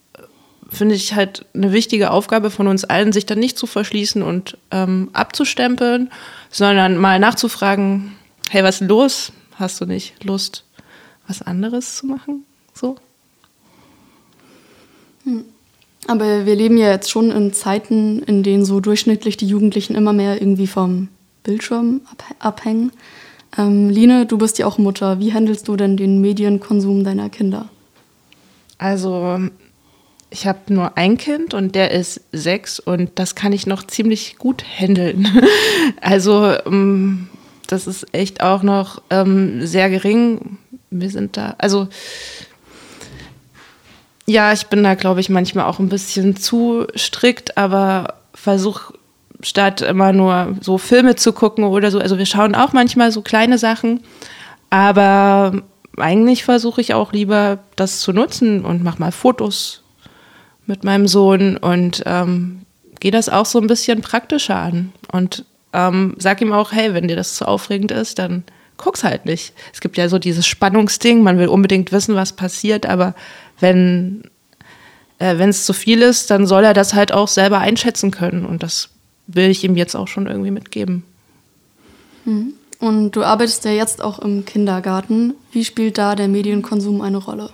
finde 0.70 0.94
ich 0.94 1.14
halt 1.14 1.44
eine 1.54 1.72
wichtige 1.72 2.10
Aufgabe 2.10 2.50
von 2.50 2.66
uns 2.66 2.84
allen, 2.84 3.12
sich 3.12 3.26
dann 3.26 3.38
nicht 3.38 3.58
zu 3.58 3.66
verschließen 3.66 4.22
und 4.22 4.56
ähm, 4.70 5.10
abzustempeln, 5.12 6.10
sondern 6.50 6.96
mal 6.96 7.18
nachzufragen, 7.18 8.16
hey, 8.48 8.64
was 8.64 8.80
ist 8.80 8.88
los? 8.88 9.32
Hast 9.56 9.80
du 9.80 9.84
nicht 9.84 10.24
Lust, 10.24 10.64
was 11.26 11.42
anderes 11.42 11.96
zu 11.96 12.06
machen? 12.06 12.44
So. 12.74 12.96
Hm. 15.24 15.44
Aber 16.08 16.46
wir 16.46 16.56
leben 16.56 16.76
ja 16.78 16.90
jetzt 16.90 17.10
schon 17.10 17.30
in 17.30 17.52
Zeiten, 17.52 18.20
in 18.22 18.42
denen 18.42 18.64
so 18.64 18.80
durchschnittlich 18.80 19.36
die 19.36 19.46
Jugendlichen 19.46 19.94
immer 19.94 20.12
mehr 20.12 20.40
irgendwie 20.40 20.66
vom 20.66 21.08
Bildschirm 21.44 22.00
abhängen. 22.40 22.92
Ähm, 23.56 23.88
Line, 23.88 24.26
du 24.26 24.38
bist 24.38 24.58
ja 24.58 24.66
auch 24.66 24.78
Mutter. 24.78 25.20
Wie 25.20 25.32
handelst 25.32 25.68
du 25.68 25.76
denn 25.76 25.96
den 25.96 26.20
Medienkonsum 26.20 27.04
deiner 27.04 27.28
Kinder? 27.28 27.68
Also 28.78 29.38
ich 30.30 30.46
habe 30.46 30.58
nur 30.68 30.96
ein 30.96 31.18
Kind 31.18 31.54
und 31.54 31.74
der 31.74 31.92
ist 31.92 32.22
sechs 32.32 32.80
und 32.80 33.12
das 33.16 33.34
kann 33.34 33.52
ich 33.52 33.66
noch 33.66 33.86
ziemlich 33.86 34.38
gut 34.38 34.64
handeln. 34.64 35.28
also 36.00 36.54
ähm, 36.66 37.28
das 37.68 37.86
ist 37.86 38.12
echt 38.12 38.42
auch 38.42 38.62
noch 38.62 39.02
ähm, 39.10 39.66
sehr 39.66 39.90
gering. 39.90 40.58
Wir 41.00 41.10
sind 41.10 41.36
da, 41.36 41.54
also 41.58 41.88
ja, 44.26 44.52
ich 44.52 44.66
bin 44.66 44.84
da, 44.84 44.94
glaube 44.94 45.20
ich, 45.20 45.28
manchmal 45.28 45.64
auch 45.64 45.78
ein 45.78 45.88
bisschen 45.88 46.36
zu 46.36 46.86
strikt, 46.96 47.56
aber 47.56 48.14
versuche 48.34 48.94
statt 49.42 49.80
immer 49.80 50.12
nur 50.12 50.56
so 50.60 50.78
Filme 50.78 51.16
zu 51.16 51.32
gucken 51.32 51.64
oder 51.64 51.90
so, 51.90 51.98
also 51.98 52.18
wir 52.18 52.26
schauen 52.26 52.54
auch 52.54 52.72
manchmal 52.72 53.10
so 53.10 53.22
kleine 53.22 53.58
Sachen, 53.58 54.00
aber 54.70 55.62
eigentlich 55.96 56.44
versuche 56.44 56.80
ich 56.80 56.94
auch 56.94 57.12
lieber 57.12 57.58
das 57.76 58.00
zu 58.00 58.12
nutzen 58.12 58.64
und 58.64 58.82
mache 58.82 59.00
mal 59.00 59.12
Fotos 59.12 59.82
mit 60.66 60.84
meinem 60.84 61.08
Sohn 61.08 61.56
und 61.56 62.02
ähm, 62.06 62.62
gehe 63.00 63.10
das 63.10 63.28
auch 63.28 63.46
so 63.46 63.60
ein 63.60 63.66
bisschen 63.66 64.00
praktischer 64.00 64.56
an. 64.56 64.92
Und 65.10 65.44
ähm, 65.72 66.14
sag 66.18 66.40
ihm 66.40 66.52
auch, 66.52 66.72
hey, 66.72 66.94
wenn 66.94 67.08
dir 67.08 67.16
das 67.16 67.34
zu 67.34 67.46
aufregend 67.46 67.90
ist, 67.90 68.18
dann 68.18 68.44
guck's 68.76 69.04
halt 69.04 69.26
nicht. 69.26 69.52
Es 69.72 69.80
gibt 69.80 69.96
ja 69.96 70.08
so 70.08 70.18
dieses 70.18 70.46
Spannungsding, 70.46 71.22
man 71.22 71.38
will 71.38 71.48
unbedingt 71.48 71.92
wissen, 71.92 72.14
was 72.14 72.32
passiert, 72.32 72.86
aber 72.86 73.14
wenn 73.60 74.24
äh, 75.18 75.34
es 75.48 75.64
zu 75.64 75.72
viel 75.72 76.02
ist, 76.02 76.30
dann 76.30 76.46
soll 76.46 76.64
er 76.64 76.74
das 76.74 76.94
halt 76.94 77.12
auch 77.12 77.28
selber 77.28 77.58
einschätzen 77.58 78.10
können. 78.10 78.44
Und 78.44 78.62
das 78.62 78.90
will 79.26 79.50
ich 79.50 79.64
ihm 79.64 79.76
jetzt 79.76 79.94
auch 79.94 80.08
schon 80.08 80.26
irgendwie 80.26 80.50
mitgeben. 80.50 81.04
Mhm. 82.24 82.54
Und 82.78 83.12
du 83.12 83.22
arbeitest 83.22 83.64
ja 83.64 83.70
jetzt 83.70 84.02
auch 84.02 84.18
im 84.18 84.44
Kindergarten. 84.44 85.34
Wie 85.52 85.64
spielt 85.64 85.98
da 85.98 86.16
der 86.16 86.26
Medienkonsum 86.26 87.00
eine 87.00 87.18
Rolle? 87.18 87.50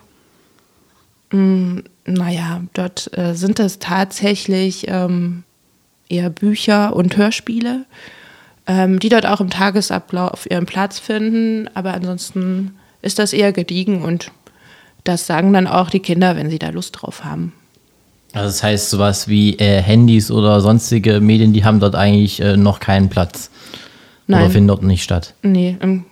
Mm, 1.30 1.80
naja, 2.06 2.62
dort 2.72 3.10
äh, 3.16 3.34
sind 3.34 3.60
es 3.60 3.78
tatsächlich 3.78 4.86
ähm, 4.88 5.42
eher 6.08 6.30
Bücher 6.30 6.96
und 6.96 7.18
Hörspiele, 7.18 7.84
ähm, 8.68 9.00
die 9.00 9.08
dort 9.08 9.26
auch 9.26 9.40
im 9.40 9.50
Tagesablauf 9.50 10.48
ihren 10.48 10.66
Platz 10.66 11.00
finden. 11.00 11.68
Aber 11.74 11.94
ansonsten 11.94 12.76
ist 13.02 13.18
das 13.18 13.32
eher 13.32 13.52
gediegen 13.52 14.02
und 14.02 14.30
das 15.04 15.26
sagen 15.26 15.52
dann 15.52 15.66
auch 15.66 15.90
die 15.90 16.00
Kinder, 16.00 16.36
wenn 16.36 16.50
sie 16.50 16.58
da 16.58 16.68
Lust 16.68 16.98
drauf 17.00 17.24
haben. 17.24 17.54
Also 18.34 18.48
das 18.48 18.62
heißt, 18.62 18.90
sowas 18.90 19.26
wie 19.26 19.58
äh, 19.58 19.80
Handys 19.80 20.30
oder 20.30 20.60
sonstige 20.60 21.20
Medien, 21.20 21.54
die 21.54 21.64
haben 21.64 21.80
dort 21.80 21.94
eigentlich 21.94 22.40
äh, 22.40 22.58
noch 22.58 22.78
keinen 22.78 23.08
Platz. 23.08 23.50
Nein. 24.26 24.42
Oder 24.42 24.50
finden 24.50 24.68
dort 24.68 24.82
nicht 24.82 25.02
statt. 25.02 25.32
Nee, 25.42 25.78
im 25.80 26.04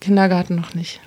Kindergarten 0.00 0.54
noch 0.54 0.74
nicht. 0.74 1.00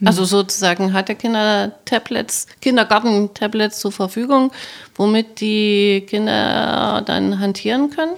Mhm. 0.00 0.06
Also 0.06 0.24
sozusagen 0.24 0.94
hat 0.94 1.08
der 1.08 1.16
Kinder 1.16 1.72
Tablets, 1.84 2.46
Kindergarten-Tablets 2.62 3.80
zur 3.80 3.92
Verfügung, 3.92 4.50
womit 4.94 5.40
die 5.40 6.06
Kinder 6.08 7.02
dann 7.04 7.38
hantieren 7.38 7.90
können? 7.90 8.14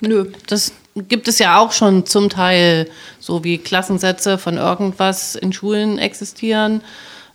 Nö. 0.00 0.26
Das 0.46 0.72
gibt 1.08 1.28
es 1.28 1.38
ja 1.38 1.58
auch 1.58 1.72
schon 1.72 2.06
zum 2.06 2.30
Teil, 2.30 2.88
so 3.18 3.44
wie 3.44 3.58
Klassensätze 3.58 4.38
von 4.38 4.56
irgendwas 4.56 5.34
in 5.34 5.52
Schulen 5.52 5.98
existieren. 5.98 6.80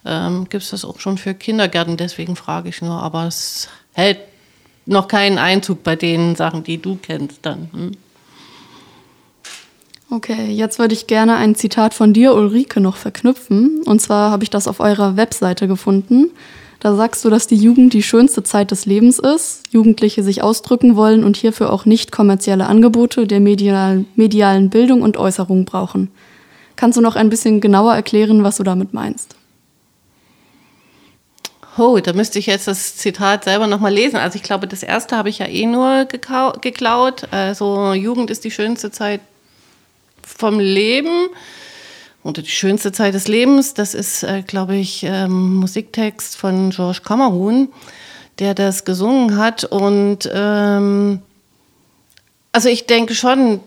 Ähm, 0.05 0.47
gibt 0.49 0.63
es 0.63 0.71
das 0.71 0.85
auch 0.85 0.99
schon 0.99 1.17
für 1.17 1.33
Kindergärten, 1.33 1.97
deswegen 1.97 2.35
frage 2.35 2.69
ich 2.69 2.81
nur, 2.81 3.01
aber 3.01 3.27
es 3.27 3.69
hält 3.93 4.19
noch 4.87 5.07
keinen 5.07 5.37
Einzug 5.37 5.83
bei 5.83 5.95
den 5.95 6.35
Sachen, 6.35 6.63
die 6.63 6.81
du 6.81 6.97
kennst 7.01 7.39
dann. 7.45 7.69
Hm? 7.71 7.91
Okay, 10.09 10.51
jetzt 10.51 10.77
würde 10.77 10.93
ich 10.93 11.07
gerne 11.07 11.37
ein 11.37 11.55
Zitat 11.55 11.93
von 11.93 12.13
dir, 12.13 12.33
Ulrike, 12.33 12.81
noch 12.81 12.97
verknüpfen. 12.97 13.81
Und 13.85 14.01
zwar 14.01 14.31
habe 14.31 14.43
ich 14.43 14.49
das 14.49 14.67
auf 14.67 14.81
eurer 14.81 15.15
Webseite 15.15 15.67
gefunden. 15.69 16.31
Da 16.81 16.95
sagst 16.95 17.23
du, 17.23 17.29
dass 17.29 17.45
die 17.45 17.55
Jugend 17.55 17.93
die 17.93 18.01
schönste 18.01 18.41
Zeit 18.41 18.71
des 18.71 18.87
Lebens 18.87 19.19
ist, 19.19 19.61
Jugendliche 19.69 20.23
sich 20.23 20.41
ausdrücken 20.41 20.95
wollen 20.95 21.23
und 21.23 21.37
hierfür 21.37 21.71
auch 21.71 21.85
nicht 21.85 22.11
kommerzielle 22.11 22.65
Angebote 22.65 23.27
der 23.27 23.39
medialen, 23.39 24.07
medialen 24.15 24.71
Bildung 24.71 25.03
und 25.03 25.15
Äußerung 25.15 25.65
brauchen. 25.65 26.09
Kannst 26.75 26.97
du 26.97 27.01
noch 27.01 27.15
ein 27.15 27.29
bisschen 27.29 27.61
genauer 27.61 27.93
erklären, 27.93 28.43
was 28.43 28.57
du 28.57 28.63
damit 28.63 28.95
meinst? 28.95 29.35
Oh, 31.77 31.99
da 31.99 32.13
müsste 32.13 32.39
ich 32.39 32.47
jetzt 32.47 32.67
das 32.67 32.97
Zitat 32.97 33.43
selber 33.43 33.67
nochmal 33.67 33.93
lesen. 33.93 34.15
Also 34.17 34.37
ich 34.37 34.43
glaube, 34.43 34.65
das 34.65 34.81
erste 34.81 35.15
habe 35.15 35.29
ich 35.29 35.37
ja 35.37 35.45
eh 35.45 35.67
nur 35.67 36.05
geklaut. 36.05 37.27
Also 37.29 37.93
Jugend 37.93 38.31
ist 38.31 38.43
die 38.43 38.49
schönste 38.49 38.89
Zeit 38.89 39.21
vom 40.23 40.59
Leben 40.59 41.29
oder 42.23 42.41
die 42.41 42.49
schönste 42.49 42.91
Zeit 42.91 43.13
des 43.13 43.27
Lebens. 43.27 43.73
Das 43.73 43.93
ist, 43.93 44.23
äh, 44.23 44.43
glaube 44.45 44.75
ich, 44.75 45.03
ähm, 45.03 45.55
Musiktext 45.55 46.37
von 46.37 46.69
George 46.69 46.99
Cameron, 47.03 47.69
der 48.39 48.53
das 48.53 48.85
gesungen 48.85 49.37
hat. 49.37 49.63
Und 49.63 50.29
ähm, 50.33 51.21
also 52.51 52.69
ich 52.69 52.85
denke 52.85 53.15
schon, 53.15 53.59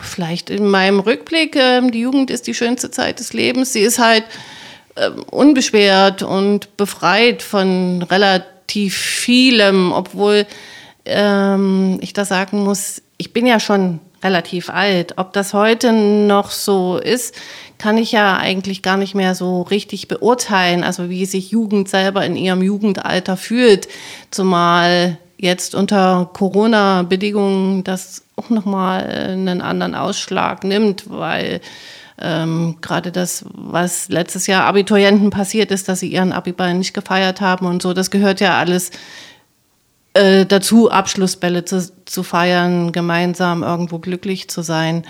vielleicht 0.00 0.50
in 0.50 0.66
meinem 0.66 1.00
Rückblick, 1.00 1.56
äh, 1.56 1.80
die 1.90 2.00
Jugend 2.00 2.30
ist 2.30 2.46
die 2.46 2.54
schönste 2.54 2.90
Zeit 2.90 3.18
des 3.18 3.32
Lebens. 3.32 3.72
Sie 3.72 3.80
ist 3.80 3.98
halt 3.98 4.24
äh, 4.94 5.10
unbeschwert 5.30 6.22
und 6.22 6.76
befreit 6.76 7.42
von 7.42 8.02
relativ 8.02 8.96
vielem, 8.96 9.92
obwohl 9.92 10.46
ähm, 11.04 11.98
ich 12.02 12.12
da 12.12 12.24
sagen 12.24 12.64
muss, 12.64 13.02
ich 13.16 13.32
bin 13.32 13.46
ja 13.46 13.58
schon 13.58 14.00
relativ 14.22 14.70
alt. 14.70 15.14
Ob 15.16 15.32
das 15.32 15.54
heute 15.54 15.92
noch 15.92 16.50
so 16.50 16.98
ist, 16.98 17.34
kann 17.78 17.96
ich 17.96 18.12
ja 18.12 18.36
eigentlich 18.36 18.82
gar 18.82 18.96
nicht 18.96 19.14
mehr 19.14 19.34
so 19.34 19.62
richtig 19.62 20.08
beurteilen. 20.08 20.84
Also 20.84 21.08
wie 21.08 21.26
sich 21.26 21.50
Jugend 21.50 21.88
selber 21.88 22.24
in 22.24 22.36
ihrem 22.36 22.62
Jugendalter 22.62 23.36
fühlt, 23.36 23.88
zumal 24.30 25.18
jetzt 25.36 25.74
unter 25.74 26.28
Corona-Bedingungen 26.32 27.84
das 27.84 28.24
auch 28.36 28.50
nochmal 28.50 29.04
einen 29.04 29.60
anderen 29.60 29.94
Ausschlag 29.94 30.64
nimmt, 30.64 31.08
weil 31.08 31.60
ähm, 32.20 32.76
gerade 32.80 33.12
das, 33.12 33.44
was 33.52 34.08
letztes 34.08 34.48
Jahr 34.48 34.64
Abiturienten 34.64 35.30
passiert 35.30 35.70
ist, 35.70 35.88
dass 35.88 36.00
sie 36.00 36.08
ihren 36.08 36.32
Abiball 36.32 36.74
nicht 36.74 36.94
gefeiert 36.94 37.40
haben 37.40 37.66
und 37.66 37.80
so, 37.80 37.94
das 37.94 38.10
gehört 38.10 38.40
ja 38.40 38.58
alles 38.58 38.90
äh, 40.18 40.46
dazu, 40.46 40.90
Abschlussbälle 40.90 41.64
zu, 41.64 41.90
zu 42.04 42.22
feiern, 42.22 42.92
gemeinsam 42.92 43.62
irgendwo 43.62 43.98
glücklich 43.98 44.48
zu 44.48 44.62
sein. 44.62 45.04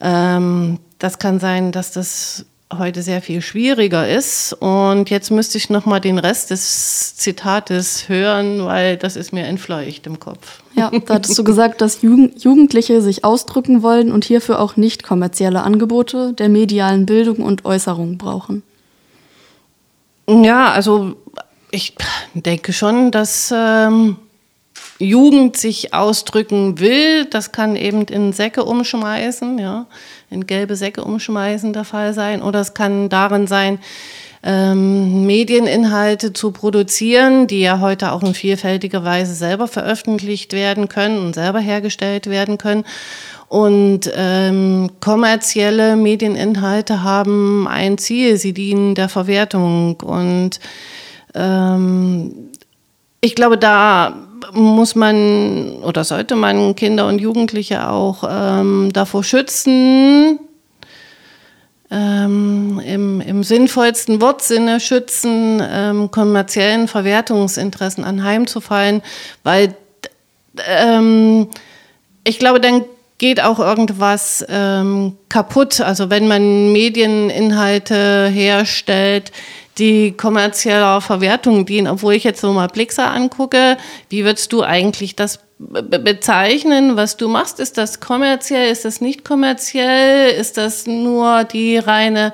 Ähm, 0.00 0.78
das 0.98 1.18
kann 1.18 1.40
sein, 1.40 1.72
dass 1.72 1.92
das 1.92 2.46
heute 2.76 3.02
sehr 3.02 3.22
viel 3.22 3.40
schwieriger 3.40 4.08
ist. 4.08 4.52
Und 4.52 5.08
jetzt 5.10 5.30
müsste 5.30 5.56
ich 5.56 5.70
noch 5.70 5.86
mal 5.86 6.00
den 6.00 6.18
Rest 6.18 6.50
des 6.50 7.16
Zitates 7.16 8.08
hören, 8.08 8.64
weil 8.64 8.96
das 8.96 9.16
ist 9.16 9.32
mir 9.32 9.44
entfleucht 9.46 10.06
im 10.06 10.20
Kopf. 10.20 10.62
Ja, 10.74 10.90
da 10.90 11.14
hattest 11.14 11.38
du 11.38 11.44
gesagt, 11.44 11.80
dass 11.80 12.02
Jugendliche 12.02 13.00
sich 13.00 13.24
ausdrücken 13.24 13.82
wollen 13.82 14.12
und 14.12 14.24
hierfür 14.24 14.60
auch 14.60 14.76
nicht 14.76 15.02
kommerzielle 15.02 15.62
Angebote 15.62 16.34
der 16.34 16.48
medialen 16.48 17.06
Bildung 17.06 17.38
und 17.38 17.64
Äußerung 17.64 18.18
brauchen. 18.18 18.62
Ja, 20.28 20.70
also 20.72 21.16
ich 21.70 21.94
denke 22.34 22.72
schon, 22.72 23.10
dass 23.10 23.52
ähm, 23.54 24.16
Jugend 24.98 25.56
sich 25.56 25.94
ausdrücken 25.94 26.80
will, 26.80 27.24
das 27.26 27.52
kann 27.52 27.76
eben 27.76 28.02
in 28.02 28.32
Säcke 28.32 28.64
umschmeißen, 28.64 29.58
ja, 29.58 29.86
in 30.30 30.46
gelbe 30.46 30.76
Säcke 30.76 31.04
umschmeißen 31.04 31.72
der 31.72 31.84
Fall 31.84 32.14
sein, 32.14 32.42
oder 32.42 32.60
es 32.60 32.74
kann 32.74 33.08
darin 33.08 33.46
sein, 33.46 33.78
ähm, 34.42 35.26
Medieninhalte 35.26 36.32
zu 36.32 36.52
produzieren, 36.52 37.46
die 37.46 37.60
ja 37.60 37.80
heute 37.80 38.12
auch 38.12 38.22
in 38.22 38.34
vielfältiger 38.34 39.04
Weise 39.04 39.34
selber 39.34 39.68
veröffentlicht 39.68 40.52
werden 40.52 40.88
können 40.88 41.18
und 41.18 41.34
selber 41.34 41.60
hergestellt 41.60 42.28
werden 42.28 42.58
können. 42.58 42.84
Und 43.48 44.10
ähm, 44.14 44.90
kommerzielle 45.00 45.96
Medieninhalte 45.96 47.02
haben 47.02 47.66
ein 47.66 47.98
Ziel, 47.98 48.36
sie 48.36 48.52
dienen 48.52 48.94
der 48.94 49.08
Verwertung. 49.08 49.96
Und 50.00 50.60
ähm, 51.34 52.50
ich 53.20 53.34
glaube, 53.34 53.58
da 53.58 54.14
muss 54.52 54.94
man 54.94 55.82
oder 55.82 56.04
sollte 56.04 56.36
man 56.36 56.74
Kinder 56.76 57.06
und 57.06 57.20
Jugendliche 57.20 57.88
auch 57.88 58.24
ähm, 58.28 58.90
davor 58.92 59.24
schützen, 59.24 60.38
ähm, 61.90 62.80
im, 62.84 63.20
im 63.20 63.42
sinnvollsten 63.42 64.20
Wortsinne 64.20 64.80
schützen, 64.80 65.62
ähm, 65.68 66.10
kommerziellen 66.10 66.86
Verwertungsinteressen 66.86 68.04
anheimzufallen, 68.04 69.02
weil 69.42 69.74
ähm, 70.66 71.48
ich 72.24 72.38
glaube, 72.38 72.60
dann 72.60 72.84
geht 73.18 73.42
auch 73.42 73.58
irgendwas 73.58 74.44
ähm, 74.48 75.16
kaputt. 75.28 75.80
Also 75.80 76.08
wenn 76.10 76.28
man 76.28 76.72
Medieninhalte 76.72 78.28
herstellt, 78.28 79.32
die 79.78 80.12
kommerzieller 80.12 81.00
Verwertung 81.00 81.66
dienen, 81.66 81.86
obwohl 81.86 82.14
ich 82.14 82.24
jetzt 82.24 82.40
so 82.40 82.52
mal 82.52 82.68
Blixer 82.68 83.10
angucke, 83.10 83.76
wie 84.08 84.24
würdest 84.24 84.52
du 84.52 84.62
eigentlich 84.62 85.16
das 85.16 85.40
bezeichnen, 85.58 86.96
was 86.96 87.16
du 87.16 87.28
machst? 87.28 87.60
Ist 87.60 87.78
das 87.78 88.00
kommerziell? 88.00 88.70
Ist 88.70 88.84
das 88.84 89.00
nicht 89.00 89.24
kommerziell? 89.24 90.30
Ist 90.30 90.56
das 90.56 90.86
nur 90.86 91.44
die 91.44 91.78
reine, 91.78 92.32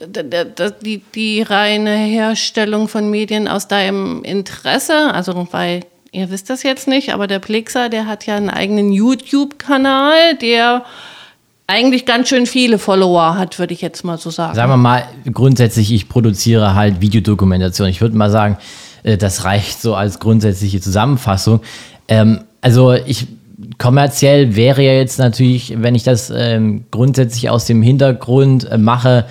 die, 0.00 1.02
die 1.14 1.42
reine 1.42 1.96
Herstellung 1.96 2.88
von 2.88 3.10
Medien 3.10 3.48
aus 3.48 3.68
deinem 3.68 4.22
Interesse? 4.22 5.12
Also, 5.14 5.48
weil 5.50 5.80
ihr 6.10 6.30
wisst 6.30 6.50
das 6.50 6.62
jetzt 6.62 6.88
nicht, 6.88 7.14
aber 7.14 7.26
der 7.26 7.38
Blixer, 7.38 7.88
der 7.88 8.06
hat 8.06 8.26
ja 8.26 8.36
einen 8.36 8.50
eigenen 8.50 8.92
YouTube-Kanal, 8.92 10.36
der 10.36 10.84
eigentlich 11.66 12.06
ganz 12.06 12.28
schön 12.28 12.46
viele 12.46 12.78
Follower 12.78 13.36
hat, 13.38 13.58
würde 13.58 13.72
ich 13.72 13.80
jetzt 13.80 14.04
mal 14.04 14.18
so 14.18 14.30
sagen. 14.30 14.54
Sagen 14.54 14.70
wir 14.70 14.76
mal, 14.76 15.04
grundsätzlich, 15.32 15.92
ich 15.92 16.08
produziere 16.08 16.74
halt 16.74 17.00
Videodokumentation. 17.00 17.88
Ich 17.88 18.00
würde 18.00 18.16
mal 18.16 18.30
sagen, 18.30 18.58
äh, 19.02 19.16
das 19.16 19.44
reicht 19.44 19.80
so 19.80 19.94
als 19.94 20.18
grundsätzliche 20.18 20.80
Zusammenfassung. 20.80 21.60
Ähm, 22.08 22.40
also 22.60 22.92
ich 22.92 23.26
kommerziell 23.78 24.56
wäre 24.56 24.82
ja 24.82 24.92
jetzt 24.92 25.18
natürlich, 25.18 25.74
wenn 25.76 25.94
ich 25.94 26.02
das 26.02 26.32
ähm, 26.34 26.84
grundsätzlich 26.90 27.50
aus 27.50 27.66
dem 27.66 27.82
Hintergrund 27.82 28.70
äh, 28.70 28.78
mache, 28.78 29.26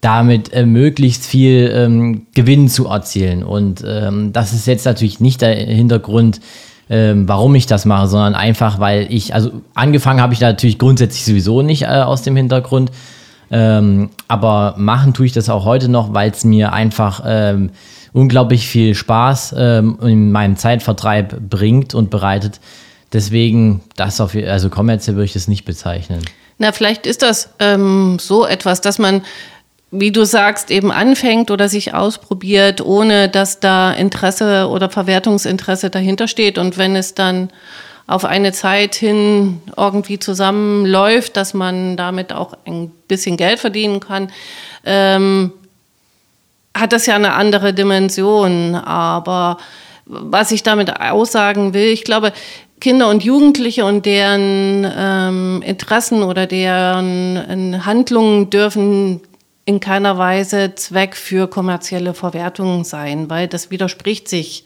damit 0.00 0.52
äh, 0.52 0.66
möglichst 0.66 1.24
viel 1.24 1.70
ähm, 1.74 2.26
Gewinn 2.34 2.68
zu 2.68 2.86
erzielen. 2.86 3.42
Und 3.42 3.82
ähm, 3.86 4.32
das 4.32 4.52
ist 4.52 4.66
jetzt 4.66 4.84
natürlich 4.84 5.20
nicht 5.20 5.40
der 5.40 5.54
Hintergrund, 5.54 6.40
ähm, 6.90 7.28
warum 7.28 7.54
ich 7.54 7.66
das 7.66 7.84
mache, 7.84 8.06
sondern 8.08 8.34
einfach, 8.34 8.78
weil 8.78 9.06
ich, 9.10 9.34
also 9.34 9.50
angefangen 9.74 10.20
habe 10.20 10.34
ich 10.34 10.40
natürlich 10.40 10.78
grundsätzlich 10.78 11.24
sowieso 11.24 11.62
nicht 11.62 11.82
äh, 11.82 11.86
aus 11.86 12.22
dem 12.22 12.36
Hintergrund. 12.36 12.90
Ähm, 13.50 14.10
aber 14.26 14.74
machen 14.76 15.14
tue 15.14 15.26
ich 15.26 15.32
das 15.32 15.48
auch 15.48 15.64
heute 15.64 15.88
noch, 15.88 16.12
weil 16.14 16.30
es 16.30 16.44
mir 16.44 16.72
einfach 16.72 17.22
ähm, 17.26 17.70
unglaublich 18.12 18.66
viel 18.66 18.94
Spaß 18.94 19.54
ähm, 19.56 19.98
in 20.02 20.32
meinem 20.32 20.56
Zeitvertreib 20.56 21.40
bringt 21.50 21.94
und 21.94 22.10
bereitet. 22.10 22.60
Deswegen, 23.12 23.82
das 23.96 24.20
auf, 24.20 24.34
also 24.34 24.70
kommerziell 24.70 25.16
würde 25.16 25.26
ich 25.26 25.34
das 25.34 25.46
nicht 25.46 25.64
bezeichnen. 25.64 26.20
Na, 26.58 26.72
vielleicht 26.72 27.06
ist 27.06 27.22
das 27.22 27.50
ähm, 27.58 28.18
so 28.20 28.46
etwas, 28.46 28.80
dass 28.80 28.98
man, 28.98 29.22
wie 29.96 30.10
du 30.10 30.24
sagst, 30.26 30.72
eben 30.72 30.90
anfängt 30.90 31.52
oder 31.52 31.68
sich 31.68 31.94
ausprobiert, 31.94 32.80
ohne 32.80 33.28
dass 33.28 33.60
da 33.60 33.92
Interesse 33.92 34.68
oder 34.68 34.90
Verwertungsinteresse 34.90 35.88
dahinter 35.88 36.26
steht. 36.26 36.58
Und 36.58 36.76
wenn 36.78 36.96
es 36.96 37.14
dann 37.14 37.50
auf 38.08 38.24
eine 38.24 38.52
Zeit 38.52 38.96
hin 38.96 39.62
irgendwie 39.76 40.18
zusammenläuft, 40.18 41.36
dass 41.36 41.54
man 41.54 41.96
damit 41.96 42.32
auch 42.32 42.54
ein 42.66 42.90
bisschen 43.06 43.36
Geld 43.36 43.60
verdienen 43.60 44.00
kann, 44.00 44.30
ähm, 44.84 45.52
hat 46.76 46.92
das 46.92 47.06
ja 47.06 47.14
eine 47.14 47.34
andere 47.34 47.72
Dimension. 47.72 48.74
Aber 48.74 49.58
was 50.06 50.50
ich 50.50 50.64
damit 50.64 51.00
aussagen 51.00 51.72
will, 51.72 51.86
ich 51.86 52.02
glaube, 52.02 52.32
Kinder 52.80 53.08
und 53.08 53.22
Jugendliche 53.22 53.84
und 53.84 54.04
deren 54.04 54.84
ähm, 54.96 55.62
Interessen 55.64 56.24
oder 56.24 56.46
deren 56.46 57.74
äh, 57.74 57.78
Handlungen 57.78 58.50
dürfen 58.50 59.20
in 59.64 59.80
keiner 59.80 60.18
Weise 60.18 60.74
Zweck 60.74 61.16
für 61.16 61.48
kommerzielle 61.48 62.14
Verwertung 62.14 62.84
sein, 62.84 63.30
weil 63.30 63.48
das 63.48 63.70
widerspricht 63.70 64.28
sich, 64.28 64.64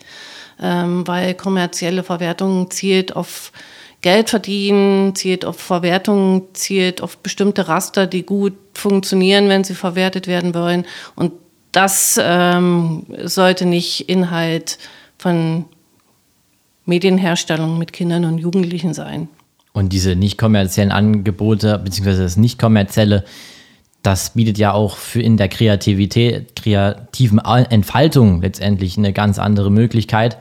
ähm, 0.61 1.07
weil 1.07 1.35
kommerzielle 1.35 2.03
Verwertung 2.03 2.71
zielt 2.71 3.15
auf 3.15 3.53
Geld 4.01 4.31
verdienen, 4.31 5.15
zielt 5.15 5.45
auf 5.45 5.59
Verwertung, 5.59 6.49
zielt 6.53 7.01
auf 7.01 7.19
bestimmte 7.19 7.69
Raster, 7.69 8.07
die 8.07 8.23
gut 8.23 8.55
funktionieren, 8.75 9.49
wenn 9.49 9.65
sie 9.65 9.75
verwertet 9.75 10.27
werden 10.27 10.55
wollen. 10.55 10.85
Und 11.17 11.33
das 11.73 12.19
ähm, 12.23 13.07
sollte 13.25 13.67
nicht 13.67 14.09
Inhalt 14.09 14.79
von 15.19 15.65
Medienherstellung 16.87 17.79
mit 17.79 17.93
Kindern 17.93 18.25
und 18.25 18.39
Jugendlichen 18.39 18.95
sein. 18.95 19.29
Und 19.73 19.93
diese 19.93 20.17
nicht 20.17 20.39
kommerziellen 20.39 20.91
Angebote, 20.91 21.79
beziehungsweise 21.79 22.23
das 22.23 22.37
nicht 22.37 22.59
kommerzielle, 22.59 23.25
das 24.03 24.31
bietet 24.31 24.59
ja 24.59 24.73
auch 24.73 24.97
für 24.97 25.21
in 25.21 25.37
der 25.37 25.49
Kreativität, 25.49 26.57
kreativen 26.57 27.39
Entfaltung 27.39 28.41
letztendlich 28.41 28.97
eine 28.97 29.13
ganz 29.13 29.39
andere 29.39 29.71
Möglichkeit, 29.71 30.39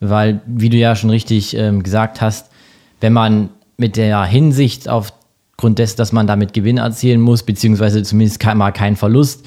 weil, 0.00 0.40
wie 0.46 0.68
du 0.68 0.76
ja 0.76 0.94
schon 0.96 1.10
richtig 1.10 1.56
ähm, 1.56 1.82
gesagt 1.82 2.20
hast, 2.20 2.50
wenn 3.00 3.12
man 3.12 3.50
mit 3.76 3.96
der 3.96 4.24
Hinsicht 4.24 4.88
aufgrund 4.88 5.78
dessen, 5.78 5.96
dass 5.96 6.12
man 6.12 6.26
damit 6.26 6.52
Gewinn 6.52 6.78
erzielen 6.78 7.20
muss, 7.20 7.42
beziehungsweise 7.42 8.02
zumindest 8.02 8.40
kein, 8.40 8.58
mal 8.58 8.72
keinen 8.72 8.96
Verlust, 8.96 9.46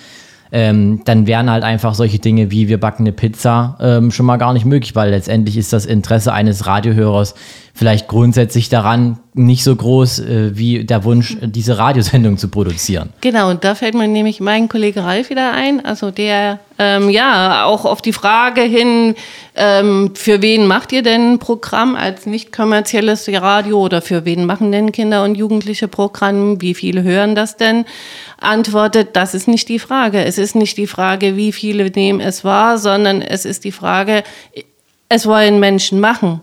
ähm, 0.52 1.02
dann 1.06 1.26
wären 1.26 1.50
halt 1.50 1.64
einfach 1.64 1.96
solche 1.96 2.20
Dinge 2.20 2.52
wie 2.52 2.68
wir 2.68 2.80
backen 2.80 3.04
eine 3.04 3.12
Pizza 3.12 3.76
ähm, 3.82 4.12
schon 4.12 4.28
mal 4.28 4.38
gar 4.38 4.54
nicht 4.54 4.66
möglich, 4.66 4.96
weil 4.96 5.10
letztendlich 5.10 5.58
ist 5.58 5.74
das 5.74 5.88
Interesse 5.88 6.32
eines 6.32 6.68
Radiohörers 6.68 7.34
vielleicht 7.76 8.08
grundsätzlich 8.08 8.70
daran 8.70 9.18
nicht 9.34 9.64
so 9.64 9.76
groß 9.76 10.20
äh, 10.20 10.52
wie 10.56 10.84
der 10.84 11.04
Wunsch, 11.06 11.36
diese 11.42 11.80
Radiosendung 11.80 12.38
zu 12.38 12.48
produzieren. 12.48 13.10
Genau, 13.22 13.50
und 13.50 13.64
da 13.64 13.74
fällt 13.74 13.96
mir 13.96 14.08
nämlich 14.08 14.40
mein 14.40 14.70
Kollege 14.70 15.04
Ralf 15.04 15.32
wieder 15.32 15.54
ein, 15.54 15.84
also 15.84 16.12
der 16.12 16.60
ähm, 16.78 17.10
ja 17.10 17.66
auch 17.66 17.86
auf 17.86 18.04
die 18.04 18.14
Frage 18.14 18.62
hin, 18.62 19.16
ähm, 19.56 20.12
für 20.14 20.44
wen 20.44 20.68
macht 20.68 20.92
ihr 20.92 21.02
denn 21.02 21.34
ein 21.34 21.40
Programm 21.40 21.96
als 21.96 22.28
nicht 22.28 22.52
kommerzielles 22.52 23.28
Radio 23.32 23.80
oder 23.80 24.04
für 24.04 24.24
wen 24.24 24.46
machen 24.46 24.72
denn 24.72 24.92
Kinder 24.92 25.24
und 25.24 25.34
Jugendliche 25.34 25.88
Programm, 25.88 26.62
wie 26.62 26.76
viele 26.76 27.02
hören 27.02 27.34
das 27.34 27.58
denn, 27.58 27.86
antwortet, 28.40 29.10
das 29.14 29.34
ist 29.34 29.48
nicht 29.48 29.68
die 29.68 29.80
Frage. 29.80 30.24
Es 30.24 30.38
ist 30.38 30.56
nicht 30.56 30.78
die 30.78 30.88
Frage, 30.88 31.36
wie 31.38 31.52
viele 31.52 31.90
nehmen 31.90 32.20
es 32.20 32.44
wahr, 32.44 32.78
sondern 32.78 33.24
es 33.24 33.46
ist 33.46 33.64
die 33.64 33.72
Frage, 33.72 34.24
es 35.10 35.26
wollen 35.26 35.60
Menschen 35.60 36.00
machen. 36.00 36.42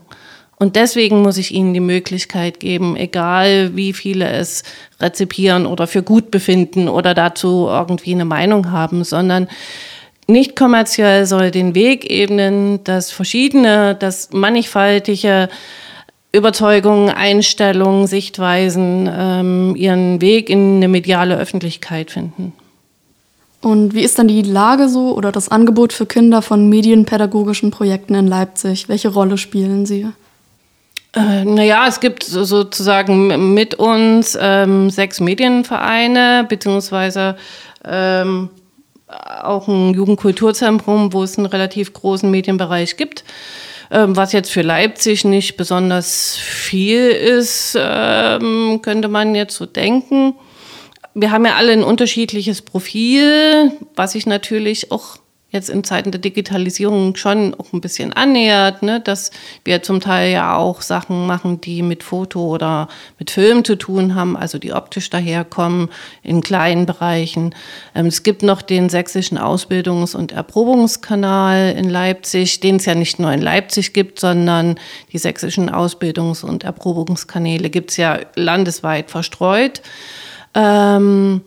Und 0.60 0.76
deswegen 0.76 1.22
muss 1.22 1.38
ich 1.38 1.54
ihnen 1.54 1.72
die 1.72 1.80
Möglichkeit 1.80 2.60
geben, 2.60 2.94
egal 2.94 3.74
wie 3.76 3.94
viele 3.94 4.28
es 4.28 4.62
rezipieren 5.00 5.64
oder 5.64 5.86
für 5.86 6.02
gut 6.02 6.30
befinden 6.30 6.86
oder 6.90 7.14
dazu 7.14 7.66
irgendwie 7.66 8.12
eine 8.12 8.26
Meinung 8.26 8.70
haben, 8.70 9.02
sondern 9.02 9.48
nicht 10.26 10.56
kommerziell 10.56 11.24
soll 11.24 11.50
den 11.50 11.74
Weg 11.74 12.10
ebnen, 12.10 12.84
dass 12.84 13.10
verschiedene, 13.10 13.94
das 13.94 14.34
mannigfaltige 14.34 15.48
Überzeugungen, 16.30 17.08
Einstellungen, 17.08 18.06
Sichtweisen 18.06 19.08
ähm, 19.10 19.74
ihren 19.76 20.20
Weg 20.20 20.50
in 20.50 20.76
eine 20.76 20.88
mediale 20.88 21.38
Öffentlichkeit 21.38 22.10
finden. 22.10 22.52
Und 23.62 23.94
wie 23.94 24.02
ist 24.02 24.18
dann 24.18 24.28
die 24.28 24.42
Lage 24.42 24.90
so 24.90 25.16
oder 25.16 25.32
das 25.32 25.48
Angebot 25.48 25.94
für 25.94 26.04
Kinder 26.04 26.42
von 26.42 26.68
medienpädagogischen 26.68 27.70
Projekten 27.70 28.14
in 28.14 28.26
Leipzig? 28.26 28.90
Welche 28.90 29.08
Rolle 29.08 29.38
spielen 29.38 29.86
sie? 29.86 30.06
Äh, 31.14 31.44
naja, 31.44 31.86
es 31.88 32.00
gibt 32.00 32.22
sozusagen 32.22 33.54
mit 33.54 33.74
uns 33.74 34.38
ähm, 34.40 34.90
sechs 34.90 35.20
Medienvereine, 35.20 36.46
beziehungsweise 36.48 37.36
ähm, 37.84 38.50
auch 39.08 39.66
ein 39.66 39.92
Jugendkulturzentrum, 39.94 41.12
wo 41.12 41.24
es 41.24 41.36
einen 41.36 41.46
relativ 41.46 41.92
großen 41.92 42.30
Medienbereich 42.30 42.96
gibt. 42.96 43.24
Ähm, 43.90 44.14
was 44.14 44.32
jetzt 44.32 44.52
für 44.52 44.62
Leipzig 44.62 45.24
nicht 45.24 45.56
besonders 45.56 46.36
viel 46.36 47.08
ist, 47.10 47.76
ähm, 47.76 48.80
könnte 48.82 49.08
man 49.08 49.34
jetzt 49.34 49.56
so 49.56 49.66
denken. 49.66 50.34
Wir 51.14 51.32
haben 51.32 51.44
ja 51.44 51.56
alle 51.56 51.72
ein 51.72 51.82
unterschiedliches 51.82 52.62
Profil, 52.62 53.72
was 53.96 54.12
sich 54.12 54.26
natürlich 54.26 54.92
auch 54.92 55.16
jetzt 55.50 55.68
in 55.68 55.84
Zeiten 55.84 56.12
der 56.12 56.20
Digitalisierung 56.20 57.16
schon 57.16 57.54
auch 57.54 57.72
ein 57.72 57.80
bisschen 57.80 58.12
annähert, 58.12 58.82
ne? 58.82 59.00
dass 59.00 59.30
wir 59.64 59.82
zum 59.82 60.00
Teil 60.00 60.32
ja 60.32 60.56
auch 60.56 60.80
Sachen 60.80 61.26
machen, 61.26 61.60
die 61.60 61.82
mit 61.82 62.02
Foto 62.02 62.46
oder 62.46 62.88
mit 63.18 63.30
Film 63.30 63.64
zu 63.64 63.76
tun 63.76 64.14
haben, 64.14 64.36
also 64.36 64.58
die 64.58 64.72
optisch 64.72 65.10
daherkommen 65.10 65.88
in 66.22 66.40
kleinen 66.40 66.86
Bereichen. 66.86 67.54
Ähm, 67.94 68.06
es 68.06 68.22
gibt 68.22 68.42
noch 68.42 68.62
den 68.62 68.88
sächsischen 68.88 69.38
Ausbildungs- 69.38 70.14
und 70.14 70.32
Erprobungskanal 70.32 71.74
in 71.76 71.90
Leipzig, 71.90 72.60
den 72.60 72.76
es 72.76 72.86
ja 72.86 72.94
nicht 72.94 73.18
nur 73.18 73.32
in 73.32 73.42
Leipzig 73.42 73.92
gibt, 73.92 74.20
sondern 74.20 74.78
die 75.12 75.18
sächsischen 75.18 75.68
Ausbildungs- 75.68 76.44
und 76.44 76.62
Erprobungskanäle 76.62 77.70
gibt 77.70 77.90
es 77.90 77.96
ja 77.96 78.20
landesweit 78.36 79.10
verstreut. 79.10 79.82
Ähm, 80.54 81.42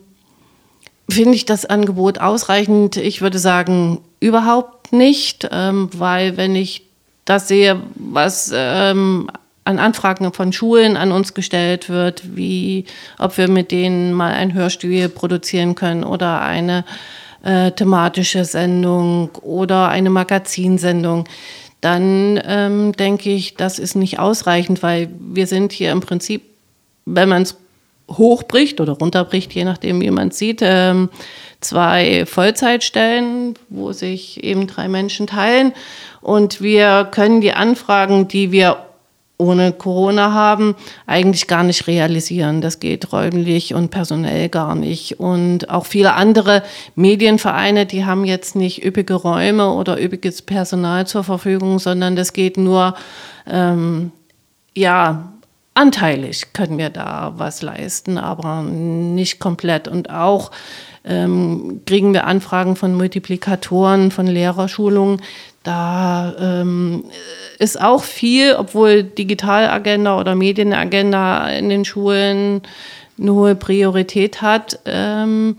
finde 1.14 1.36
ich 1.36 1.45
das 1.45 1.66
Angebot 1.66 2.20
ausreichend? 2.20 2.97
Ich 2.97 3.22
würde 3.22 3.39
sagen, 3.39 3.99
überhaupt 4.20 4.93
nicht, 4.93 5.47
ähm, 5.51 5.89
weil 5.93 6.38
wenn 6.38 6.55
ich 6.55 6.84
das 7.26 7.47
sehe, 7.47 7.82
was 7.95 8.51
ähm, 8.53 9.30
an 9.66 9.80
Anfragen 9.80 10.34
von 10.34 10.51
Schulen 10.51 10.97
an 10.97 11.11
uns 11.11 11.34
gestellt 11.34 11.89
wird, 11.89 12.36
wie 12.36 12.86
ob 13.18 13.38
wir 13.38 13.49
mit 13.49 13.72
denen 13.72 14.14
mal 14.14 14.34
ein 14.34 14.53
Hörstuhl 14.53 15.07
produzieren 15.09 15.76
können 15.76 16.03
oder 16.03 16.41
eine 16.41 16.84
äh, 17.43 17.72
thematische 17.72 18.45
Sendung 18.45 19.30
oder 19.41 19.89
eine 19.89 20.09
Magazinsendung, 20.09 21.26
dann 21.82 22.39
ähm, 22.45 22.93
denke 22.93 23.30
ich, 23.30 23.55
das 23.55 23.80
ist 23.80 23.95
nicht 23.95 24.20
ausreichend, 24.20 24.84
weil 24.84 25.09
wir 25.20 25.47
sind 25.47 25.72
hier 25.72 25.91
im 25.91 26.01
Prinzip, 26.01 26.43
wenn 27.05 27.30
man 27.30 27.41
es 27.41 27.57
hochbricht 28.10 28.82
oder 28.82 28.93
runterbricht, 28.93 29.54
je 29.54 29.64
nachdem, 29.64 30.01
wie 30.01 30.12
man 30.12 30.30
es 30.30 30.38
sieht, 30.38 30.62
ähm, 30.62 31.10
zwei 31.62 32.26
Vollzeitstellen, 32.26 33.56
wo 33.70 33.91
sich 33.91 34.43
eben 34.43 34.68
drei 34.68 34.88
Menschen 34.88 35.28
teilen. 35.28 35.74
Und 36.22 36.62
wir 36.62 37.08
können 37.12 37.41
die 37.41 37.54
Anfragen, 37.54 38.28
die 38.28 38.51
wir 38.51 38.78
ohne 39.38 39.74
Corona 39.74 40.32
haben, 40.32 40.76
eigentlich 41.06 41.47
gar 41.47 41.64
nicht 41.64 41.88
realisieren. 41.88 42.62
Das 42.62 42.80
geht 42.80 43.12
räumlich 43.12 43.74
und 43.74 43.89
personell 43.89 44.47
gar 44.47 44.76
nicht. 44.76 45.20
Und 45.20 45.70
auch 45.70 45.86
viele 45.86 46.14
andere 46.14 46.64
Medienvereine, 46.95 47.86
die 47.86 48.06
haben 48.06 48.26
jetzt 48.26 48.56
nicht 48.56 48.86
üppige 48.86 49.16
Räume 49.16 49.72
oder 49.72 50.01
üppiges 50.01 50.41
Personal 50.43 51.08
zur 51.08 51.24
Verfügung, 51.24 51.80
sondern 51.80 52.16
das 52.16 52.34
geht 52.34 52.58
nur, 52.58 52.95
ähm, 53.49 54.12
ja, 54.76 55.34
anteilig 55.74 56.53
können 56.53 56.78
wir 56.78 56.89
da 56.89 57.34
was 57.38 57.61
leisten, 57.61 58.17
aber 58.17 58.61
nicht 58.61 59.39
komplett. 59.39 59.88
Und 59.88 60.09
auch 60.09 60.51
ähm, 61.05 61.82
kriegen 61.86 62.13
wir 62.13 62.26
Anfragen 62.26 62.76
von 62.76 62.95
Multiplikatoren, 62.95 64.11
von 64.11 64.28
Lehrerschulungen. 64.28 65.21
Da 65.63 66.34
ähm, 66.39 67.05
ist 67.57 67.82
auch 67.82 68.03
viel, 68.03 68.55
obwohl 68.55 69.03
Digitalagenda 69.03 70.19
oder 70.19 70.36
Medienagenda 70.36 71.47
in 71.49 71.69
den 71.69 71.86
Schulen 71.86 72.61
eine 73.19 73.34
hohe 73.34 73.55
Priorität 73.55 74.41
hat. 74.41 74.80
Ähm, 74.86 75.57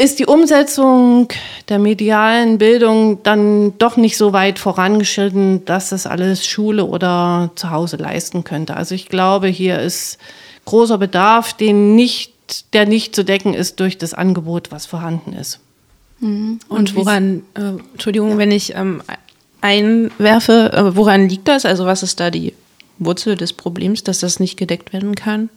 ist 0.00 0.18
die 0.18 0.24
Umsetzung 0.24 1.28
der 1.68 1.78
medialen 1.78 2.56
Bildung 2.56 3.22
dann 3.22 3.76
doch 3.76 3.98
nicht 3.98 4.16
so 4.16 4.32
weit 4.32 4.58
vorangeschritten, 4.58 5.66
dass 5.66 5.90
das 5.90 6.06
alles 6.06 6.46
Schule 6.46 6.86
oder 6.86 7.50
zu 7.54 7.70
Hause 7.70 7.96
leisten 7.98 8.42
könnte. 8.42 8.76
Also 8.76 8.94
ich 8.94 9.08
glaube, 9.08 9.48
hier 9.48 9.78
ist 9.78 10.18
großer 10.64 10.96
Bedarf, 10.96 11.52
den 11.52 11.96
nicht, 11.96 12.32
der 12.72 12.86
nicht 12.86 13.14
zu 13.14 13.26
decken 13.26 13.52
ist 13.52 13.78
durch 13.78 13.98
das 13.98 14.14
Angebot, 14.14 14.72
was 14.72 14.86
vorhanden 14.86 15.34
ist. 15.34 15.60
Mhm. 16.20 16.60
Und, 16.68 16.78
Und 16.78 16.96
woran, 16.96 17.42
äh, 17.54 17.78
Entschuldigung, 17.92 18.30
ja. 18.30 18.38
wenn 18.38 18.52
ich 18.52 18.74
ähm, 18.74 19.02
einwerfe, 19.60 20.72
äh, 20.72 20.96
woran 20.96 21.28
liegt 21.28 21.46
das? 21.46 21.66
Also 21.66 21.84
was 21.84 22.02
ist 22.02 22.20
da 22.20 22.30
die 22.30 22.54
Wurzel 22.98 23.36
des 23.36 23.52
Problems, 23.52 24.02
dass 24.02 24.20
das 24.20 24.40
nicht 24.40 24.56
gedeckt 24.56 24.94
werden 24.94 25.14
kann? 25.14 25.50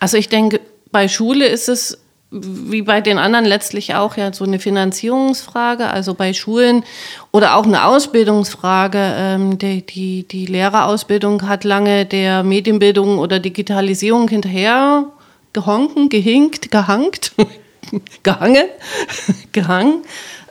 Also 0.00 0.16
ich 0.16 0.28
denke, 0.28 0.60
bei 0.90 1.06
Schule 1.06 1.46
ist 1.46 1.68
es 1.68 1.98
wie 2.30 2.82
bei 2.82 3.00
den 3.00 3.18
anderen 3.18 3.44
letztlich 3.44 3.94
auch 3.94 4.16
ja 4.16 4.32
so 4.32 4.44
eine 4.44 4.60
Finanzierungsfrage, 4.60 5.88
also 5.88 6.14
bei 6.14 6.32
Schulen 6.32 6.84
oder 7.32 7.56
auch 7.56 7.66
eine 7.66 7.84
Ausbildungsfrage. 7.84 8.98
Ähm, 9.16 9.58
die, 9.58 9.84
die, 9.84 10.28
die 10.28 10.46
Lehrerausbildung 10.46 11.48
hat 11.48 11.64
lange 11.64 12.06
der 12.06 12.44
Medienbildung 12.44 13.18
oder 13.18 13.40
Digitalisierung 13.40 14.28
hinterher 14.28 15.06
gehonken, 15.52 16.08
gehinkt, 16.08 16.70
gehangt, 16.70 17.32
gehangen, 18.22 18.68
gehangen. 19.52 20.02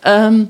Ähm, 0.04 0.50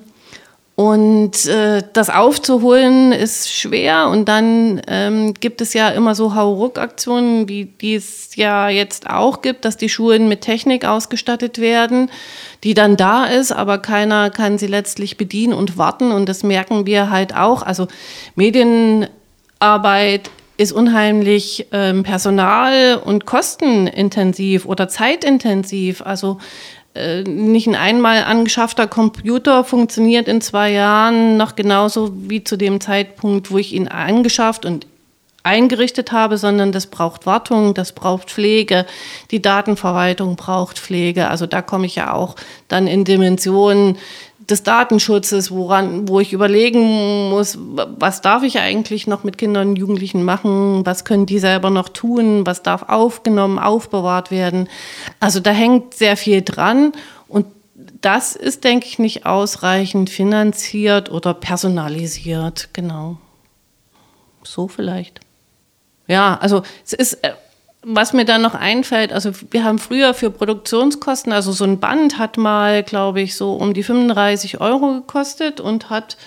und 0.79 1.45
äh, 1.45 1.83
das 1.91 2.09
aufzuholen 2.09 3.11
ist 3.11 3.51
schwer. 3.51 4.07
Und 4.07 4.29
dann 4.29 4.81
ähm, 4.87 5.33
gibt 5.33 5.59
es 5.59 5.73
ja 5.73 5.89
immer 5.89 6.15
so 6.15 6.35
Hauruck-Aktionen, 6.35 7.49
wie 7.49 7.65
die 7.65 7.95
es 7.95 8.37
ja 8.37 8.69
jetzt 8.69 9.09
auch 9.09 9.41
gibt, 9.41 9.65
dass 9.65 9.75
die 9.75 9.89
Schulen 9.89 10.29
mit 10.29 10.39
Technik 10.39 10.85
ausgestattet 10.85 11.59
werden, 11.59 12.09
die 12.63 12.75
dann 12.75 12.95
da 12.95 13.25
ist, 13.25 13.51
aber 13.51 13.79
keiner 13.79 14.29
kann 14.29 14.57
sie 14.57 14.67
letztlich 14.67 15.17
bedienen 15.17 15.51
und 15.51 15.77
warten. 15.77 16.13
Und 16.13 16.29
das 16.29 16.43
merken 16.43 16.85
wir 16.85 17.09
halt 17.09 17.35
auch. 17.35 17.61
Also 17.61 17.89
Medienarbeit 18.35 20.31
ist 20.55 20.71
unheimlich 20.71 21.67
ähm, 21.73 22.03
personal- 22.03 23.01
und 23.03 23.25
kostenintensiv 23.25 24.65
oder 24.65 24.87
zeitintensiv. 24.87 26.01
Also 26.03 26.37
äh, 26.99 27.23
nicht 27.23 27.67
ein 27.67 27.75
einmal 27.75 28.23
angeschaffter 28.23 28.87
Computer 28.87 29.63
funktioniert 29.63 30.27
in 30.27 30.41
zwei 30.41 30.71
Jahren 30.71 31.37
noch 31.37 31.55
genauso 31.55 32.11
wie 32.29 32.43
zu 32.43 32.57
dem 32.57 32.81
Zeitpunkt, 32.81 33.51
wo 33.51 33.57
ich 33.57 33.73
ihn 33.73 33.87
angeschafft 33.87 34.65
und 34.65 34.85
eingerichtet 35.43 36.11
habe, 36.11 36.37
sondern 36.37 36.71
das 36.71 36.87
braucht 36.87 37.25
Wartung, 37.25 37.73
das 37.73 37.93
braucht 37.93 38.29
Pflege, 38.29 38.85
die 39.31 39.41
Datenverwaltung 39.41 40.35
braucht 40.35 40.77
Pflege. 40.77 41.29
Also 41.29 41.45
da 41.45 41.61
komme 41.61 41.85
ich 41.85 41.95
ja 41.95 42.13
auch 42.13 42.35
dann 42.67 42.87
in 42.87 43.05
Dimensionen, 43.05 43.97
des 44.49 44.63
Datenschutzes, 44.63 45.51
woran, 45.51 46.07
wo 46.07 46.19
ich 46.19 46.33
überlegen 46.33 47.29
muss, 47.29 47.57
was 47.59 48.21
darf 48.21 48.43
ich 48.43 48.59
eigentlich 48.59 49.07
noch 49.07 49.23
mit 49.23 49.37
Kindern 49.37 49.69
und 49.69 49.75
Jugendlichen 49.75 50.23
machen, 50.23 50.85
was 50.85 51.05
können 51.05 51.25
die 51.25 51.39
selber 51.39 51.69
noch 51.69 51.89
tun, 51.89 52.45
was 52.45 52.63
darf 52.63 52.83
aufgenommen, 52.83 53.59
aufbewahrt 53.59 54.31
werden. 54.31 54.67
Also 55.19 55.39
da 55.39 55.51
hängt 55.51 55.93
sehr 55.93 56.17
viel 56.17 56.41
dran 56.41 56.93
und 57.27 57.45
das 58.01 58.35
ist, 58.35 58.63
denke 58.63 58.87
ich, 58.87 58.99
nicht 58.99 59.25
ausreichend 59.25 60.09
finanziert 60.09 61.11
oder 61.11 61.33
personalisiert, 61.33 62.69
genau. 62.73 63.17
So 64.43 64.67
vielleicht. 64.67 65.19
Ja, 66.07 66.37
also 66.41 66.63
es 66.85 66.93
ist 66.93 67.13
äh, 67.23 67.33
was 67.81 68.11
mir 68.11 68.25
dann 68.25 68.41
noch 68.41 68.55
einfällt, 68.55 69.13
also 69.13 69.31
wir 69.51 69.63
haben 69.63 69.79
früher 69.79 70.13
für 70.13 70.31
Produktionskosten, 70.31 71.31
also 71.31 71.51
so 71.53 71.63
ein 71.63 71.79
Band 71.79 72.17
hat 72.17 72.37
mal, 72.37 72.83
glaube 72.83 73.21
ich, 73.21 73.35
so 73.35 73.53
um 73.53 73.73
die 73.73 73.83
35 73.83 74.59
Euro 74.59 74.95
gekostet 74.95 75.61
und 75.61 75.89
hat 75.89 76.17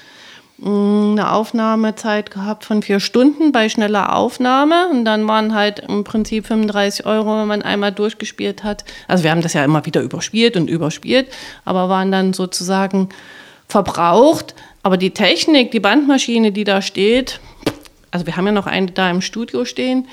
mm, 0.56 1.12
eine 1.12 1.30
Aufnahmezeit 1.30 2.30
gehabt 2.30 2.64
von 2.64 2.82
vier 2.82 3.00
Stunden 3.00 3.52
bei 3.52 3.68
schneller 3.68 4.16
Aufnahme. 4.16 4.88
Und 4.88 5.04
dann 5.04 5.28
waren 5.28 5.54
halt 5.54 5.80
im 5.80 6.04
Prinzip 6.04 6.46
35 6.46 7.04
Euro, 7.04 7.40
wenn 7.40 7.48
man 7.48 7.60
einmal 7.60 7.92
durchgespielt 7.92 8.64
hat. 8.64 8.86
Also 9.06 9.22
wir 9.22 9.30
haben 9.30 9.42
das 9.42 9.52
ja 9.52 9.62
immer 9.62 9.84
wieder 9.84 10.00
überspielt 10.00 10.56
und 10.56 10.70
überspielt, 10.70 11.28
aber 11.66 11.90
waren 11.90 12.10
dann 12.10 12.32
sozusagen 12.32 13.10
verbraucht. 13.68 14.54
Aber 14.82 14.96
die 14.96 15.10
Technik, 15.10 15.70
die 15.70 15.80
Bandmaschine, 15.80 16.50
die 16.50 16.64
da 16.64 16.80
steht, 16.80 17.40
also 18.10 18.24
wir 18.24 18.36
haben 18.36 18.46
ja 18.46 18.52
noch 18.52 18.66
eine 18.66 18.86
da 18.86 19.10
im 19.10 19.20
Studio 19.20 19.66
stehen, 19.66 20.08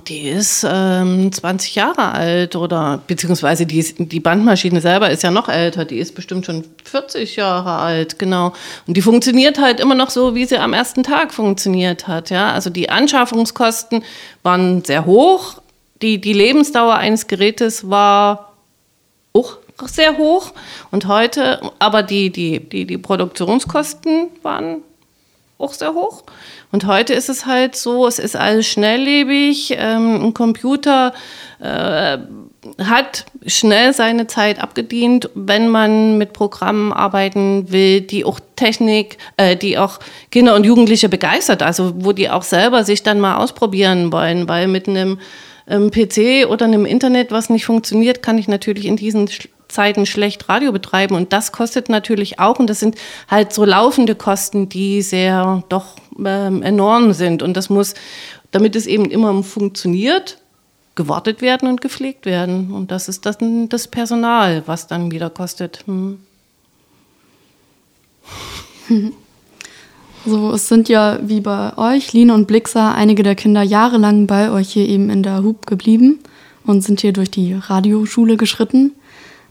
die 0.00 0.28
ist 0.28 0.66
ähm, 0.68 1.30
20 1.32 1.74
Jahre 1.74 2.12
alt 2.12 2.56
oder 2.56 3.00
beziehungsweise 3.06 3.66
die, 3.66 3.82
die 3.98 4.20
Bandmaschine 4.20 4.80
selber 4.80 5.10
ist 5.10 5.22
ja 5.22 5.30
noch 5.30 5.48
älter, 5.48 5.84
die 5.84 5.98
ist 5.98 6.14
bestimmt 6.14 6.46
schon 6.46 6.64
40 6.84 7.36
Jahre 7.36 7.72
alt, 7.72 8.18
genau. 8.18 8.52
Und 8.86 8.96
die 8.96 9.02
funktioniert 9.02 9.60
halt 9.60 9.80
immer 9.80 9.94
noch 9.94 10.10
so, 10.10 10.34
wie 10.34 10.44
sie 10.44 10.58
am 10.58 10.72
ersten 10.72 11.02
Tag 11.02 11.32
funktioniert 11.32 12.08
hat. 12.08 12.30
Ja? 12.30 12.52
Also 12.52 12.70
die 12.70 12.90
Anschaffungskosten 12.90 14.02
waren 14.42 14.84
sehr 14.84 15.06
hoch, 15.06 15.60
die, 16.02 16.20
die 16.20 16.32
Lebensdauer 16.32 16.96
eines 16.96 17.28
Gerätes 17.28 17.88
war 17.88 18.52
auch 19.32 19.58
sehr 19.84 20.18
hoch 20.18 20.52
und 20.90 21.06
heute, 21.06 21.60
aber 21.78 22.02
die, 22.02 22.30
die, 22.30 22.60
die, 22.60 22.86
die 22.86 22.98
Produktionskosten 22.98 24.28
waren 24.42 24.82
auch 25.58 25.72
sehr 25.72 25.94
hoch. 25.94 26.24
Und 26.72 26.86
heute 26.86 27.12
ist 27.12 27.28
es 27.28 27.44
halt 27.44 27.76
so, 27.76 28.06
es 28.06 28.18
ist 28.18 28.34
alles 28.34 28.66
schnelllebig. 28.66 29.74
Ähm, 29.76 30.24
ein 30.24 30.34
Computer 30.34 31.12
äh, 31.60 32.16
hat 32.82 33.26
schnell 33.46 33.92
seine 33.92 34.26
Zeit 34.26 34.58
abgedient, 34.58 35.28
wenn 35.34 35.68
man 35.68 36.16
mit 36.16 36.32
Programmen 36.32 36.92
arbeiten 36.92 37.70
will, 37.70 38.00
die 38.00 38.24
auch 38.24 38.40
Technik, 38.56 39.18
äh, 39.36 39.54
die 39.54 39.76
auch 39.76 39.98
Kinder 40.30 40.54
und 40.54 40.64
Jugendliche 40.64 41.10
begeistert, 41.10 41.62
also 41.62 41.92
wo 41.96 42.12
die 42.12 42.30
auch 42.30 42.42
selber 42.42 42.84
sich 42.84 43.02
dann 43.02 43.20
mal 43.20 43.36
ausprobieren 43.36 44.10
wollen, 44.10 44.48
weil 44.48 44.66
mit 44.66 44.88
einem 44.88 45.18
ähm, 45.68 45.90
PC 45.90 46.48
oder 46.48 46.64
einem 46.64 46.86
Internet, 46.86 47.32
was 47.32 47.50
nicht 47.50 47.66
funktioniert, 47.66 48.22
kann 48.22 48.38
ich 48.38 48.48
natürlich 48.48 48.86
in 48.86 48.96
diesen 48.96 49.28
Zeiten 49.68 50.06
schlecht 50.06 50.48
Radio 50.48 50.72
betreiben. 50.72 51.16
Und 51.16 51.32
das 51.32 51.52
kostet 51.52 51.88
natürlich 51.88 52.38
auch. 52.38 52.58
Und 52.58 52.68
das 52.68 52.80
sind 52.80 52.96
halt 53.28 53.52
so 53.52 53.64
laufende 53.64 54.14
Kosten, 54.14 54.68
die 54.68 55.02
sehr 55.02 55.64
doch 55.68 55.96
ähm, 56.24 56.62
enorm 56.62 57.12
sind 57.12 57.42
und 57.42 57.56
das 57.56 57.70
muss, 57.70 57.94
damit 58.50 58.76
es 58.76 58.86
eben 58.86 59.06
immer 59.06 59.42
funktioniert, 59.42 60.38
gewartet 60.94 61.40
werden 61.40 61.68
und 61.68 61.80
gepflegt 61.80 62.26
werden 62.26 62.72
und 62.72 62.90
das 62.90 63.08
ist 63.08 63.24
dann 63.24 63.68
das 63.68 63.88
Personal, 63.88 64.62
was 64.66 64.86
dann 64.86 65.10
wieder 65.10 65.30
kostet. 65.30 65.84
Hm. 65.86 66.18
So, 70.24 70.52
es 70.52 70.68
sind 70.68 70.88
ja 70.88 71.18
wie 71.20 71.40
bei 71.40 71.76
euch, 71.76 72.12
Line 72.12 72.32
und 72.32 72.46
Blixer, 72.46 72.94
einige 72.94 73.24
der 73.24 73.34
Kinder 73.34 73.62
jahrelang 73.62 74.28
bei 74.28 74.52
euch 74.52 74.68
hier 74.68 74.88
eben 74.88 75.10
in 75.10 75.24
der 75.24 75.42
Hub 75.42 75.66
geblieben 75.66 76.20
und 76.64 76.84
sind 76.84 77.00
hier 77.00 77.12
durch 77.12 77.30
die 77.30 77.54
Radioschule 77.54 78.36
geschritten. 78.36 78.92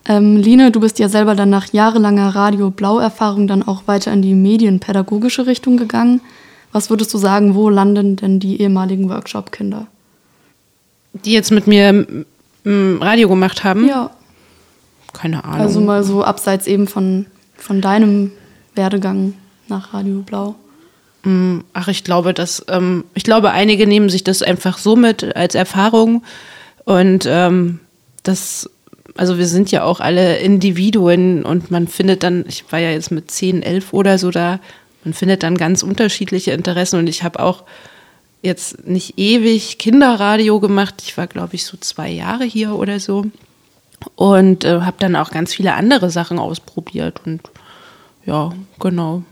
Ähm, 0.06 0.38
Line, 0.38 0.72
du 0.72 0.80
bist 0.80 0.98
ja 1.00 1.10
selber 1.10 1.36
dann 1.36 1.50
nach 1.50 1.74
jahrelanger 1.74 2.36
Radio-Blau-Erfahrung 2.36 3.48
dann 3.48 3.64
auch 3.64 3.84
weiter 3.88 4.14
in 4.14 4.22
die 4.22 4.34
medienpädagogische 4.34 5.46
Richtung 5.46 5.76
gegangen. 5.76 6.22
Was 6.72 6.90
würdest 6.90 7.14
du 7.14 7.18
sagen, 7.18 7.56
wo 7.56 7.70
landen 7.70 8.16
denn 8.16 8.40
die 8.40 8.62
ehemaligen 8.62 9.10
Workshop-Kinder? 9.10 9.88
Die 11.14 11.34
jetzt 11.34 11.52
mit 11.52 11.68
mir 11.68 12.06
Radio 12.66 13.28
gemacht 13.28 13.64
haben? 13.64 13.88
Ja. 13.88 14.12
Keine 15.14 15.44
Ahnung. 15.44 15.60
Also 15.60 15.82
mal 15.82 16.04
so 16.04 16.24
abseits 16.24 16.68
eben 16.68 16.88
von, 16.88 17.26
von 17.58 17.82
deinem 17.82 18.32
Werdegang 18.76 19.34
nach 19.68 19.94
Radio 19.94 20.22
Blau. 20.22 20.56
Mm, 21.24 21.60
ach, 21.74 21.88
ich 21.88 22.04
glaube, 22.04 22.34
dass 22.34 22.66
ähm, 22.70 23.04
ich 23.14 23.24
glaube, 23.24 23.52
einige 23.52 23.88
nehmen 23.88 24.10
sich 24.10 24.24
das 24.24 24.42
einfach 24.42 24.78
so 24.78 24.96
mit 24.96 25.36
als 25.36 25.56
Erfahrung 25.56 26.24
und 26.86 27.26
ähm, 27.28 27.80
das, 28.24 28.70
also 29.18 29.38
wir 29.38 29.48
sind 29.48 29.72
ja 29.72 29.84
auch 29.84 30.00
alle 30.00 30.38
Individuen 30.38 31.44
und 31.44 31.72
man 31.72 31.88
findet 31.88 32.24
dann, 32.24 32.46
ich 32.48 32.64
war 32.72 32.80
ja 32.80 32.92
jetzt 32.92 33.12
mit 33.12 33.30
10, 33.30 33.62
11 33.62 33.94
oder 33.94 34.18
so 34.18 34.32
da, 34.32 34.60
man 35.04 35.14
findet 35.14 35.44
dann 35.44 35.58
ganz 35.58 35.84
unterschiedliche 35.84 36.52
Interessen 36.52 37.00
und 37.00 37.08
ich 37.08 37.24
habe 37.24 37.40
auch 37.40 37.64
jetzt 38.42 38.88
nicht 38.88 39.18
ewig 39.18 39.78
Kinderradio 39.78 40.60
gemacht. 40.60 40.96
Ich 41.04 41.18
war, 41.18 41.28
glaube 41.28 41.56
ich, 41.56 41.66
so 41.66 41.78
zwei 41.78 42.10
Jahre 42.10 42.44
hier 42.44 42.76
oder 42.76 43.00
so 43.00 43.26
und 44.16 44.64
äh, 44.64 44.82
habe 44.82 44.98
dann 45.00 45.16
auch 45.16 45.32
ganz 45.32 45.54
viele 45.54 45.74
andere 45.74 46.10
Sachen 46.10 46.40
ausprobiert 46.40 47.22
und 47.26 47.42
ja, 48.26 48.52
genau. 48.80 49.24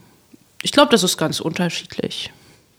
Ich 0.61 0.71
glaube, 0.71 0.91
das 0.91 1.03
ist 1.03 1.17
ganz 1.17 1.39
unterschiedlich. 1.39 2.31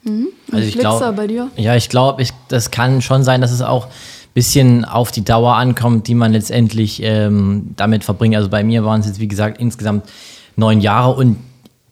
Mhm. 0.02 0.28
Also 0.52 0.66
ich 0.66 0.72
Flixer 0.72 0.98
glaub- 0.98 1.16
bei 1.16 1.26
dir? 1.26 1.50
Ja, 1.56 1.76
ich 1.76 1.88
glaube, 1.88 2.22
ich, 2.22 2.30
das 2.48 2.70
kann 2.70 3.02
schon 3.02 3.22
sein, 3.22 3.40
dass 3.40 3.52
es 3.52 3.62
auch 3.62 3.86
ein 3.86 3.92
bisschen 4.34 4.84
auf 4.84 5.12
die 5.12 5.24
Dauer 5.24 5.54
ankommt, 5.54 6.08
die 6.08 6.14
man 6.14 6.32
letztendlich 6.32 7.02
ähm, 7.02 7.74
damit 7.76 8.04
verbringt. 8.04 8.36
Also 8.36 8.48
bei 8.48 8.64
mir 8.64 8.84
waren 8.84 9.00
es 9.00 9.06
jetzt, 9.06 9.20
wie 9.20 9.28
gesagt, 9.28 9.60
insgesamt 9.60 10.08
neun 10.56 10.80
Jahre 10.80 11.14
und 11.14 11.36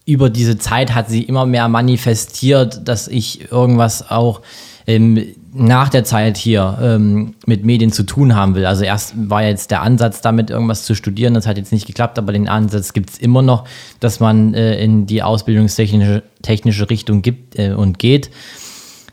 über 0.09 0.31
diese 0.31 0.57
Zeit 0.57 0.95
hat 0.95 1.11
sie 1.11 1.23
immer 1.23 1.45
mehr 1.45 1.69
manifestiert, 1.69 2.89
dass 2.89 3.09
ich 3.09 3.53
irgendwas 3.53 4.11
auch 4.11 4.41
ähm, 4.87 5.23
nach 5.53 5.91
der 5.91 6.03
Zeit 6.03 6.39
hier 6.39 6.79
ähm, 6.81 7.35
mit 7.45 7.67
Medien 7.67 7.93
zu 7.93 8.05
tun 8.05 8.35
haben 8.35 8.55
will. 8.55 8.65
Also 8.65 8.85
erst 8.85 9.13
war 9.29 9.43
jetzt 9.45 9.71
der 9.71 9.83
Ansatz, 9.83 10.23
damit 10.23 10.49
irgendwas 10.49 10.85
zu 10.85 10.95
studieren, 10.95 11.35
das 11.35 11.47
hat 11.47 11.59
jetzt 11.59 11.73
nicht 11.73 11.87
geklappt, 11.87 12.19
aber 12.19 12.33
den 12.33 12.49
Ansatz 12.49 12.95
gibt 12.95 13.11
es 13.11 13.19
immer 13.19 13.43
noch, 13.43 13.65
dass 14.01 14.19
man 14.19 14.55
äh, 14.55 14.83
in 14.83 15.05
die 15.05 15.23
ausbildungstechnische 15.23 16.23
technische 16.41 16.89
Richtung 16.89 17.21
gibt 17.21 17.59
äh, 17.59 17.73
und 17.73 17.99
geht. 17.99 18.31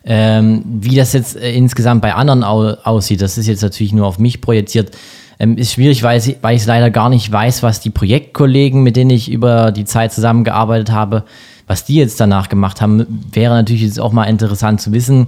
Ähm, 0.06 0.64
wie 0.66 0.96
das 0.96 1.12
jetzt 1.12 1.36
äh, 1.36 1.52
insgesamt 1.54 2.04
bei 2.04 2.14
anderen 2.14 2.46
au 2.46 2.70
aussieht, 2.84 3.22
das 3.22 3.38
ist 3.38 3.48
jetzt 3.48 3.64
natürlich 3.64 3.92
nur 3.92 4.08
auf 4.08 4.18
mich 4.18 4.40
projiziert, 4.40 4.92
ähm, 5.40 5.58
ist 5.58 5.74
schwierig, 5.74 6.04
weil 6.04 6.20
ich, 6.20 6.38
weil 6.42 6.56
ich 6.56 6.66
leider 6.66 6.90
gar 6.90 7.10
nicht 7.10 7.32
weiß, 7.32 7.64
was 7.64 7.80
die 7.80 7.90
Projektkollegen, 7.90 8.84
mit 8.84 8.96
denen 8.96 9.12
ich 9.12 9.32
über 9.32 9.72
die 9.72 9.86
Zeit 9.86 10.14
zusammengearbeitet 10.14 10.92
habe, 10.92 11.24
was 11.68 11.86
die 11.86 11.96
jetzt 11.96 12.20
danach 12.20 12.50
gemacht 12.50 12.82
haben, 12.82 13.06
wäre 13.32 13.56
natürlich 13.56 13.82
jetzt 13.82 14.00
auch 14.00 14.12
mal 14.12 14.26
interessant 14.26 14.82
zu 14.82 14.92
wissen. 14.92 15.28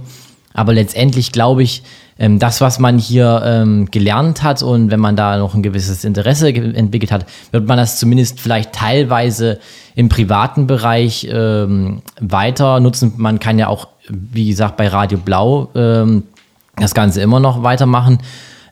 Aber 0.54 0.72
letztendlich 0.72 1.30
glaube 1.32 1.62
ich, 1.62 1.82
ähm, 2.18 2.38
das, 2.38 2.60
was 2.60 2.78
man 2.78 2.98
hier 2.98 3.42
ähm, 3.44 3.90
gelernt 3.90 4.42
hat 4.42 4.62
und 4.62 4.90
wenn 4.90 4.98
man 4.98 5.14
da 5.14 5.36
noch 5.36 5.54
ein 5.54 5.62
gewisses 5.62 6.04
Interesse 6.04 6.52
ge- 6.52 6.74
entwickelt 6.74 7.12
hat, 7.12 7.26
wird 7.52 7.66
man 7.66 7.76
das 7.76 7.98
zumindest 7.98 8.40
vielleicht 8.40 8.72
teilweise 8.72 9.60
im 9.94 10.08
privaten 10.08 10.66
Bereich 10.66 11.28
ähm, 11.30 12.02
weiter 12.20 12.80
nutzen. 12.80 13.12
Man 13.18 13.38
kann 13.38 13.58
ja 13.58 13.68
auch, 13.68 13.88
wie 14.08 14.48
gesagt, 14.48 14.76
bei 14.76 14.88
Radio 14.88 15.18
Blau 15.18 15.68
ähm, 15.76 16.24
das 16.76 16.94
Ganze 16.94 17.20
immer 17.20 17.40
noch 17.40 17.62
weitermachen. 17.62 18.18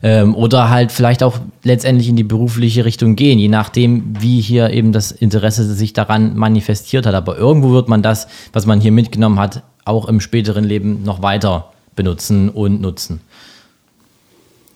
Ähm, 0.03 0.35
oder 0.35 0.69
halt 0.69 0.91
vielleicht 0.91 1.23
auch 1.23 1.39
letztendlich 1.63 2.09
in 2.09 2.15
die 2.15 2.23
berufliche 2.23 2.85
Richtung 2.85 3.15
gehen, 3.15 3.39
je 3.39 3.47
nachdem, 3.47 4.13
wie 4.19 4.41
hier 4.41 4.69
eben 4.71 4.91
das 4.91 5.11
Interesse 5.11 5.73
sich 5.73 5.93
daran 5.93 6.35
manifestiert 6.35 7.05
hat. 7.05 7.15
Aber 7.15 7.37
irgendwo 7.37 7.71
wird 7.71 7.89
man 7.89 8.01
das, 8.01 8.27
was 8.53 8.65
man 8.65 8.79
hier 8.79 8.91
mitgenommen 8.91 9.39
hat, 9.39 9.63
auch 9.85 10.07
im 10.07 10.19
späteren 10.19 10.63
Leben 10.63 11.03
noch 11.03 11.21
weiter 11.21 11.71
benutzen 11.95 12.49
und 12.49 12.81
nutzen. 12.81 13.21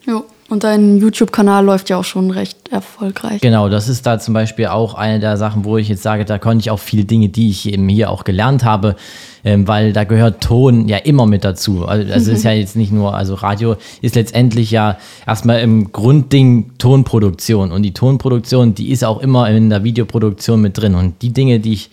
Jo. 0.04 0.24
Und 0.52 0.64
dein 0.64 0.98
YouTube-Kanal 0.98 1.64
läuft 1.64 1.88
ja 1.88 1.96
auch 1.96 2.04
schon 2.04 2.30
recht 2.30 2.68
erfolgreich. 2.70 3.40
Genau, 3.40 3.70
das 3.70 3.88
ist 3.88 4.04
da 4.04 4.18
zum 4.18 4.34
Beispiel 4.34 4.66
auch 4.66 4.92
eine 4.92 5.18
der 5.18 5.38
Sachen, 5.38 5.64
wo 5.64 5.78
ich 5.78 5.88
jetzt 5.88 6.02
sage, 6.02 6.26
da 6.26 6.36
konnte 6.36 6.60
ich 6.60 6.70
auch 6.70 6.78
viele 6.78 7.06
Dinge, 7.06 7.30
die 7.30 7.48
ich 7.48 7.72
eben 7.72 7.88
hier 7.88 8.10
auch 8.10 8.22
gelernt 8.22 8.62
habe, 8.62 8.96
ähm, 9.44 9.66
weil 9.66 9.94
da 9.94 10.04
gehört 10.04 10.42
Ton 10.42 10.88
ja 10.88 10.98
immer 10.98 11.24
mit 11.24 11.42
dazu. 11.42 11.86
Also, 11.86 12.12
also 12.12 12.30
es 12.30 12.38
ist 12.38 12.44
ja 12.44 12.52
jetzt 12.52 12.76
nicht 12.76 12.92
nur, 12.92 13.14
also 13.14 13.32
Radio 13.32 13.76
ist 14.02 14.14
letztendlich 14.14 14.70
ja 14.70 14.98
erstmal 15.26 15.60
im 15.60 15.90
Grundding 15.90 16.72
Tonproduktion 16.76 17.72
und 17.72 17.82
die 17.82 17.94
Tonproduktion, 17.94 18.74
die 18.74 18.90
ist 18.90 19.06
auch 19.06 19.22
immer 19.22 19.48
in 19.48 19.70
der 19.70 19.84
Videoproduktion 19.84 20.60
mit 20.60 20.76
drin 20.76 20.94
und 20.94 21.22
die 21.22 21.32
Dinge, 21.32 21.60
die 21.60 21.72
ich 21.72 21.90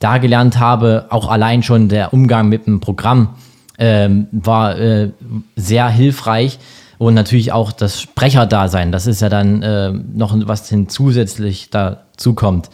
da 0.00 0.18
gelernt 0.18 0.58
habe, 0.58 1.06
auch 1.08 1.30
allein 1.30 1.62
schon 1.62 1.88
der 1.88 2.12
Umgang 2.12 2.50
mit 2.50 2.66
dem 2.66 2.80
Programm, 2.80 3.36
ähm, 3.78 4.26
war 4.32 4.78
äh, 4.78 5.12
sehr 5.56 5.88
hilfreich. 5.88 6.58
Und 7.02 7.14
natürlich 7.14 7.50
auch 7.50 7.72
das 7.72 8.00
Sprecherdasein, 8.00 8.92
das 8.92 9.08
ist 9.08 9.22
ja 9.22 9.28
dann 9.28 9.60
äh, 9.60 9.90
noch 9.90 10.36
was 10.46 10.68
hin 10.68 10.88
zusätzlich 10.88 11.68
dazu 11.68 12.32
kommt. 12.32 12.70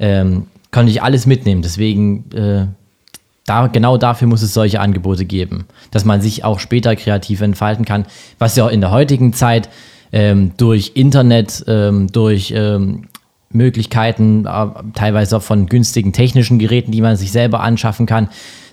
Ähm, 0.00 0.48
konnte 0.72 0.90
ich 0.90 1.04
alles 1.04 1.24
mitnehmen. 1.24 1.62
Deswegen, 1.62 2.28
äh, 2.32 2.66
da, 3.46 3.68
genau 3.68 3.96
dafür 3.96 4.26
muss 4.26 4.42
es 4.42 4.54
solche 4.54 4.80
Angebote 4.80 5.24
geben, 5.24 5.66
dass 5.92 6.04
man 6.04 6.20
sich 6.20 6.42
auch 6.42 6.58
später 6.58 6.96
kreativ 6.96 7.42
entfalten 7.42 7.84
kann, 7.84 8.06
was 8.40 8.56
ja 8.56 8.64
auch 8.66 8.70
in 8.70 8.80
der 8.80 8.90
heutigen 8.90 9.34
Zeit 9.34 9.68
ähm, 10.10 10.50
durch 10.56 10.92
Internet, 10.96 11.62
ähm, 11.68 12.10
durch 12.10 12.52
ähm, 12.56 13.06
Möglichkeiten, 13.52 14.46
äh, 14.46 14.66
teilweise 14.94 15.36
auch 15.36 15.42
von 15.42 15.66
günstigen 15.66 16.12
technischen 16.12 16.58
Geräten, 16.58 16.90
die 16.90 17.02
man 17.02 17.14
sich 17.14 17.30
selber 17.30 17.60
anschaffen 17.60 18.06
kann, 18.06 18.30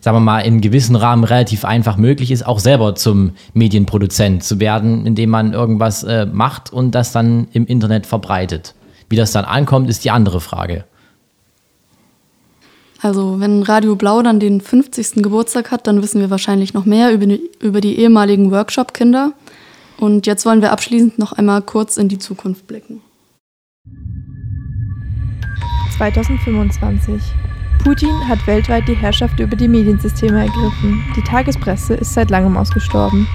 sagen 0.07 0.15
wir 0.15 0.21
mal, 0.21 0.39
in 0.39 0.61
gewissen 0.61 0.95
Rahmen 0.95 1.25
relativ 1.25 1.65
einfach 1.65 1.97
möglich 1.97 2.31
ist, 2.31 2.45
auch 2.45 2.59
selber 2.59 2.95
zum 2.95 3.31
Medienproduzent 3.53 4.41
zu 4.41 4.61
werden, 4.61 5.05
indem 5.05 5.29
man 5.29 5.51
irgendwas 5.51 6.03
äh, 6.03 6.25
macht 6.25 6.71
und 6.71 6.91
das 6.95 7.11
dann 7.11 7.49
im 7.51 7.65
Internet 7.67 8.05
verbreitet. 8.05 8.73
Wie 9.09 9.17
das 9.17 9.33
dann 9.33 9.43
ankommt, 9.43 9.89
ist 9.89 10.05
die 10.05 10.11
andere 10.11 10.39
Frage. 10.39 10.85
Also 13.01 13.41
wenn 13.41 13.63
Radio 13.63 13.97
Blau 13.97 14.21
dann 14.21 14.39
den 14.39 14.61
50. 14.61 15.15
Geburtstag 15.15 15.71
hat, 15.71 15.87
dann 15.87 16.01
wissen 16.01 16.21
wir 16.21 16.29
wahrscheinlich 16.29 16.73
noch 16.73 16.85
mehr 16.85 17.11
über 17.11 17.25
die, 17.25 17.41
über 17.59 17.81
die 17.81 17.99
ehemaligen 17.99 18.49
Workshop-Kinder. 18.49 19.33
Und 19.99 20.25
jetzt 20.25 20.45
wollen 20.45 20.61
wir 20.61 20.71
abschließend 20.71 21.19
noch 21.19 21.33
einmal 21.33 21.61
kurz 21.61 21.97
in 21.97 22.07
die 22.07 22.17
Zukunft 22.17 22.65
blicken. 22.65 23.01
2025. 25.97 27.21
Putin 27.83 28.27
hat 28.27 28.45
weltweit 28.47 28.87
die 28.87 28.95
Herrschaft 28.95 29.39
über 29.39 29.55
die 29.55 29.67
Mediensysteme 29.67 30.41
ergriffen. 30.41 31.03
Die 31.15 31.21
Tagespresse 31.21 31.93
ist 31.95 32.13
seit 32.13 32.29
langem 32.29 32.57
ausgestorben. 32.57 33.27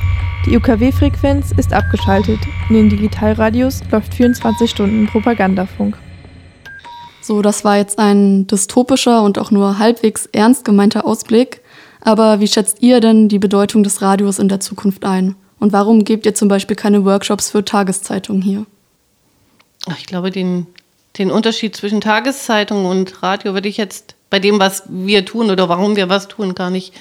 Die 0.47 0.57
UKW-Frequenz 0.57 1.53
ist 1.57 1.72
abgeschaltet. 1.72 2.40
In 2.68 2.74
den 2.74 2.88
Digitalradios 2.90 3.80
läuft 3.90 4.14
24 4.14 4.70
Stunden 4.70 5.07
Propagandafunk. 5.07 5.97
So, 7.20 7.40
das 7.40 7.64
war 7.64 7.76
jetzt 7.76 7.99
ein 7.99 8.47
dystopischer 8.49 9.22
und 9.22 9.38
auch 9.38 9.51
nur 9.51 9.78
halbwegs 9.78 10.26
ernst 10.26 10.64
gemeinter 10.64 11.07
Ausblick. 11.07 11.61
Aber 12.01 12.40
wie 12.40 12.49
schätzt 12.49 12.82
ihr 12.82 13.01
denn 13.01 13.28
die 13.28 13.38
Bedeutung 13.38 13.84
des 13.84 14.03
Radios 14.03 14.40
in 14.40 14.49
der 14.49 14.61
Zukunft 14.61 15.05
ein? 15.05 15.36
Und 15.61 15.72
warum 15.72 16.05
gebt 16.05 16.26
ihr 16.26 16.34
zum 16.34 16.49
Beispiel 16.49 16.74
keine 16.74 17.05
Workshops 17.05 17.51
für 17.51 17.64
Tageszeitungen 17.64 18.43
hier? 18.43 18.66
Ach, 19.88 19.97
Ich 19.99 20.07
glaube, 20.07 20.32
den, 20.32 20.66
den 21.18 21.30
Unterschied 21.30 21.76
zwischen 21.76 22.01
Tageszeitung 22.01 22.86
und 22.86 23.22
Radio 23.22 23.55
würde 23.55 23.68
ich 23.68 23.76
jetzt 23.76 24.16
bei 24.33 24.39
dem, 24.39 24.59
was 24.59 24.85
wir 24.89 25.26
tun 25.26 25.51
oder 25.51 25.68
warum 25.68 25.95
wir 25.95 26.09
was 26.09 26.26
tun, 26.26 26.55
gar 26.55 26.70
nicht 26.70 26.95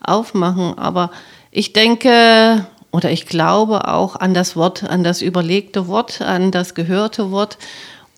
aufmachen. 0.00 0.78
Aber 0.78 1.10
ich 1.50 1.72
denke 1.72 2.64
oder 2.92 3.10
ich 3.10 3.26
glaube 3.26 3.88
auch 3.88 4.14
an 4.14 4.34
das 4.34 4.54
Wort, 4.54 4.84
an 4.84 5.02
das 5.02 5.20
überlegte 5.20 5.88
Wort, 5.88 6.22
an 6.22 6.52
das 6.52 6.74
gehörte 6.74 7.32
Wort. 7.32 7.58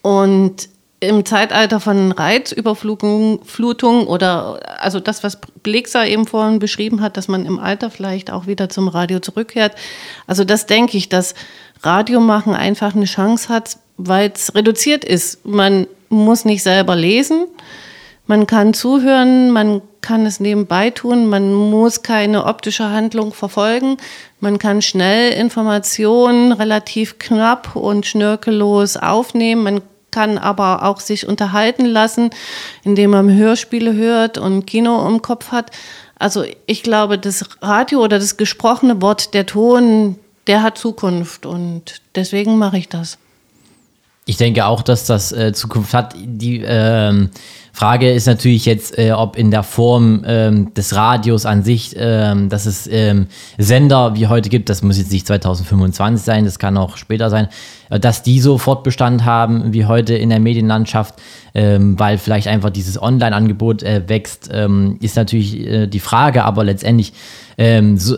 Und 0.02 0.68
im 1.00 1.24
Zeitalter 1.24 1.80
von 1.80 2.12
Reizüberflutung 2.12 3.40
Flutung 3.42 4.06
oder 4.06 4.60
also 4.82 5.00
das, 5.00 5.24
was 5.24 5.38
Blexer 5.62 6.06
eben 6.06 6.26
vorhin 6.26 6.58
beschrieben 6.58 7.00
hat, 7.00 7.16
dass 7.16 7.26
man 7.26 7.46
im 7.46 7.58
Alter 7.58 7.90
vielleicht 7.90 8.30
auch 8.30 8.46
wieder 8.46 8.68
zum 8.68 8.88
Radio 8.88 9.20
zurückkehrt. 9.20 9.74
Also 10.26 10.44
das 10.44 10.66
denke 10.66 10.98
ich, 10.98 11.08
dass 11.08 11.34
Radio 11.82 12.20
machen 12.20 12.54
einfach 12.54 12.94
eine 12.94 13.06
Chance 13.06 13.48
hat, 13.48 13.78
weil 13.96 14.30
es 14.34 14.54
reduziert 14.54 15.06
ist. 15.06 15.46
Man 15.46 15.86
muss 16.10 16.44
nicht 16.44 16.62
selber 16.62 16.96
lesen, 16.96 17.46
man 18.28 18.46
kann 18.46 18.74
zuhören, 18.74 19.50
man 19.50 19.80
kann 20.02 20.26
es 20.26 20.38
nebenbei 20.38 20.90
tun, 20.90 21.26
man 21.26 21.52
muss 21.52 22.02
keine 22.02 22.44
optische 22.44 22.90
Handlung 22.90 23.32
verfolgen, 23.32 23.96
man 24.38 24.58
kann 24.58 24.82
schnell 24.82 25.32
Informationen 25.32 26.52
relativ 26.52 27.18
knapp 27.18 27.74
und 27.74 28.06
schnörkellos 28.06 28.96
aufnehmen, 28.98 29.62
man 29.62 29.80
kann 30.10 30.38
aber 30.38 30.84
auch 30.84 31.00
sich 31.00 31.26
unterhalten 31.26 31.86
lassen, 31.86 32.30
indem 32.84 33.10
man 33.10 33.34
Hörspiele 33.34 33.94
hört 33.94 34.38
und 34.38 34.66
Kino 34.66 35.06
im 35.08 35.22
Kopf 35.22 35.50
hat. 35.50 35.70
Also 36.18 36.44
ich 36.66 36.82
glaube, 36.82 37.18
das 37.18 37.44
Radio 37.62 38.00
oder 38.00 38.18
das 38.18 38.36
gesprochene 38.36 39.00
Wort, 39.00 39.32
der 39.32 39.46
Ton, 39.46 40.16
der 40.46 40.62
hat 40.62 40.76
Zukunft 40.76 41.46
und 41.46 42.02
deswegen 42.14 42.58
mache 42.58 42.78
ich 42.78 42.88
das. 42.88 43.18
Ich 44.26 44.36
denke 44.36 44.66
auch, 44.66 44.82
dass 44.82 45.06
das 45.06 45.32
äh, 45.32 45.54
Zukunft 45.54 45.94
hat. 45.94 46.14
Die 46.18 46.62
ähm, 46.62 47.30
Frage 47.78 48.10
ist 48.10 48.26
natürlich 48.26 48.66
jetzt, 48.66 48.98
äh, 48.98 49.12
ob 49.12 49.36
in 49.36 49.52
der 49.52 49.62
Form 49.62 50.24
ähm, 50.26 50.74
des 50.74 50.96
Radios 50.96 51.46
an 51.46 51.62
sich, 51.62 51.94
ähm, 51.96 52.48
dass 52.48 52.66
es 52.66 52.88
ähm, 52.88 53.28
Sender 53.56 54.16
wie 54.16 54.26
heute 54.26 54.48
gibt, 54.48 54.68
das 54.68 54.82
muss 54.82 54.98
jetzt 54.98 55.12
nicht 55.12 55.28
2025 55.28 56.24
sein, 56.24 56.44
das 56.44 56.58
kann 56.58 56.76
auch 56.76 56.96
später 56.96 57.30
sein, 57.30 57.46
äh, 57.90 58.00
dass 58.00 58.24
die 58.24 58.40
so 58.40 58.58
Fortbestand 58.58 59.24
haben 59.24 59.72
wie 59.72 59.84
heute 59.86 60.16
in 60.16 60.30
der 60.30 60.40
Medienlandschaft, 60.40 61.22
ähm, 61.54 61.96
weil 62.00 62.18
vielleicht 62.18 62.48
einfach 62.48 62.70
dieses 62.70 63.00
Online-Angebot 63.00 63.84
äh, 63.84 64.08
wächst, 64.08 64.50
ähm, 64.52 64.98
ist 65.00 65.14
natürlich 65.14 65.64
äh, 65.64 65.86
die 65.86 66.00
Frage, 66.00 66.44
aber 66.44 66.64
letztendlich 66.64 67.12
ähm, 67.58 67.96
so, 67.96 68.16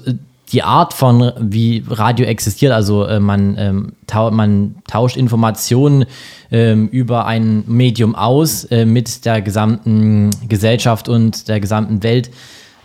die 0.53 0.63
Art 0.63 0.95
von, 0.95 1.33
wie 1.39 1.85
Radio 1.89 2.27
existiert, 2.27 2.73
also 2.73 3.05
äh, 3.05 3.21
man, 3.21 3.57
ähm, 3.59 3.93
tau 4.07 4.31
man 4.31 4.77
tauscht 4.89 5.17
Informationen 5.17 6.07
ähm, 6.51 6.89
über 6.89 7.27
ein 7.27 7.63
Medium 7.67 8.15
aus 8.15 8.65
äh, 8.65 8.85
mit 8.85 9.25
der 9.25 9.43
gesamten 9.43 10.31
Gesellschaft 10.49 11.09
und 11.09 11.49
der 11.49 11.61
gesamten 11.61 12.03
Welt. 12.03 12.31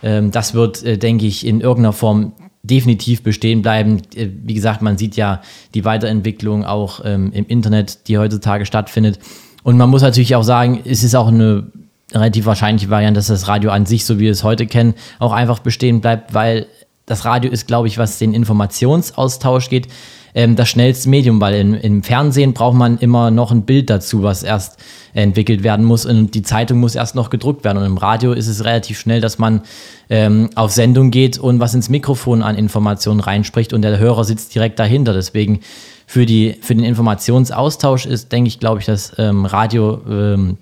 Ähm, 0.02 0.30
das 0.30 0.54
wird, 0.54 0.84
äh, 0.84 0.98
denke 0.98 1.26
ich, 1.26 1.46
in 1.46 1.60
irgendeiner 1.60 1.92
Form 1.92 2.32
definitiv 2.62 3.22
bestehen 3.22 3.62
bleiben. 3.62 4.02
Äh, 4.14 4.28
wie 4.44 4.54
gesagt, 4.54 4.82
man 4.82 4.96
sieht 4.96 5.16
ja 5.16 5.40
die 5.74 5.84
Weiterentwicklung 5.84 6.64
auch 6.64 7.00
ähm, 7.04 7.32
im 7.32 7.46
Internet, 7.46 8.08
die 8.08 8.18
heutzutage 8.18 8.66
stattfindet. 8.66 9.18
Und 9.62 9.76
man 9.76 9.90
muss 9.90 10.02
natürlich 10.02 10.36
auch 10.36 10.44
sagen, 10.44 10.80
es 10.84 11.02
ist 11.02 11.16
auch 11.16 11.28
eine 11.28 11.66
relativ 12.12 12.46
wahrscheinliche 12.46 12.90
Variante, 12.90 13.18
dass 13.18 13.26
das 13.26 13.48
Radio 13.48 13.70
an 13.70 13.86
sich, 13.86 14.04
so 14.04 14.18
wie 14.18 14.24
wir 14.24 14.30
es 14.30 14.44
heute 14.44 14.66
kennen, 14.66 14.94
auch 15.18 15.32
einfach 15.32 15.58
bestehen 15.58 16.00
bleibt, 16.00 16.34
weil 16.34 16.66
das 17.06 17.24
Radio 17.24 17.50
ist, 17.50 17.66
glaube 17.66 17.88
ich, 17.88 17.98
was 17.98 18.18
den 18.18 18.34
Informationsaustausch 18.34 19.68
geht, 19.70 19.88
ähm, 20.34 20.54
das 20.56 20.68
schnellste 20.68 21.08
Medium, 21.08 21.40
weil 21.40 21.54
in, 21.54 21.74
im 21.74 22.02
Fernsehen 22.02 22.52
braucht 22.52 22.76
man 22.76 22.98
immer 22.98 23.30
noch 23.30 23.52
ein 23.52 23.62
Bild 23.62 23.88
dazu, 23.88 24.22
was 24.22 24.42
erst 24.42 24.76
entwickelt 25.14 25.62
werden 25.62 25.86
muss 25.86 26.04
und 26.04 26.34
die 26.34 26.42
Zeitung 26.42 26.78
muss 26.78 26.94
erst 26.94 27.14
noch 27.14 27.30
gedruckt 27.30 27.64
werden. 27.64 27.78
Und 27.78 27.86
im 27.86 27.96
Radio 27.96 28.32
ist 28.32 28.48
es 28.48 28.64
relativ 28.64 28.98
schnell, 28.98 29.22
dass 29.22 29.38
man 29.38 29.62
ähm, 30.10 30.50
auf 30.54 30.72
Sendung 30.72 31.10
geht 31.10 31.38
und 31.38 31.58
was 31.58 31.74
ins 31.74 31.88
Mikrofon 31.88 32.42
an 32.42 32.56
Informationen 32.56 33.20
reinspricht 33.20 33.72
und 33.72 33.80
der 33.82 33.98
Hörer 33.98 34.24
sitzt 34.24 34.54
direkt 34.54 34.78
dahinter. 34.78 35.14
Deswegen 35.14 35.60
für, 36.06 36.26
die, 36.26 36.56
für 36.60 36.74
den 36.74 36.84
Informationsaustausch 36.84 38.04
ist, 38.04 38.30
denke 38.30 38.48
ich, 38.48 38.60
glaube 38.60 38.80
ich, 38.80 38.86
das 38.86 39.12
ähm, 39.16 39.46
Radio 39.46 40.02
ähm, 40.06 40.58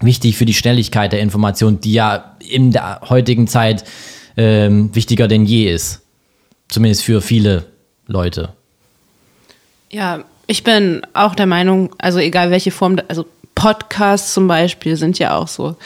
wichtig 0.00 0.36
für 0.36 0.46
die 0.46 0.54
Schnelligkeit 0.54 1.12
der 1.12 1.20
Information, 1.20 1.80
die 1.80 1.92
ja 1.92 2.34
in 2.40 2.72
der 2.72 3.02
heutigen 3.08 3.46
Zeit 3.46 3.84
ähm, 4.36 4.94
wichtiger 4.94 5.28
denn 5.28 5.44
je 5.44 5.72
ist. 5.72 6.00
Zumindest 6.68 7.04
für 7.04 7.20
viele 7.20 7.66
Leute. 8.06 8.54
Ja, 9.90 10.24
ich 10.46 10.64
bin 10.64 11.02
auch 11.12 11.34
der 11.34 11.46
Meinung, 11.46 11.94
also 11.98 12.18
egal 12.18 12.50
welche 12.50 12.70
Form, 12.70 12.98
also 13.08 13.26
Podcasts 13.54 14.32
zum 14.32 14.48
Beispiel 14.48 14.96
sind 14.96 15.18
ja 15.18 15.36
auch 15.36 15.48
so 15.48 15.76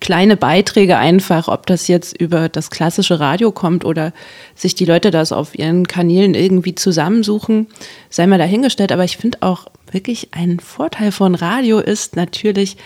kleine 0.00 0.36
Beiträge 0.36 0.98
einfach, 0.98 1.48
ob 1.48 1.66
das 1.66 1.88
jetzt 1.88 2.16
über 2.20 2.48
das 2.48 2.70
klassische 2.70 3.18
Radio 3.18 3.50
kommt 3.50 3.84
oder 3.84 4.12
sich 4.54 4.74
die 4.74 4.84
Leute 4.84 5.10
das 5.10 5.32
auf 5.32 5.58
ihren 5.58 5.86
Kanälen 5.86 6.34
irgendwie 6.34 6.74
zusammensuchen, 6.74 7.66
sei 8.10 8.26
mal 8.26 8.38
dahingestellt. 8.38 8.92
Aber 8.92 9.04
ich 9.04 9.16
finde 9.16 9.38
auch 9.40 9.66
wirklich 9.90 10.28
ein 10.32 10.60
Vorteil 10.60 11.12
von 11.12 11.34
Radio 11.34 11.78
ist 11.78 12.14
natürlich 12.14 12.76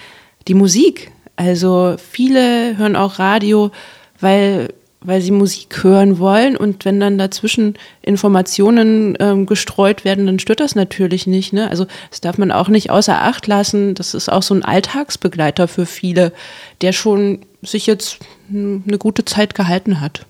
die 0.48 0.54
Musik. 0.54 1.10
Also 1.36 1.96
viele 1.98 2.76
hören 2.76 2.96
auch 2.96 3.18
Radio, 3.18 3.70
weil 4.20 4.72
weil 5.02 5.22
sie 5.22 5.30
Musik 5.30 5.82
hören 5.82 6.18
wollen 6.18 6.56
und 6.56 6.84
wenn 6.84 7.00
dann 7.00 7.16
dazwischen 7.16 7.74
Informationen 8.02 9.16
ähm, 9.18 9.46
gestreut 9.46 10.04
werden, 10.04 10.26
dann 10.26 10.38
stört 10.38 10.60
das 10.60 10.74
natürlich 10.74 11.26
nicht. 11.26 11.52
Ne? 11.52 11.70
Also 11.70 11.86
das 12.10 12.20
darf 12.20 12.36
man 12.36 12.52
auch 12.52 12.68
nicht 12.68 12.90
außer 12.90 13.22
Acht 13.22 13.46
lassen. 13.46 13.94
Das 13.94 14.12
ist 14.12 14.30
auch 14.30 14.42
so 14.42 14.54
ein 14.54 14.64
Alltagsbegleiter 14.64 15.68
für 15.68 15.86
viele, 15.86 16.32
der 16.82 16.92
schon 16.92 17.40
sich 17.62 17.86
jetzt 17.86 18.18
eine 18.50 18.98
gute 18.98 19.24
Zeit 19.24 19.54
gehalten 19.54 20.00
hat. 20.00 20.26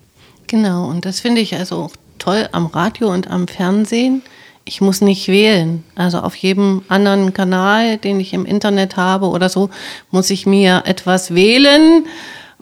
Genau, 0.47 0.89
und 0.89 1.05
das 1.05 1.19
finde 1.19 1.41
ich 1.41 1.55
also 1.55 1.75
auch 1.77 1.91
toll 2.17 2.47
am 2.51 2.67
Radio 2.67 3.11
und 3.11 3.29
am 3.29 3.47
Fernsehen. 3.47 4.21
Ich 4.63 4.79
muss 4.79 5.01
nicht 5.01 5.27
wählen. 5.27 5.83
Also 5.95 6.19
auf 6.19 6.35
jedem 6.35 6.83
anderen 6.87 7.33
Kanal, 7.33 7.97
den 7.97 8.19
ich 8.19 8.33
im 8.33 8.45
Internet 8.45 8.95
habe 8.95 9.27
oder 9.27 9.49
so, 9.49 9.69
muss 10.11 10.29
ich 10.29 10.45
mir 10.45 10.83
etwas 10.85 11.33
wählen 11.33 12.05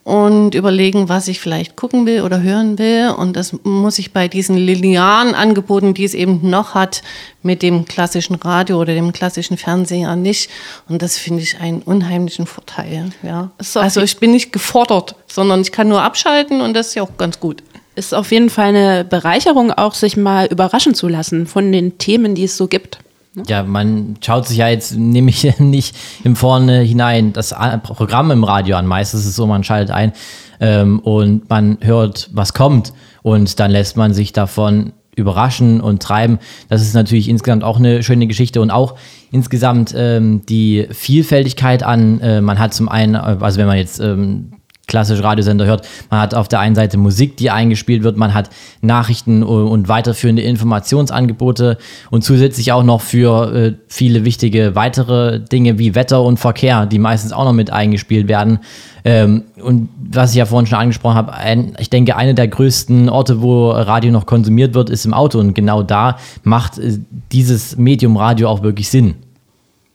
und 0.03 0.55
überlegen, 0.55 1.09
was 1.09 1.27
ich 1.27 1.39
vielleicht 1.39 1.75
gucken 1.75 2.05
will 2.05 2.21
oder 2.21 2.41
hören 2.41 2.77
will. 2.79 3.09
Und 3.17 3.35
das 3.35 3.55
muss 3.63 3.99
ich 3.99 4.13
bei 4.13 4.27
diesen 4.27 4.57
linearen 4.57 5.35
Angeboten, 5.35 5.93
die 5.93 6.03
es 6.03 6.13
eben 6.13 6.49
noch 6.49 6.73
hat, 6.73 7.01
mit 7.43 7.61
dem 7.61 7.85
klassischen 7.85 8.35
Radio 8.35 8.79
oder 8.79 8.93
dem 8.93 9.13
klassischen 9.13 9.57
Fernseher 9.57 10.15
nicht. 10.15 10.49
Und 10.87 11.01
das 11.01 11.17
finde 11.17 11.41
ich 11.43 11.59
einen 11.59 11.81
unheimlichen 11.81 12.45
Vorteil. 12.45 13.11
Ja. 13.23 13.51
Also 13.75 14.01
ich 14.01 14.17
bin 14.17 14.31
nicht 14.31 14.51
gefordert, 14.51 15.15
sondern 15.27 15.61
ich 15.61 15.71
kann 15.71 15.87
nur 15.87 16.01
abschalten 16.01 16.61
und 16.61 16.73
das 16.73 16.89
ist 16.89 16.95
ja 16.95 17.03
auch 17.03 17.17
ganz 17.17 17.39
gut. 17.39 17.63
Ist 17.95 18.13
auf 18.13 18.31
jeden 18.31 18.49
Fall 18.49 18.69
eine 18.69 19.03
Bereicherung, 19.03 19.71
auch 19.71 19.93
sich 19.93 20.15
mal 20.15 20.45
überraschen 20.47 20.93
zu 20.93 21.07
lassen 21.07 21.47
von 21.47 21.71
den 21.71 21.97
Themen, 21.97 22.35
die 22.35 22.45
es 22.45 22.55
so 22.55 22.67
gibt. 22.67 22.99
Ja, 23.47 23.63
man 23.63 24.15
schaut 24.21 24.47
sich 24.47 24.57
ja 24.57 24.69
jetzt 24.69 24.95
nämlich 24.95 25.47
nicht 25.59 25.95
im 26.23 26.35
Vorne 26.35 26.81
hinein 26.81 27.33
das 27.33 27.55
Programm 27.83 28.31
im 28.31 28.43
Radio 28.43 28.75
an. 28.75 28.87
Meistens 28.87 29.21
ist 29.21 29.27
es 29.27 29.35
so, 29.35 29.45
man 29.45 29.63
schaltet 29.63 29.93
ein 29.93 30.13
ähm, 30.59 30.99
und 30.99 31.49
man 31.49 31.77
hört, 31.81 32.29
was 32.33 32.53
kommt 32.53 32.93
und 33.21 33.59
dann 33.59 33.71
lässt 33.71 33.97
man 33.97 34.13
sich 34.13 34.33
davon 34.33 34.93
überraschen 35.15 35.81
und 35.81 36.01
treiben. 36.01 36.39
Das 36.69 36.81
ist 36.81 36.93
natürlich 36.93 37.29
insgesamt 37.29 37.63
auch 37.63 37.77
eine 37.77 38.03
schöne 38.03 38.25
Geschichte 38.25 38.61
und 38.61 38.71
auch 38.71 38.95
insgesamt 39.31 39.93
ähm, 39.95 40.41
die 40.47 40.87
Vielfältigkeit 40.91 41.83
an, 41.83 42.21
äh, 42.21 42.41
man 42.41 42.57
hat 42.57 42.73
zum 42.73 42.89
einen, 42.89 43.15
also 43.15 43.59
wenn 43.59 43.67
man 43.67 43.77
jetzt 43.77 43.99
ähm, 43.99 44.53
klassische 44.89 45.23
Radiosender 45.23 45.65
hört. 45.65 45.87
Man 46.09 46.19
hat 46.19 46.35
auf 46.35 46.49
der 46.49 46.59
einen 46.59 46.75
Seite 46.75 46.97
Musik, 46.97 47.37
die 47.37 47.49
eingespielt 47.49 48.03
wird, 48.03 48.17
man 48.17 48.33
hat 48.33 48.49
Nachrichten 48.81 49.43
und 49.43 49.87
weiterführende 49.87 50.41
Informationsangebote 50.41 51.77
und 52.09 52.23
zusätzlich 52.23 52.73
auch 52.73 52.83
noch 52.83 53.01
für 53.01 53.53
äh, 53.53 53.73
viele 53.87 54.25
wichtige 54.25 54.75
weitere 54.75 55.39
Dinge 55.39 55.79
wie 55.79 55.95
Wetter 55.95 56.21
und 56.23 56.37
Verkehr, 56.37 56.85
die 56.85 56.99
meistens 56.99 57.31
auch 57.31 57.45
noch 57.45 57.53
mit 57.53 57.71
eingespielt 57.71 58.27
werden. 58.27 58.59
Ähm, 59.05 59.43
und 59.61 59.89
was 60.11 60.31
ich 60.31 60.37
ja 60.37 60.45
vorhin 60.45 60.67
schon 60.67 60.79
angesprochen 60.79 61.15
habe, 61.15 61.33
ich 61.79 61.89
denke, 61.89 62.15
eine 62.15 62.33
der 62.33 62.47
größten 62.47 63.09
Orte, 63.09 63.41
wo 63.41 63.71
Radio 63.71 64.11
noch 64.11 64.25
konsumiert 64.25 64.73
wird, 64.73 64.89
ist 64.89 65.05
im 65.05 65.13
Auto. 65.13 65.39
Und 65.39 65.53
genau 65.53 65.83
da 65.83 66.17
macht 66.43 66.77
äh, 66.77 66.99
dieses 67.31 67.77
Medium 67.77 68.17
Radio 68.17 68.49
auch 68.49 68.63
wirklich 68.63 68.89
Sinn. 68.89 69.15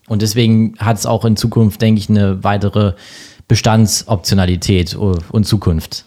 Und 0.07 0.22
deswegen 0.22 0.74
hat 0.78 0.99
es 0.99 1.07
auch 1.07 1.24
in 1.24 1.36
Zukunft, 1.36 1.80
denke 1.80 1.99
ich, 1.99 2.11
eine 2.11 2.45
weitere 2.45 2.92
Bestandsoptionalität 3.49 4.95
und 4.95 5.45
Zukunft. 5.45 6.05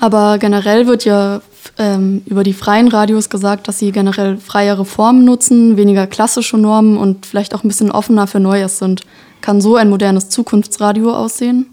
Aber 0.00 0.38
generell 0.38 0.86
wird 0.86 1.04
ja 1.04 1.42
ähm, 1.78 2.22
über 2.26 2.42
die 2.42 2.54
freien 2.54 2.88
Radios 2.88 3.28
gesagt, 3.28 3.68
dass 3.68 3.78
sie 3.78 3.92
generell 3.92 4.38
freiere 4.38 4.84
Formen 4.84 5.24
nutzen, 5.24 5.76
weniger 5.76 6.06
klassische 6.06 6.56
Normen 6.56 6.96
und 6.96 7.26
vielleicht 7.26 7.54
auch 7.54 7.62
ein 7.62 7.68
bisschen 7.68 7.90
offener 7.90 8.26
für 8.26 8.40
Neues 8.40 8.78
sind. 8.78 9.02
Kann 9.42 9.60
so 9.60 9.76
ein 9.76 9.90
modernes 9.90 10.30
Zukunftsradio 10.30 11.14
aussehen? 11.14 11.66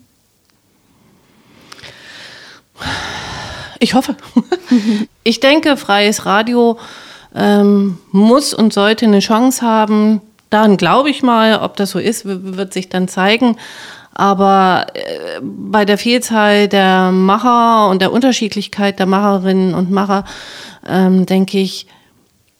Ich 3.80 3.94
hoffe. 3.94 4.16
ich 5.24 5.40
denke, 5.40 5.78
freies 5.78 6.26
Radio 6.26 6.78
ähm, 7.36 7.98
muss 8.12 8.54
und 8.54 8.74
sollte 8.74 9.06
eine 9.06 9.20
Chance 9.20 9.62
haben, 9.66 10.22
Daran 10.50 10.78
glaube 10.78 11.10
ich 11.10 11.24
mal, 11.24 11.60
ob 11.60 11.76
das 11.76 11.92
so 11.92 12.00
ist, 12.00 12.24
wird 12.26 12.74
sich 12.74 12.90
dann 12.90 13.08
zeigen. 13.08 13.58
Aber 14.14 14.88
äh, 14.94 15.40
bei 15.42 15.86
der 15.86 15.98
Vielzahl 15.98 16.68
der 16.68 17.12
Macher 17.12 17.90
und 17.90 18.02
der 18.02 18.12
Unterschiedlichkeit 18.12 18.98
der 18.98 19.06
Macherinnen 19.06 19.76
und 19.76 19.92
Macher, 19.92 20.24
ähm, 20.88 21.26
denke 21.26 21.60
ich, 21.60 21.88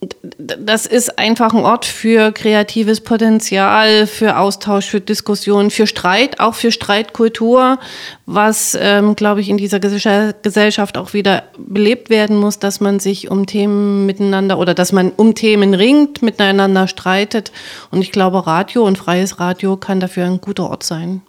das 0.00 0.86
ist 0.86 1.18
einfach 1.18 1.52
ein 1.52 1.64
Ort 1.64 1.84
für 1.84 2.30
kreatives 2.30 3.00
Potenzial, 3.00 4.06
für 4.06 4.38
Austausch, 4.38 4.86
für 4.86 5.00
Diskussion, 5.00 5.70
für 5.70 5.88
Streit, 5.88 6.38
auch 6.38 6.54
für 6.54 6.70
Streitkultur, 6.70 7.80
was, 8.24 8.78
ähm, 8.80 9.16
glaube 9.16 9.40
ich, 9.40 9.48
in 9.48 9.56
dieser 9.56 9.80
Gesellschaft 9.80 10.96
auch 10.96 11.14
wieder 11.14 11.44
belebt 11.58 12.10
werden 12.10 12.36
muss, 12.36 12.60
dass 12.60 12.80
man 12.80 13.00
sich 13.00 13.28
um 13.28 13.46
Themen 13.46 14.06
miteinander 14.06 14.58
oder 14.60 14.72
dass 14.72 14.92
man 14.92 15.10
um 15.10 15.34
Themen 15.34 15.74
ringt, 15.74 16.22
miteinander 16.22 16.86
streitet. 16.86 17.50
Und 17.90 18.00
ich 18.00 18.12
glaube, 18.12 18.46
Radio 18.46 18.84
und 18.84 18.98
freies 18.98 19.40
Radio 19.40 19.76
kann 19.76 19.98
dafür 19.98 20.26
ein 20.26 20.40
guter 20.40 20.70
Ort 20.70 20.84
sein. 20.84 21.22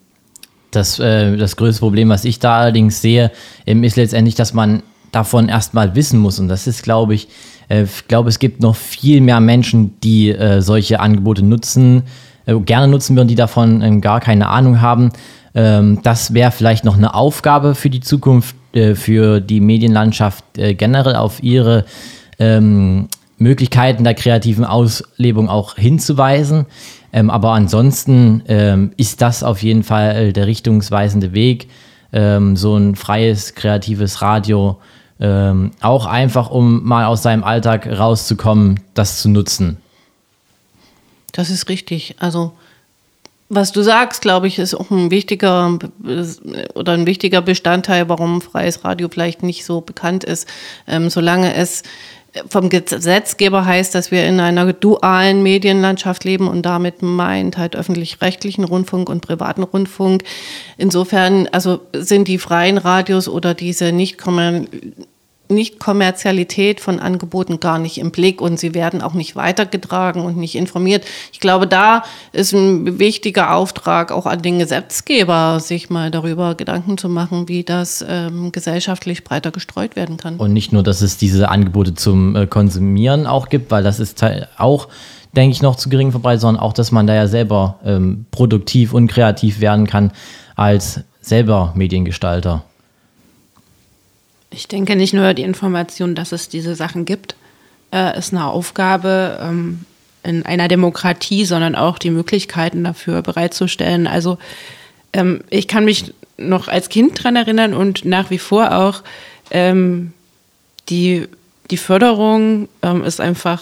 Das, 0.70 1.00
äh, 1.00 1.38
das 1.38 1.56
größte 1.56 1.80
Problem, 1.80 2.10
was 2.10 2.24
ich 2.24 2.38
da 2.38 2.60
allerdings 2.60 3.02
sehe, 3.02 3.32
ähm, 3.66 3.84
ist 3.84 3.96
letztendlich, 3.96 4.36
dass 4.36 4.54
man 4.54 4.84
davon 5.12 5.50
erstmal 5.50 5.96
wissen 5.96 6.20
muss. 6.20 6.38
Und 6.38 6.50
das 6.50 6.68
ist, 6.68 6.84
glaube 6.84 7.16
ich, 7.16 7.30
ich 7.70 8.08
glaube, 8.08 8.30
es 8.30 8.40
gibt 8.40 8.62
noch 8.62 8.76
viel 8.76 9.22
mehr 9.22 9.40
Menschen, 9.40 10.00
die 10.02 10.30
äh, 10.30 10.62
solche 10.62 11.00
Angebote 11.00 11.44
nutzen, 11.44 12.04
äh, 12.46 12.56
gerne 12.60 12.88
nutzen 12.88 13.16
würden, 13.16 13.28
die 13.28 13.36
davon 13.36 13.82
ähm, 13.82 14.02
gar 14.02 14.20
keine 14.20 14.50
Ahnung 14.50 14.82
haben. 14.82 15.12
Ähm, 15.54 16.00
das 16.04 16.34
wäre 16.34 16.52
vielleicht 16.52 16.84
noch 16.84 16.98
eine 16.98 17.14
Aufgabe 17.14 17.76
für 17.76 17.90
die 17.90 18.02
Zukunft, 18.02 18.56
äh, 18.74 18.96
für 18.96 19.40
die 19.40 19.62
Medienlandschaft 19.62 20.58
äh, 20.58 20.74
generell 20.74 21.16
auf 21.16 21.44
ihre 21.44 21.86
ähm, 22.40 23.08
Möglichkeiten 23.38 24.04
der 24.04 24.16
kreativen 24.16 24.66
Auslebung 24.66 25.48
auch 25.48 25.76
hinzuweisen. 25.76 26.66
Ähm, 27.14 27.30
aber 27.30 27.52
ansonsten 27.52 28.44
ähm, 28.48 28.92
ist 28.98 29.22
das 29.22 29.44
auf 29.44 29.64
jeden 29.64 29.84
Fall 29.84 30.34
der 30.34 30.46
richtungsweisende 30.46 31.34
Weg, 31.34 31.68
ähm, 32.14 32.56
so 32.56 32.76
ein 32.76 32.96
freies, 32.96 33.56
kreatives 33.56 34.22
Radio 34.22 34.78
ähm, 35.20 35.72
auch 35.82 36.06
einfach, 36.06 36.50
um 36.50 36.84
mal 36.84 37.06
aus 37.06 37.24
seinem 37.24 37.44
Alltag 37.44 37.88
rauszukommen, 37.88 38.80
das 38.94 39.22
zu 39.22 39.30
nutzen. 39.30 39.78
Das 41.32 41.50
ist 41.50 41.70
richtig. 41.70 42.16
Also 42.20 42.54
was 43.50 43.72
du 43.72 43.82
sagst, 43.82 44.22
glaube 44.22 44.48
ich, 44.48 44.60
ist 44.60 44.76
auch 44.76 44.92
ein 44.92 45.10
wichtiger 45.10 45.80
oder 46.76 46.94
ein 46.94 47.08
wichtiger 47.08 47.42
Bestandteil, 47.42 48.08
warum 48.08 48.42
freies 48.42 48.86
Radio 48.86 49.10
vielleicht 49.12 49.42
nicht 49.42 49.66
so 49.66 49.82
bekannt 49.82 50.24
ist, 50.24 50.48
ähm, 50.88 51.10
solange 51.10 51.56
es 51.56 51.82
vom 52.48 52.70
Gesetzgeber 52.70 53.66
heißt, 53.66 53.96
dass 53.96 54.12
wir 54.12 54.26
in 54.28 54.40
einer 54.40 54.72
dualen 54.72 55.42
Medienlandschaft 55.42 56.24
leben 56.26 56.48
und 56.48 56.64
damit 56.64 57.02
meint 57.02 57.58
halt 57.58 57.76
öffentlich-rechtlichen 57.76 58.64
Rundfunk 58.64 59.10
und 59.10 59.22
privaten 59.22 59.64
Rundfunk. 59.64 60.24
Insofern, 60.78 61.48
also 61.52 61.82
sind 61.94 62.28
die 62.28 62.38
freien 62.38 62.78
Radios 62.78 63.28
oder 63.28 63.56
diese 63.56 63.92
nicht 63.92 64.20
nicht-Kommerzialität 65.50 66.80
von 66.80 67.00
Angeboten 67.00 67.60
gar 67.60 67.80
nicht 67.80 67.98
im 67.98 68.12
Blick 68.12 68.42
und 68.42 68.60
sie 68.60 68.74
werden 68.74 69.02
auch 69.02 69.14
nicht 69.14 69.36
weitergetragen 69.36 70.24
und 70.24 70.38
nicht 70.38 70.56
informiert. 70.56 71.06
Ich 71.34 71.40
glaube, 71.40 71.68
da 71.68 72.04
ist 72.32 72.54
ein 72.54 73.00
wichtiger 73.00 73.56
Auftrag 73.56 74.12
auch 74.12 74.26
an 74.26 74.42
den 74.42 74.60
Gesetzgeber, 74.60 75.60
sich 75.60 75.90
mal 75.90 76.12
darüber 76.12 76.56
Gedanken 76.56 76.98
zu 76.98 77.10
machen, 77.10 77.48
wie 77.48 77.64
das 77.64 78.06
ähm, 78.08 78.52
gesellschaftlich 78.52 79.24
breiter 79.24 79.52
gestreut 79.52 79.96
werden 79.96 80.18
kann. 80.18 80.38
Und 80.38 80.54
nicht 80.54 80.72
nur, 80.72 80.84
dass 80.84 81.02
es 81.02 81.18
diese 81.18 81.50
Angebote 81.50 81.96
zum 81.96 82.36
äh, 82.36 82.48
Konsumieren 82.48 83.26
auch 83.26 83.50
gibt, 83.50 83.72
weil 83.72 83.84
das 83.84 84.00
ist 84.00 84.24
auch 84.58 84.88
denke 85.36 85.54
ich, 85.54 85.62
noch 85.62 85.76
zu 85.76 85.90
gering 85.90 86.12
verbreitet, 86.12 86.42
sondern 86.42 86.64
auch, 86.64 86.74
dass 86.74 86.92
man 86.92 87.06
da 87.06 87.14
ja 87.14 87.28
selber 87.28 87.80
ähm, 87.86 88.26
produktiv 88.32 88.94
und 88.94 89.08
kreativ 89.08 89.62
werden 89.62 89.86
kann 89.86 90.12
als 90.56 91.02
selber 91.22 91.72
Mediengestalter. 91.76 92.64
Ich 94.52 94.68
denke 94.68 94.96
nicht 94.96 95.14
nur 95.14 95.34
die 95.34 95.44
Information, 95.44 96.16
dass 96.16 96.32
es 96.32 96.50
diese 96.50 96.76
Sachen 96.76 97.06
gibt, 97.06 97.36
äh, 97.94 98.18
ist 98.18 98.34
eine 98.34 98.46
Aufgabe 98.46 99.40
ähm, 99.42 99.86
in 100.24 100.46
einer 100.46 100.68
Demokratie, 100.68 101.46
sondern 101.46 101.76
auch 101.76 101.98
die 101.98 102.10
Möglichkeiten 102.10 102.84
dafür 102.84 103.22
bereitzustellen. 103.22 104.08
Also 104.08 104.38
ähm, 105.14 105.42
ich 105.50 105.68
kann 105.68 105.86
mich 105.86 106.14
noch 106.38 106.68
als 106.68 106.90
Kind 106.90 107.20
daran 107.20 107.36
erinnern 107.36 107.74
und 107.74 108.06
nach 108.06 108.30
wie 108.30 108.40
vor 108.40 108.76
auch, 108.76 109.04
ähm, 109.52 110.14
die, 110.90 111.28
die 111.70 111.78
Förderung 111.78 112.68
ist 113.06 113.22
einfach 113.22 113.62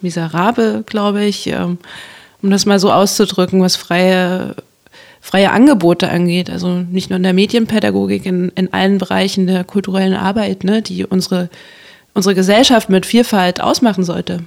miserabel, 0.00 0.82
glaube 0.84 1.24
ich, 1.24 1.52
um 1.54 2.50
das 2.50 2.66
mal 2.66 2.80
so 2.80 2.90
auszudrücken, 2.90 3.60
was 3.60 3.76
freie 3.76 4.56
freie 5.20 5.50
Angebote 5.50 6.08
angeht, 6.08 6.50
also 6.50 6.68
nicht 6.68 7.10
nur 7.10 7.16
in 7.16 7.22
der 7.22 7.32
Medienpädagogik, 7.32 8.26
in, 8.26 8.50
in 8.54 8.72
allen 8.72 8.98
Bereichen 8.98 9.46
der 9.46 9.64
kulturellen 9.64 10.14
Arbeit, 10.14 10.64
ne, 10.64 10.82
die 10.82 11.04
unsere, 11.04 11.50
unsere 12.14 12.34
Gesellschaft 12.34 12.88
mit 12.88 13.06
Vielfalt 13.06 13.60
ausmachen 13.60 14.04
sollte. 14.04 14.40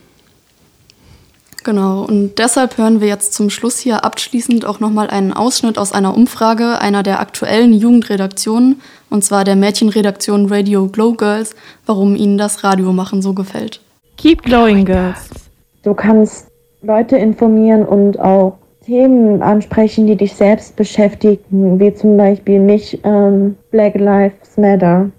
Genau, 1.64 2.04
und 2.04 2.40
deshalb 2.40 2.80
hören 2.80 3.02
wir 3.02 3.08
jetzt 3.08 3.34
zum 3.34 3.52
Schluss 3.52 3.78
hier 3.78 4.04
abschließend 4.04 4.66
auch 4.66 4.80
nochmal 4.80 5.12
einen 5.12 5.32
Ausschnitt 5.32 5.78
aus 5.78 5.92
einer 5.92 6.16
Umfrage 6.16 6.80
einer 6.80 7.04
der 7.04 7.20
aktuellen 7.20 7.72
Jugendredaktionen, 7.72 8.82
und 9.12 9.24
zwar 9.24 9.44
der 9.44 9.56
Mädchenredaktion 9.56 10.48
Radio 10.52 10.88
Glow 10.88 11.14
Girls, 11.14 11.56
warum 11.86 12.16
ihnen 12.16 12.40
das 12.40 12.64
Radiomachen 12.64 13.22
so 13.22 13.34
gefällt. 13.34 13.80
Keep 14.18 14.44
Glowing 14.44 14.86
Girls. 14.86 15.30
Du 15.84 15.94
kannst 15.94 16.48
Leute 16.82 17.18
informieren 17.18 17.86
und 17.86 18.20
auch 18.20 18.58
Themen 18.92 19.42
ansprechen, 19.42 20.06
die 20.06 20.18
dich 20.18 20.34
selbst 20.34 20.76
beschäftigen, 20.76 21.80
wie 21.80 21.94
zum 21.94 22.18
Beispiel 22.18 22.60
mich, 22.60 23.00
ähm, 23.06 23.56
Black 23.72 23.96
Lives 23.96 24.58
Matter. 24.58 25.10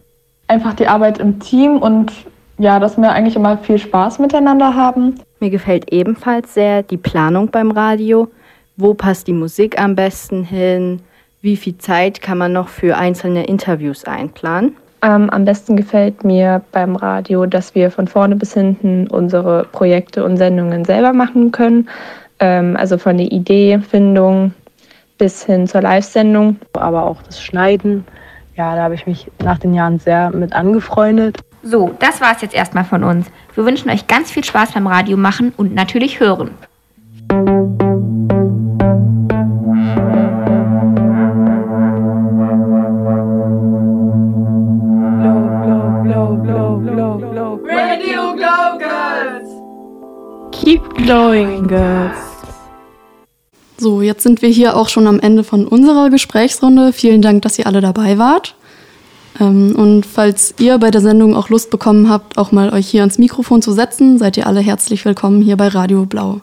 Einfach 0.47 0.75
die 0.75 0.87
Arbeit 0.87 1.17
im 1.17 1.41
Team 1.41 1.79
und 1.79 2.13
ja, 2.59 2.79
dass 2.79 2.99
wir 2.99 3.11
eigentlich 3.11 3.35
immer 3.35 3.57
viel 3.57 3.79
Spaß 3.79 4.19
miteinander 4.19 4.75
haben. 4.75 5.15
Mir 5.41 5.49
gefällt 5.49 5.91
ebenfalls 5.91 6.53
sehr 6.53 6.83
die 6.83 6.99
Planung 6.99 7.49
beim 7.49 7.71
Radio. 7.71 8.29
Wo 8.77 8.93
passt 8.93 9.27
die 9.27 9.33
Musik 9.33 9.81
am 9.81 9.95
besten 9.95 10.45
hin? 10.45 11.01
Wie 11.41 11.57
viel 11.57 11.79
Zeit 11.79 12.21
kann 12.21 12.37
man 12.37 12.53
noch 12.53 12.69
für 12.69 12.99
einzelne 12.99 13.47
Interviews 13.47 14.05
einplanen? 14.05 14.77
Ähm, 15.05 15.31
am 15.31 15.47
besten 15.47 15.77
gefällt 15.77 16.23
mir 16.25 16.63
beim 16.71 16.95
Radio, 16.95 17.47
dass 17.47 17.75
wir 17.75 17.91
von 17.91 18.07
vorne 18.07 18.37
bis 18.37 18.53
hinten 18.53 19.09
unsere 19.09 19.65
Projekte 19.73 20.25
und 20.25 20.37
Sendungen 20.37 20.85
selber 20.85 21.13
machen 21.13 21.51
können. 21.51 21.89
Ähm, 22.43 22.77
also 22.77 22.99
von 22.99 23.17
der 23.19 23.31
Ideefindung 23.31 24.53
bis 25.17 25.45
hin 25.45 25.69
zur 25.69 25.81
Live-Sendung. 25.81 26.57
Aber 26.73 27.05
auch 27.05 27.23
das 27.23 27.41
Schneiden, 27.41 28.05
ja, 28.57 28.75
da 28.75 28.83
habe 28.83 28.97
ich 28.97 29.07
mich 29.07 29.31
nach 29.39 29.59
den 29.59 29.75
Jahren 29.75 30.01
sehr 30.01 30.31
mit 30.31 30.53
angefreundet. 30.53 31.39
So, 31.63 31.95
das 32.01 32.21
war 32.21 32.33
es 32.35 32.43
jetzt 32.43 32.55
erstmal 32.55 32.85
von 32.85 33.05
uns. 33.05 33.29
Wir 33.55 33.65
wünschen 33.65 33.89
euch 33.91 34.09
ganz 34.09 34.33
viel 34.33 34.43
Spaß 34.43 34.73
beim 34.73 34.89
Radio 34.89 35.17
machen 35.17 35.55
und 35.57 35.73
natürlich 35.73 36.19
hören. 36.19 36.51
Keep 50.51 50.95
glowing, 50.95 51.69
girls! 51.69 52.32
So, 53.83 54.01
jetzt 54.01 54.23
sind 54.23 54.43
wir 54.43 54.49
hier 54.49 54.77
auch 54.77 54.89
schon 54.89 55.09
am 55.09 55.19
Ende 55.19 55.43
von 55.43 55.67
unserer 55.67 56.09
Gesprächsrunde. 56.09 56.93
Vielen 56.93 57.21
Dank, 57.21 57.43
dass 57.43 57.59
ihr 57.59 57.67
alle 57.67 57.81
dabei 57.81 58.17
wart. 58.17 58.55
Ähm, 59.41 59.75
und 59.75 60.07
falls 60.07 60.55
ihr 60.61 60.79
bei 60.79 60.93
der 60.93 61.01
Sendung 61.01 61.35
auch 61.35 61.49
Lust 61.49 61.69
bekommen 61.69 62.09
habt, 62.09 62.39
auch 62.39 62.53
mal 62.53 62.73
euch 62.73 62.87
hier 62.87 63.01
ans 63.01 63.19
Mikrofon 63.19 63.61
zu 63.61 63.73
setzen, 63.73 64.19
seid 64.19 64.37
ihr 64.37 64.47
alle 64.47 64.61
herzlich 64.61 65.05
willkommen 65.05 65.43
hier 65.43 65.57
bei 65.57 65.67
Radio 65.67 66.07
Blau. 66.07 66.43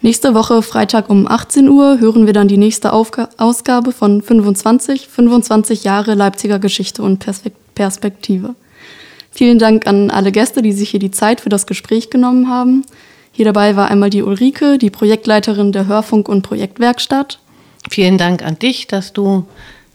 Nächste 0.00 0.32
Woche, 0.32 0.62
Freitag 0.62 1.10
um 1.10 1.28
18 1.28 1.68
Uhr, 1.68 2.00
hören 2.00 2.24
wir 2.24 2.32
dann 2.32 2.48
die 2.48 2.56
nächste 2.56 2.94
Aufga 2.94 3.28
Ausgabe 3.36 3.92
von 3.92 4.22
25, 4.22 5.08
25 5.08 5.84
Jahre 5.84 6.14
Leipziger 6.14 6.58
Geschichte 6.58 7.02
und 7.02 7.22
Perspektive. 7.74 8.54
Vielen 9.30 9.58
Dank 9.58 9.86
an 9.86 10.10
alle 10.10 10.32
Gäste, 10.32 10.62
die 10.62 10.72
sich 10.72 10.88
hier 10.88 11.00
die 11.00 11.10
Zeit 11.10 11.42
für 11.42 11.50
das 11.50 11.66
Gespräch 11.66 12.08
genommen 12.08 12.48
haben. 12.48 12.86
Hier 13.32 13.46
dabei 13.46 13.76
war 13.76 13.90
einmal 13.90 14.10
die 14.10 14.22
Ulrike, 14.22 14.78
die 14.78 14.90
Projektleiterin 14.90 15.72
der 15.72 15.86
Hörfunk- 15.86 16.28
und 16.28 16.42
Projektwerkstatt. 16.42 17.38
Vielen 17.90 18.18
Dank 18.18 18.42
an 18.44 18.58
dich, 18.58 18.86
dass 18.86 19.12
du 19.12 19.46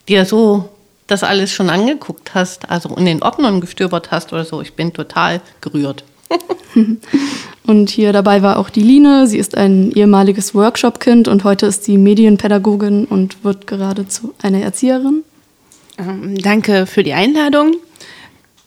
dir 0.08 0.26
so 0.26 0.70
das 1.06 1.24
alles 1.24 1.52
schon 1.52 1.70
angeguckt 1.70 2.36
hast, 2.36 2.70
also 2.70 2.90
in 2.96 3.06
den 3.06 3.24
Ordnern 3.24 3.62
gestöbert 3.62 4.12
hast 4.12 4.34
oder 4.34 4.44
so. 4.44 4.62
Ich 4.62 4.74
bin 4.74 4.92
total 4.92 5.42
gerührt. 5.62 6.04
und 7.66 7.90
hier 7.90 8.12
dabei 8.12 8.42
war 8.42 8.60
auch 8.60 8.70
die 8.70 8.82
Line. 8.82 9.28
Sie 9.28 9.38
ist 9.38 9.56
ein 9.56 9.92
ehemaliges 9.94 10.54
Workshop-Kind 10.54 11.30
und 11.30 11.46
heute 11.46 11.66
ist 11.68 11.86
sie 11.86 11.98
Medienpädagogin 11.98 13.06
und 13.06 13.44
wird 13.46 13.68
geradezu 13.68 14.34
eine 14.42 14.62
Erzieherin. 14.62 15.24
Ähm, 15.98 16.38
danke 16.38 16.86
für 16.86 17.04
die 17.04 17.14
Einladung. 17.14 17.76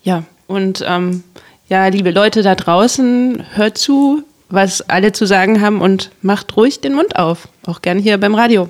Ja, 0.03 0.25
und 0.47 0.83
ähm, 0.87 1.23
ja, 1.69 1.87
liebe 1.89 2.11
Leute 2.11 2.43
da 2.43 2.55
draußen, 2.55 3.45
hört 3.55 3.77
zu, 3.77 4.23
was 4.51 4.83
alle 4.83 5.13
zu 5.13 5.27
sagen 5.27 5.61
haben 5.61 5.81
und 5.81 6.11
macht 6.23 6.57
ruhig 6.57 6.81
den 6.81 6.95
Mund 6.95 7.17
auf. 7.17 7.49
Auch 7.67 7.83
gern 7.83 7.99
hier 7.99 8.19
beim 8.19 8.35
Radio. 8.35 8.69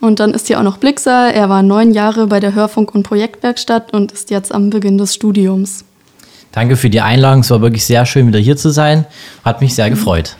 Und 0.00 0.20
dann 0.20 0.32
ist 0.32 0.46
hier 0.46 0.58
auch 0.58 0.64
noch 0.64 0.78
Blixer. 0.78 1.32
Er 1.32 1.48
war 1.48 1.62
neun 1.62 1.92
Jahre 1.92 2.26
bei 2.28 2.40
der 2.40 2.54
Hörfunk- 2.54 2.94
und 2.94 3.02
Projektwerkstatt 3.02 3.92
und 3.92 4.12
ist 4.12 4.30
jetzt 4.30 4.54
am 4.54 4.70
Beginn 4.70 4.98
des 4.98 5.14
Studiums. 5.14 5.84
Danke 6.52 6.76
für 6.76 6.90
die 6.90 7.00
Einladung. 7.00 7.40
Es 7.40 7.50
war 7.50 7.60
wirklich 7.60 7.84
sehr 7.84 8.06
schön, 8.06 8.26
wieder 8.28 8.38
hier 8.38 8.56
zu 8.56 8.70
sein. 8.70 9.06
Hat 9.44 9.60
mich 9.60 9.74
sehr 9.74 9.90
gefreut. 9.90 10.36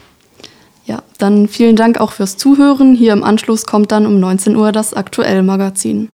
Ja, 0.86 1.02
dann 1.18 1.48
vielen 1.48 1.76
Dank 1.76 2.00
auch 2.00 2.12
fürs 2.12 2.36
Zuhören. 2.36 2.94
Hier 2.94 3.12
im 3.12 3.22
Anschluss 3.22 3.66
kommt 3.66 3.92
dann 3.92 4.06
um 4.06 4.20
19 4.20 4.56
Uhr 4.56 4.72
das 4.72 4.94
Aktuell-Magazin. 4.94 6.06